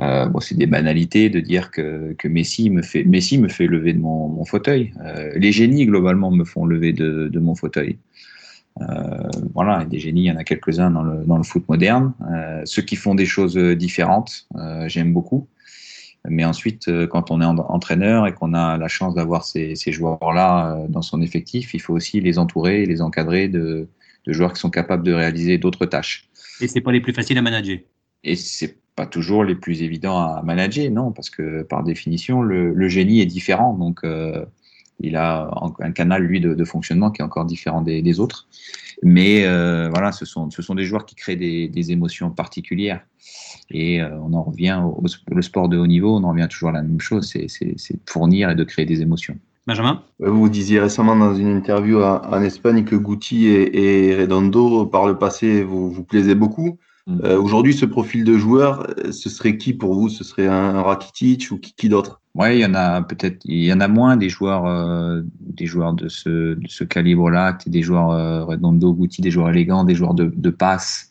[0.00, 3.66] Euh, bon, c'est des banalités de dire que, que, Messi, me fait, Messi me fait
[3.66, 4.92] lever de mon, mon fauteuil.
[5.04, 7.98] Euh, les génies, globalement, me font lever de, de mon fauteuil.
[8.80, 8.84] Euh,
[9.54, 12.12] voilà, des génies, il y en a quelques-uns dans le, dans le foot moderne.
[12.64, 14.46] Ceux qui font des choses différentes,
[14.86, 15.48] j'aime beaucoup.
[16.28, 20.86] Mais ensuite, quand on est entraîneur et qu'on a la chance d'avoir ces, ces joueurs-là
[20.88, 23.88] dans son effectif, il faut aussi les entourer les encadrer de,
[24.26, 26.28] de joueurs qui sont capables de réaliser d'autres tâches.
[26.60, 27.78] Et c'est pas les plus faciles à manager.
[28.24, 32.74] Et c'est pas toujours les plus évidents à manager, non, parce que par définition, le,
[32.74, 33.72] le génie est différent.
[33.72, 34.44] Donc, euh,
[34.98, 38.48] il a un canal, lui, de, de, fonctionnement qui est encore différent des, des autres.
[39.04, 43.02] Mais euh, voilà, ce sont, ce sont des joueurs qui créent des, des émotions particulières.
[43.70, 46.70] Et euh, on en revient au, au, sport de haut niveau, on en revient toujours
[46.70, 49.36] à la même chose, c'est de fournir et de créer des émotions.
[49.68, 50.02] Benjamin?
[50.18, 55.16] Vous disiez récemment dans une interview en Espagne que Guti et, et Redondo, par le
[55.16, 56.78] passé, vous, vous plaisaient beaucoup.
[57.08, 57.20] Mm.
[57.24, 60.08] Euh, Aujourd'hui, ce profil de joueur, euh, ce serait qui pour vous?
[60.08, 62.20] Ce serait un Rakitic ou qui, qui d'autre?
[62.34, 65.66] Ouais, il y en a peut-être, il y en a moins des joueurs, euh, des
[65.66, 69.94] joueurs de ce, de ce calibre-là, des joueurs euh, Redondo, Guti, des joueurs élégants, des
[69.94, 71.10] joueurs de, de passe,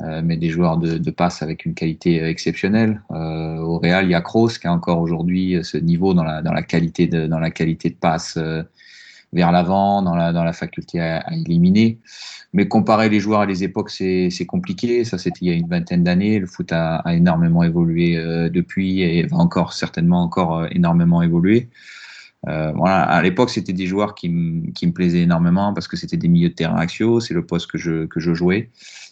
[0.00, 3.02] euh, mais des joueurs de, de, passe avec une qualité exceptionnelle.
[3.10, 6.42] Euh, au Real, il y a Kroos qui a encore aujourd'hui ce niveau dans la,
[6.42, 8.38] dans la qualité de, dans la qualité de passe
[9.34, 11.98] vers l'avant, dans la, dans la faculté à, éliminer.
[12.52, 15.04] Mais comparer les joueurs à les époques, c'est compliqué.
[15.04, 16.38] Ça, c'était il y a une vingtaine d'années.
[16.38, 21.20] Le foot a, a énormément évolué euh, depuis et va encore certainement encore euh, énormément
[21.20, 21.68] évoluer.
[22.46, 24.28] Euh, voilà, à l'époque, c'était des joueurs qui,
[24.74, 27.18] qui me plaisaient énormément parce que c'était des milieux de terrain axiaux.
[27.18, 28.70] C'est le poste que je, que je jouais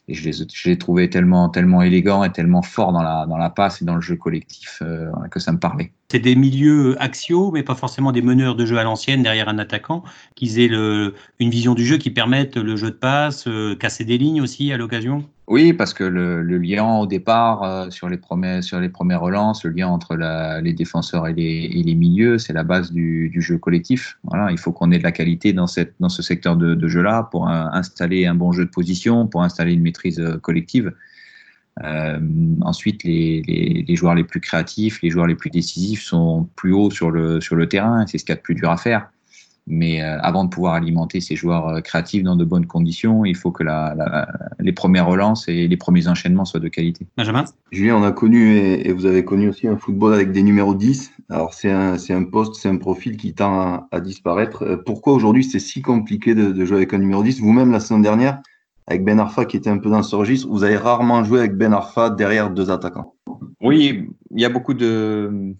[0.08, 3.50] et je les, je les tellement, tellement élégants et tellement forts dans la, dans la
[3.50, 5.92] passe et dans le jeu collectif euh, que ça me parlait.
[6.10, 9.58] C'est des milieux axiaux, mais pas forcément des meneurs de jeu à l'ancienne derrière un
[9.58, 10.02] attaquant,
[10.34, 14.04] qu'ils aient le, une vision du jeu qui permette le jeu de passe, euh, casser
[14.04, 15.24] des lignes aussi à l'occasion?
[15.52, 19.64] Oui, parce que le, lien au départ euh, sur, les premiers, sur les premières relances,
[19.64, 23.30] le lien entre la, les défenseurs et les, et les milieux, c'est la base du,
[23.36, 24.18] jeu collectif.
[24.24, 27.28] Voilà, il faut qu'on ait de la qualité dans, cette, dans ce secteur de, jeu-là
[27.30, 30.90] pour installer un bon jeu de position, pour installer une maîtrise euh, collective.
[31.84, 32.18] Euh,
[32.62, 36.72] ensuite, les, les, les, joueurs les plus créatifs, les joueurs les plus décisifs sont plus
[36.72, 38.78] hauts sur le, sur le terrain, c'est ce qu'il y a de plus dur à
[38.78, 39.10] faire.
[39.66, 43.36] Mais euh, avant de pouvoir alimenter ces joueurs euh, créatifs dans de bonnes conditions, il
[43.36, 47.06] faut que la, la, les premières relances et les premiers enchaînements soient de qualité.
[47.16, 47.44] Benjamin?
[47.70, 50.74] Julien, on a connu et, et, vous avez connu aussi un football avec des numéros
[50.74, 51.12] 10.
[51.30, 54.64] Alors c'est un, un poste, c'est un profil qui tend à, à disparaître.
[54.64, 57.80] Euh, pourquoi aujourd'hui c'est si compliqué de, de, jouer avec un numéro 10 Vous-même, la
[57.80, 58.40] saison dernière,
[58.88, 61.56] avec Ben Arfa qui était un peu dans ce registre, vous avez rarement joué avec
[61.56, 63.14] Ben Arfa derrière deux attaquants.
[63.60, 65.54] Oui, il y a beaucoup de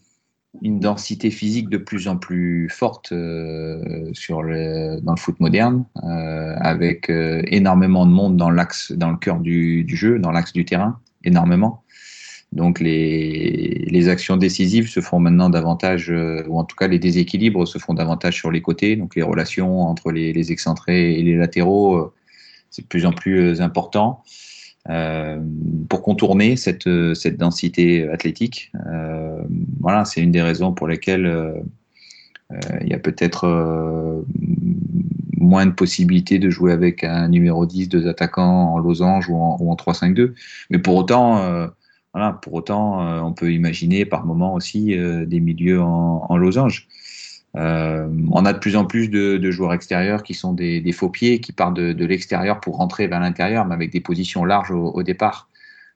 [0.61, 5.85] une densité physique de plus en plus forte euh, sur le, dans le foot moderne,
[6.05, 10.31] euh, avec euh, énormément de monde dans l'axe, dans le cœur du, du jeu, dans
[10.31, 11.83] l'axe du terrain, énormément.
[12.53, 16.99] Donc les, les actions décisives se font maintenant davantage, euh, ou en tout cas les
[16.99, 18.95] déséquilibres se font davantage sur les côtés.
[18.97, 22.13] Donc les relations entre les, les excentrés et les latéraux, euh,
[22.69, 24.23] c'est de plus en plus euh, important.
[24.91, 25.41] Euh,
[25.89, 28.73] pour contourner cette, cette densité athlétique.
[28.87, 29.41] Euh,
[29.79, 31.55] voilà, c'est une des raisons pour lesquelles euh,
[32.81, 34.25] il y a peut-être
[35.39, 39.57] moins de possibilités de jouer avec un numéro 10, deux attaquants en losange ou en,
[39.61, 40.35] en 3-5-2.
[40.71, 41.37] Mais pour autant,
[42.13, 44.95] voilà, pour autant, on peut imaginer par moment aussi
[45.27, 46.89] des milieux en, en losange.
[47.57, 51.41] Euh, on a de plus en plus de, joueurs extérieurs qui sont des, faux pieds,
[51.41, 55.49] qui partent de, l'extérieur pour rentrer vers l'intérieur, mais avec des positions larges au, départ.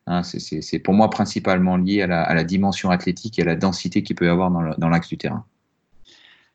[0.07, 4.17] Hein, c'est pour moi principalement lié à la, dimension athlétique et à la densité qu'il
[4.17, 5.45] peut y avoir dans l'axe du terrain.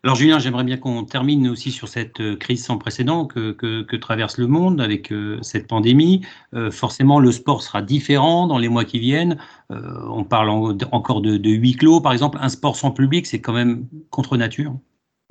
[0.03, 4.39] Alors Julien, j'aimerais bien qu'on termine aussi sur cette euh, crise sans précédent que, traverse
[4.39, 6.25] le monde avec euh, cette pandémie.
[6.71, 9.37] Forcément, le sport sera différent dans les mois qui viennent.
[9.69, 10.49] on parle
[10.91, 12.39] encore de, huis clos, par exemple.
[12.41, 14.75] Un sport sans public, c'est quand même contre nature.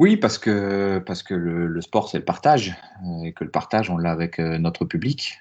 [0.00, 2.74] Oui, parce que, parce que le, sport, c'est le partage.
[3.22, 5.38] Et que le partage, on l'a avec notre public.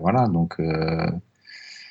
[0.00, 0.56] voilà, donc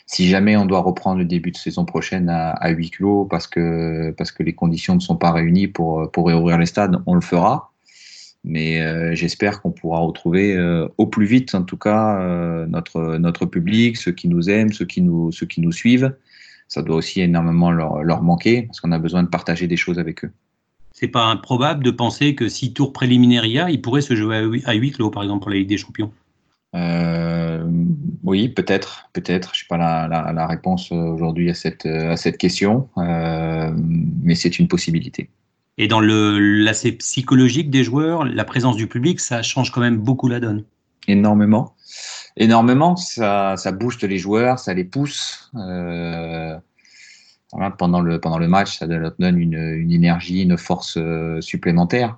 [0.08, 4.10] si jamais on doit reprendre le début de saison prochaine à, huis clos parce que,
[4.18, 7.22] parce que les conditions ne sont pas réunies pour, pour réouvrir les stades, on le
[7.22, 7.72] fera.
[8.44, 13.18] Mais euh, j'espère qu'on pourra retrouver euh, au plus vite, en tout cas, euh, notre,
[13.18, 16.16] notre public, ceux qui nous aiment, ceux qui nous, ceux qui nous suivent.
[16.68, 20.00] Ça doit aussi énormément leur, leur manquer parce qu'on a besoin de partager des choses
[20.00, 20.32] avec eux.
[20.92, 24.16] C'est pas improbable de penser que si tour préliminaire il y a, il pourrait se
[24.16, 26.12] jouer à huis clos, par exemple, pour la Ligue des Champions.
[26.76, 27.66] Euh,
[28.24, 29.56] oui, peut-être, peut-être.
[29.56, 33.72] Je n'ai pas la, réponse aujourd'hui à cette, à cette question, euh,
[34.22, 35.30] mais c'est une possibilité.
[35.78, 40.28] Et dans l'aspect psychologique des joueurs, la présence du public, ça change quand même beaucoup
[40.28, 40.66] la donne.
[41.08, 41.74] Énormément.
[42.36, 42.98] Énormément.
[42.98, 45.50] Ça, ça booste les joueurs, ça les pousse.
[45.56, 46.58] Euh,
[47.78, 50.98] pendant, le, pendant le match, ça donne une, une énergie, une force
[51.42, 52.18] supplémentaire.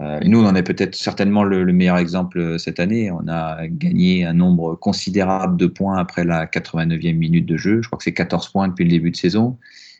[0.00, 3.10] Euh, nous, on en est peut-être certainement le, meilleur exemple euh, cette année.
[3.10, 7.80] On a gagné un nombre considérable de points après la 89e minute de jeu.
[7.80, 9.56] Je crois que c'est 14 points depuis le début de saison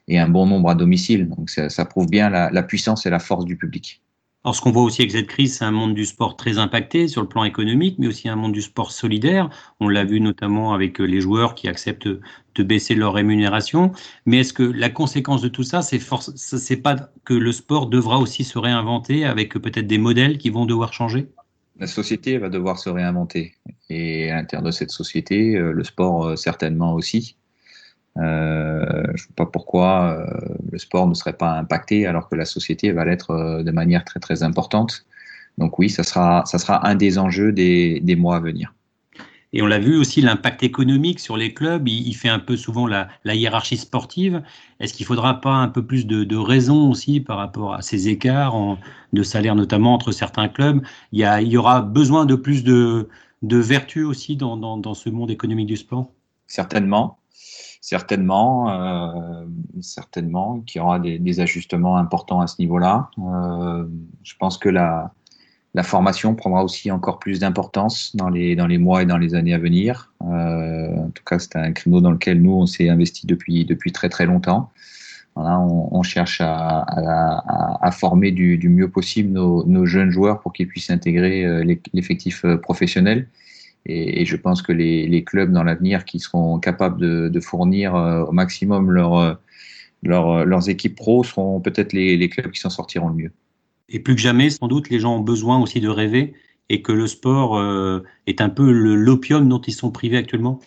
[0.08, 1.28] et un bon nombre à domicile.
[1.28, 4.02] Donc ça, prouve bien la puissance et la force du public.
[4.47, 7.09] Alors, ce qu'on voit aussi avec cette crise, c'est un monde du sport très impacté
[7.09, 9.51] sur le plan économique, mais aussi un monde du sport solidaire.
[9.81, 13.90] On l'a vu notamment avec euh, les joueurs qui acceptent de baisser leur rémunération.
[14.24, 16.94] Mais est-ce que la conséquence de tout ça, c'est c'est pas
[17.24, 21.27] que le sport devra aussi se réinventer avec peut-être des modèles qui vont devoir changer?
[21.81, 23.55] La société va devoir se réinventer.
[23.90, 27.36] Et à l'intérieur de cette société, euh, le sport euh, certainement aussi.
[28.18, 30.26] Euh, je ne sais pas pourquoi euh,
[30.72, 34.05] le sport ne serait pas impacté alors que la société va l'être euh, de manière
[34.05, 35.05] très très importante.
[35.59, 38.72] Donc oui, ça sera, ça sera un des enjeux des, des mois à venir.
[39.52, 42.86] Et on l'a vu aussi, l'impact économique sur les clubs, il, fait un peu souvent
[42.86, 44.43] la, la hiérarchie sportive.
[44.80, 47.80] Est-ce qu'il ne faudra pas un peu plus de, de raison aussi par rapport à
[47.80, 48.78] ces écarts en,
[49.12, 50.82] de salaire, notamment entre certains clubs?
[51.12, 53.09] Il y, a, il y aura besoin de plus de,
[53.43, 56.10] de vertu aussi dans, dans, dans ce monde économique du sport?
[56.48, 57.18] Certainement
[57.86, 59.44] certainement, euh,
[59.80, 63.10] certainement qu'il y aura des, ajustements importants à ce niveau-là.
[63.20, 63.86] Euh,
[64.24, 65.12] je pense que la,
[65.72, 69.36] la, formation prendra aussi encore plus d'importance dans les, dans les mois et dans les
[69.36, 70.12] années à venir.
[70.22, 73.92] Euh, en tout cas, c'est un créneau dans lequel nous, on s'est investi depuis, depuis
[73.92, 74.72] très très longtemps.
[75.36, 80.10] Voilà, on, on, cherche à, à, à former du, du, mieux possible nos, nos jeunes
[80.10, 83.28] joueurs pour qu'ils puissent intégrer euh, l'effectif professionnel.
[83.88, 88.32] Et, je pense que les, clubs dans l'avenir qui seront capables de, fournir euh, au
[88.32, 89.34] maximum euh,
[90.06, 93.32] euh, leurs équipes pro seront peut-être les, clubs qui s'en sortiront le mieux.
[93.88, 96.34] Et plus que jamais, sans doute, les gens ont besoin aussi de rêver
[96.68, 97.62] et que le sport
[98.26, 100.58] est un peu l'opium dont ils sont privés actuellement.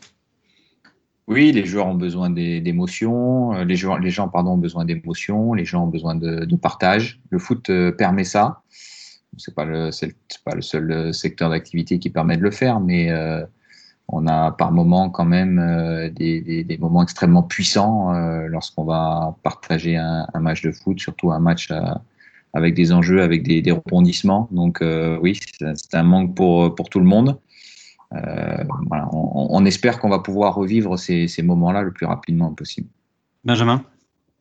[1.27, 5.83] Oui, les joueurs ont besoin d'émotions, les, les gens pardon, ont besoin d'émotions, les gens
[5.83, 7.19] ont besoin de, de, partage.
[7.29, 8.61] Le foot permet ça
[9.39, 10.13] c'est pas le c'est
[10.45, 13.43] pas le seul euh, secteur d'activité qui permet de le faire, mais euh,
[14.07, 18.11] on a par moments quand même euh, des, moments extrêmement puissants
[18.47, 21.69] lorsqu'on va partager un, match de foot, surtout un match
[22.53, 24.47] avec des enjeux, avec des, rebondissements.
[24.51, 24.83] Donc
[25.21, 27.39] oui, c'est un manque pour pour tout le monde.
[28.11, 32.87] On, espère qu'on va pouvoir revivre ces moments-là le plus rapidement possible.
[33.43, 33.83] Benjamin?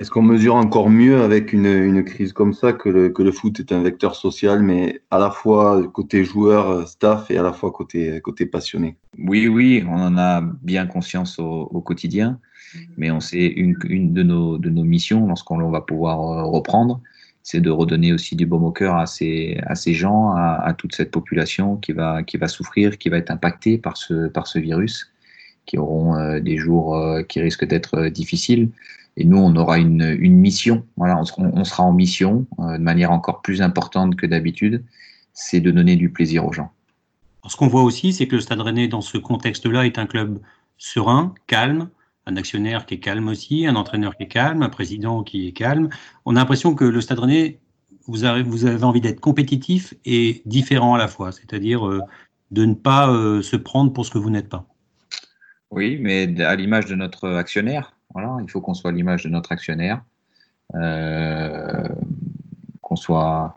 [0.01, 3.33] Est-ce qu'on mesure encore mieux avec une, une crise comme ça que le, que le,
[3.33, 7.53] foot est un vecteur social, mais à la fois côté joueur, staff et à la
[7.53, 8.97] fois côté, côté passionné?
[9.19, 12.39] Oui, oui, on en a bien conscience au, quotidien,
[12.97, 17.01] mais on sait une, une de, nos, de nos missions lorsqu'on va pouvoir euh, reprendre,
[17.43, 20.75] c'est de redonner aussi du baume au cœur à ces, à ces gens, à, à,
[20.75, 24.47] toute cette population qui va, qui va souffrir, qui va être impactée par ce, par
[24.47, 25.11] ce virus,
[25.67, 28.71] qui auront euh, des jours euh, qui risquent d'être difficiles.
[29.21, 30.87] Et nous, on aura une, une mission.
[30.97, 34.85] Voilà, on, on, sera en mission euh, de manière encore plus importante que d'habitude.
[35.33, 36.71] C'est de donner du plaisir aux gens.
[37.49, 40.39] ce qu'on voit aussi, c'est que le Stade Rennais, dans ce contexte-là, est un club
[40.79, 41.91] serein, calme,
[42.27, 45.53] un actionnaire qui est calme aussi, un entraîneur qui est calme, un président qui est
[45.53, 45.89] calme.
[46.25, 47.59] On a l'impression que le Stade Rennais,
[48.07, 52.03] vous avez, vous avez envie d'être compétitif et différent à la fois, c'est-à-dire euh,
[52.53, 54.65] de ne pas euh, se prendre pour ce que vous n'êtes pas.
[55.73, 59.53] Oui, mais à l'image de notre actionnaire, voilà, il faut qu'on soit l'image de notre
[59.53, 60.03] actionnaire,
[60.75, 61.89] euh,
[62.83, 63.57] qu'on soit,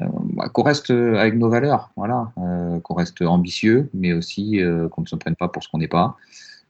[0.00, 5.02] euh, bah, qu'on reste avec nos valeurs, voilà, euh, qu'on reste ambitieux, mais aussi qu'on
[5.02, 6.16] ne se prenne pas pour ce qu'on n'est pas,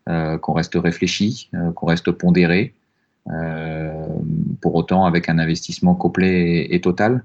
[0.07, 2.74] qu'on reste réfléchi, qu'on reste pondéré.
[4.61, 7.24] pour autant, avec un investissement complet et, total,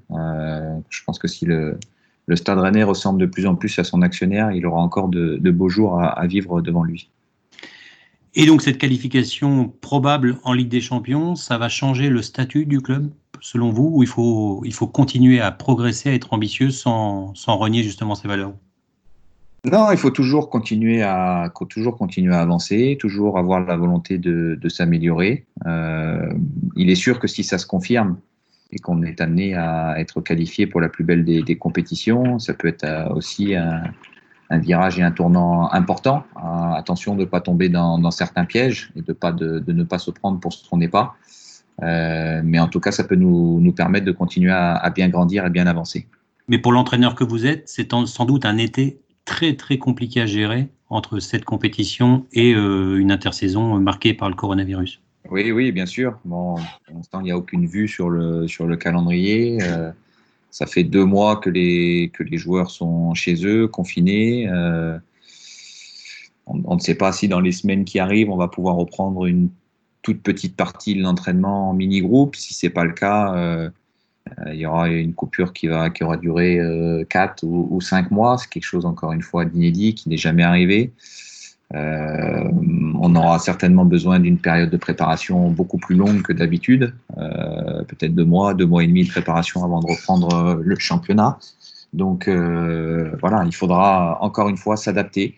[0.90, 1.80] je pense que si le,
[2.28, 5.52] le Stade Rennais ressemble de plus en plus à son actionnaire, il aura encore de,
[5.52, 7.10] beaux jours à, vivre devant lui.
[8.36, 12.82] Et donc cette qualification probable en Ligue des Champions, ça va changer le statut du
[12.82, 13.10] club,
[13.40, 17.56] selon vous, ou il faut, il faut continuer à progresser, à être ambitieux sans, sans
[17.56, 18.54] renier justement ses valeurs?
[19.64, 24.70] Non, il faut toujours continuer à toujours continuer à avancer, toujours avoir la volonté de,
[24.70, 25.46] s'améliorer.
[25.66, 26.30] Euh,
[26.76, 28.18] il est sûr que si ça se confirme,
[28.72, 32.38] et qu'on est amené à être qualifié pour la plus belle des, compétitions.
[32.40, 32.86] Ça peut être
[33.16, 33.84] aussi un,
[34.52, 36.24] virage et un tournant important.
[36.38, 40.00] Euh, attention de ne pas tomber dans, certains pièges et de, pas, de, ne pas
[40.00, 41.16] se prendre pour ce qu'on n'est pas.
[41.84, 45.46] Euh, mais en tout cas, ça peut nous, nous permettre de continuer à, bien grandir
[45.46, 46.08] et bien avancer.
[46.48, 50.26] Mais pour l'entraîneur que vous êtes, c'est sans doute un été très très compliqué à
[50.28, 55.02] gérer entre cette compétition et une intersaison marquée par le coronavirus.
[55.32, 56.20] Oui, oui, bien sûr.
[56.24, 56.56] Bon,
[56.86, 59.58] pour l'instant, il n'y a aucune vue sur le, sur le calendrier.
[60.56, 64.48] Euh, ça fait deux mois que les, que les joueurs sont chez eux, confinés.
[64.50, 64.98] Euh,
[66.48, 69.50] on, ne sait pas si dans les semaines qui arrivent, on va pouvoir reprendre une
[70.02, 72.36] toute petite partie de l'entraînement en mini-groupe.
[72.36, 73.70] Si ce n'est pas le cas, euh,
[74.48, 76.60] il y aura une coupure qui, va, qui aura duré
[77.10, 78.38] quatre ou, ou, cinq mois.
[78.38, 80.94] C'est quelque chose, encore une fois, d'inédit, qui n'est jamais arrivé.
[81.74, 82.44] Euh,
[83.00, 88.14] on aura certainement besoin d'une période de préparation beaucoup plus longue que d'habitude, euh, peut-être
[88.14, 91.40] deux mois, deux mois et demi de préparation avant de reprendre le championnat.
[91.94, 95.36] Donc euh, voilà, il faudra encore une fois s'adapter.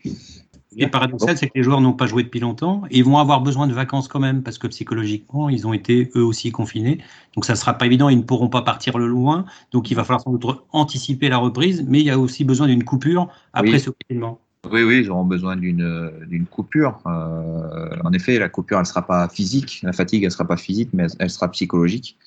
[0.75, 3.65] Est paradoxal, c'est que les joueurs n'ont pas joué depuis longtemps et vont avoir besoin
[3.65, 6.99] de vacances quand même parce que psychologiquement, ils ont été eux aussi confinés.
[7.35, 9.45] Donc ça ne sera pas évident, ils ne pourront pas partir le loin.
[9.71, 12.67] Donc il va falloir sans doute anticiper la reprise, mais il y a aussi besoin
[12.67, 14.39] d'une coupure après ce confinement.
[14.65, 16.99] Oui, oui, ils auront besoin d'une coupure.
[17.05, 19.79] Euh, en effet, la coupure, elle ne sera pas physique.
[19.83, 22.17] La fatigue, elle ne sera pas physique, mais elle, sera psychologique.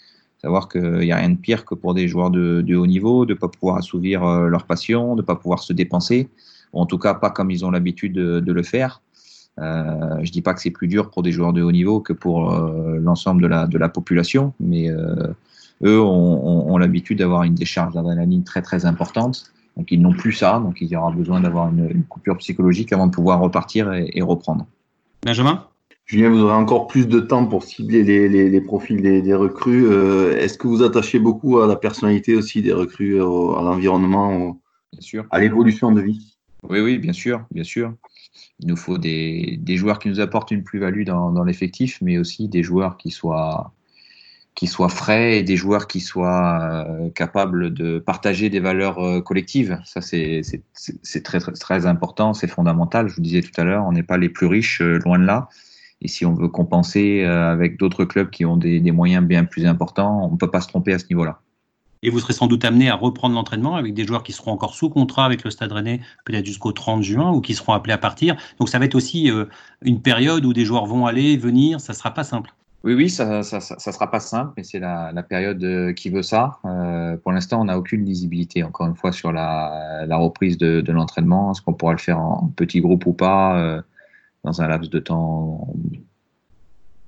[0.41, 3.35] Savoir qu'il n'y a rien de pire que pour des joueurs de, haut niveau de
[3.35, 6.29] ne pas pouvoir assouvir euh, leur passion, de ne pas pouvoir se dépenser,
[6.73, 9.03] ou en tout cas pas comme ils ont l'habitude de, le faire.
[9.59, 12.01] Euh, je ne dis pas que c'est plus dur pour des joueurs de haut niveau
[12.01, 17.55] que pour l'ensemble de la, de la population, mais eux ont, ont l'habitude d'avoir une
[17.55, 21.41] décharge d'adrénaline très très importante donc ils n'ont plus ça, donc il y aura besoin
[21.41, 24.67] d'avoir une, coupure psychologique avant de pouvoir repartir et, reprendre.
[25.25, 25.67] Benjamin?
[26.07, 29.87] Julien, vous aurez encore plus de temps pour cibler les, profils des, recrues.
[29.87, 34.61] Euh, est-ce que vous attachez beaucoup à la personnalité aussi des recrues, à l'environnement,
[35.31, 36.37] à l'évolution de vie?
[36.69, 37.95] Oui, oui, bien sûr, bien sûr.
[38.59, 42.65] Il nous faut des, joueurs qui nous apportent une plus-value dans l'effectif, mais aussi des
[42.65, 43.73] joueurs qui soient
[44.55, 49.21] qui soient frais et des joueurs qui soient euh, capables de partager des valeurs euh,
[49.21, 49.81] collectives.
[49.85, 50.43] Ça, c'est
[51.23, 53.09] très, important, c'est fondamental.
[53.09, 55.25] Je vous disais tout à l'heure, on n'est pas les plus riches, euh, loin de
[55.25, 55.49] là.
[56.03, 59.67] Et si on veut compenser avec d'autres clubs qui ont des, des, moyens bien plus
[59.67, 61.43] importants, on ne peut pas se tromper à ce niveau-là.
[62.03, 64.75] Et vous serez sans doute amené à reprendre l'entraînement avec des joueurs qui seront encore
[64.75, 67.99] sous contrat avec le Stade Rennais, peut-être jusqu'au 30 juin, ou qui seront appelés à
[67.99, 68.35] partir.
[68.59, 69.31] Donc ça va être aussi
[69.83, 72.51] une période où des joueurs vont aller, venir, ça ne sera pas simple.
[72.83, 75.93] Oui, oui, ça ne ça, ça, sera pas simple, mais c'est la, la, période euh,
[75.93, 76.59] qui veut ça.
[76.65, 80.91] Euh, pour l'instant, on n'a aucune lisibilité, encore une fois, sur la, la reprise de,
[80.91, 81.53] l'entraînement.
[81.53, 83.83] Est-ce qu'on pourra le faire en, petit groupe ou pas, euh,
[84.45, 85.75] dans un laps de temps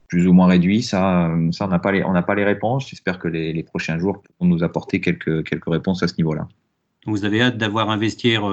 [0.09, 0.83] plus ou moins réduit?
[0.83, 2.91] Ça, ça on n'a pas, les, on pas les réponses.
[2.91, 6.49] J'espère que les, prochains jours pourront nous apporter quelques, quelques réponses à ce niveau-là.
[7.07, 8.45] Vous avez hâte d'avoir un vestiaire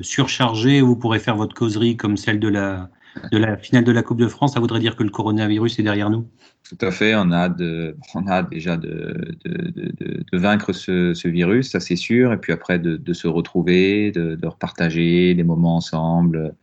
[0.00, 2.88] surchargé vous pourrez faire votre causerie comme celle de la,
[3.30, 5.82] de la finale de la Coupe de France, ça voudrait dire que le coronavirus est
[5.82, 6.26] derrière nous
[6.68, 11.28] Tout à fait, on a, de, on a déjà de, de, de, vaincre ce, ce,
[11.28, 16.54] virus, ça c'est sûr, et puis après de, se retrouver, de, repartager des moments ensemble,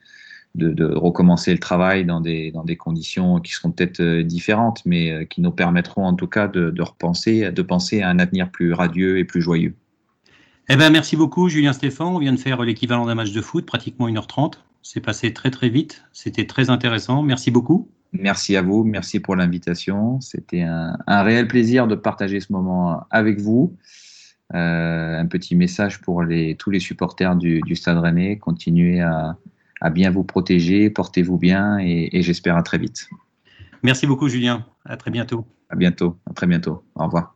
[0.56, 5.12] de, recommencer le travail dans des, dans des conditions qui seront peut-être euh, différentes, mais
[5.12, 8.74] euh, qui nous permettront en tout cas de, repenser, de penser à un avenir plus
[8.74, 9.76] radieux et plus joyeux.
[10.72, 12.08] Eh ben, merci beaucoup, Julien Stéphane.
[12.08, 14.54] On vient de faire l'équivalent d'un match de foot, pratiquement 1h30.
[14.82, 16.04] C'est passé très très vite.
[16.14, 17.22] C'était très intéressant.
[17.24, 17.90] Merci beaucoup.
[18.12, 18.84] Merci à vous.
[18.84, 20.20] Merci pour l'invitation.
[20.20, 23.76] C'était un, réel plaisir de partager ce moment avec vous.
[24.56, 28.38] Euh, un petit message pour les, tous les supporters du, Stade Rennais.
[28.38, 29.38] Continuez à,
[29.92, 30.90] bien vous protéger.
[30.90, 33.10] Portez-vous bien et, et j'espère à très vite.
[33.84, 34.66] Merci beaucoup, Julien.
[34.86, 35.46] À très bientôt.
[35.70, 36.18] À bientôt.
[36.30, 36.84] À très bientôt.
[36.96, 37.36] Au revoir.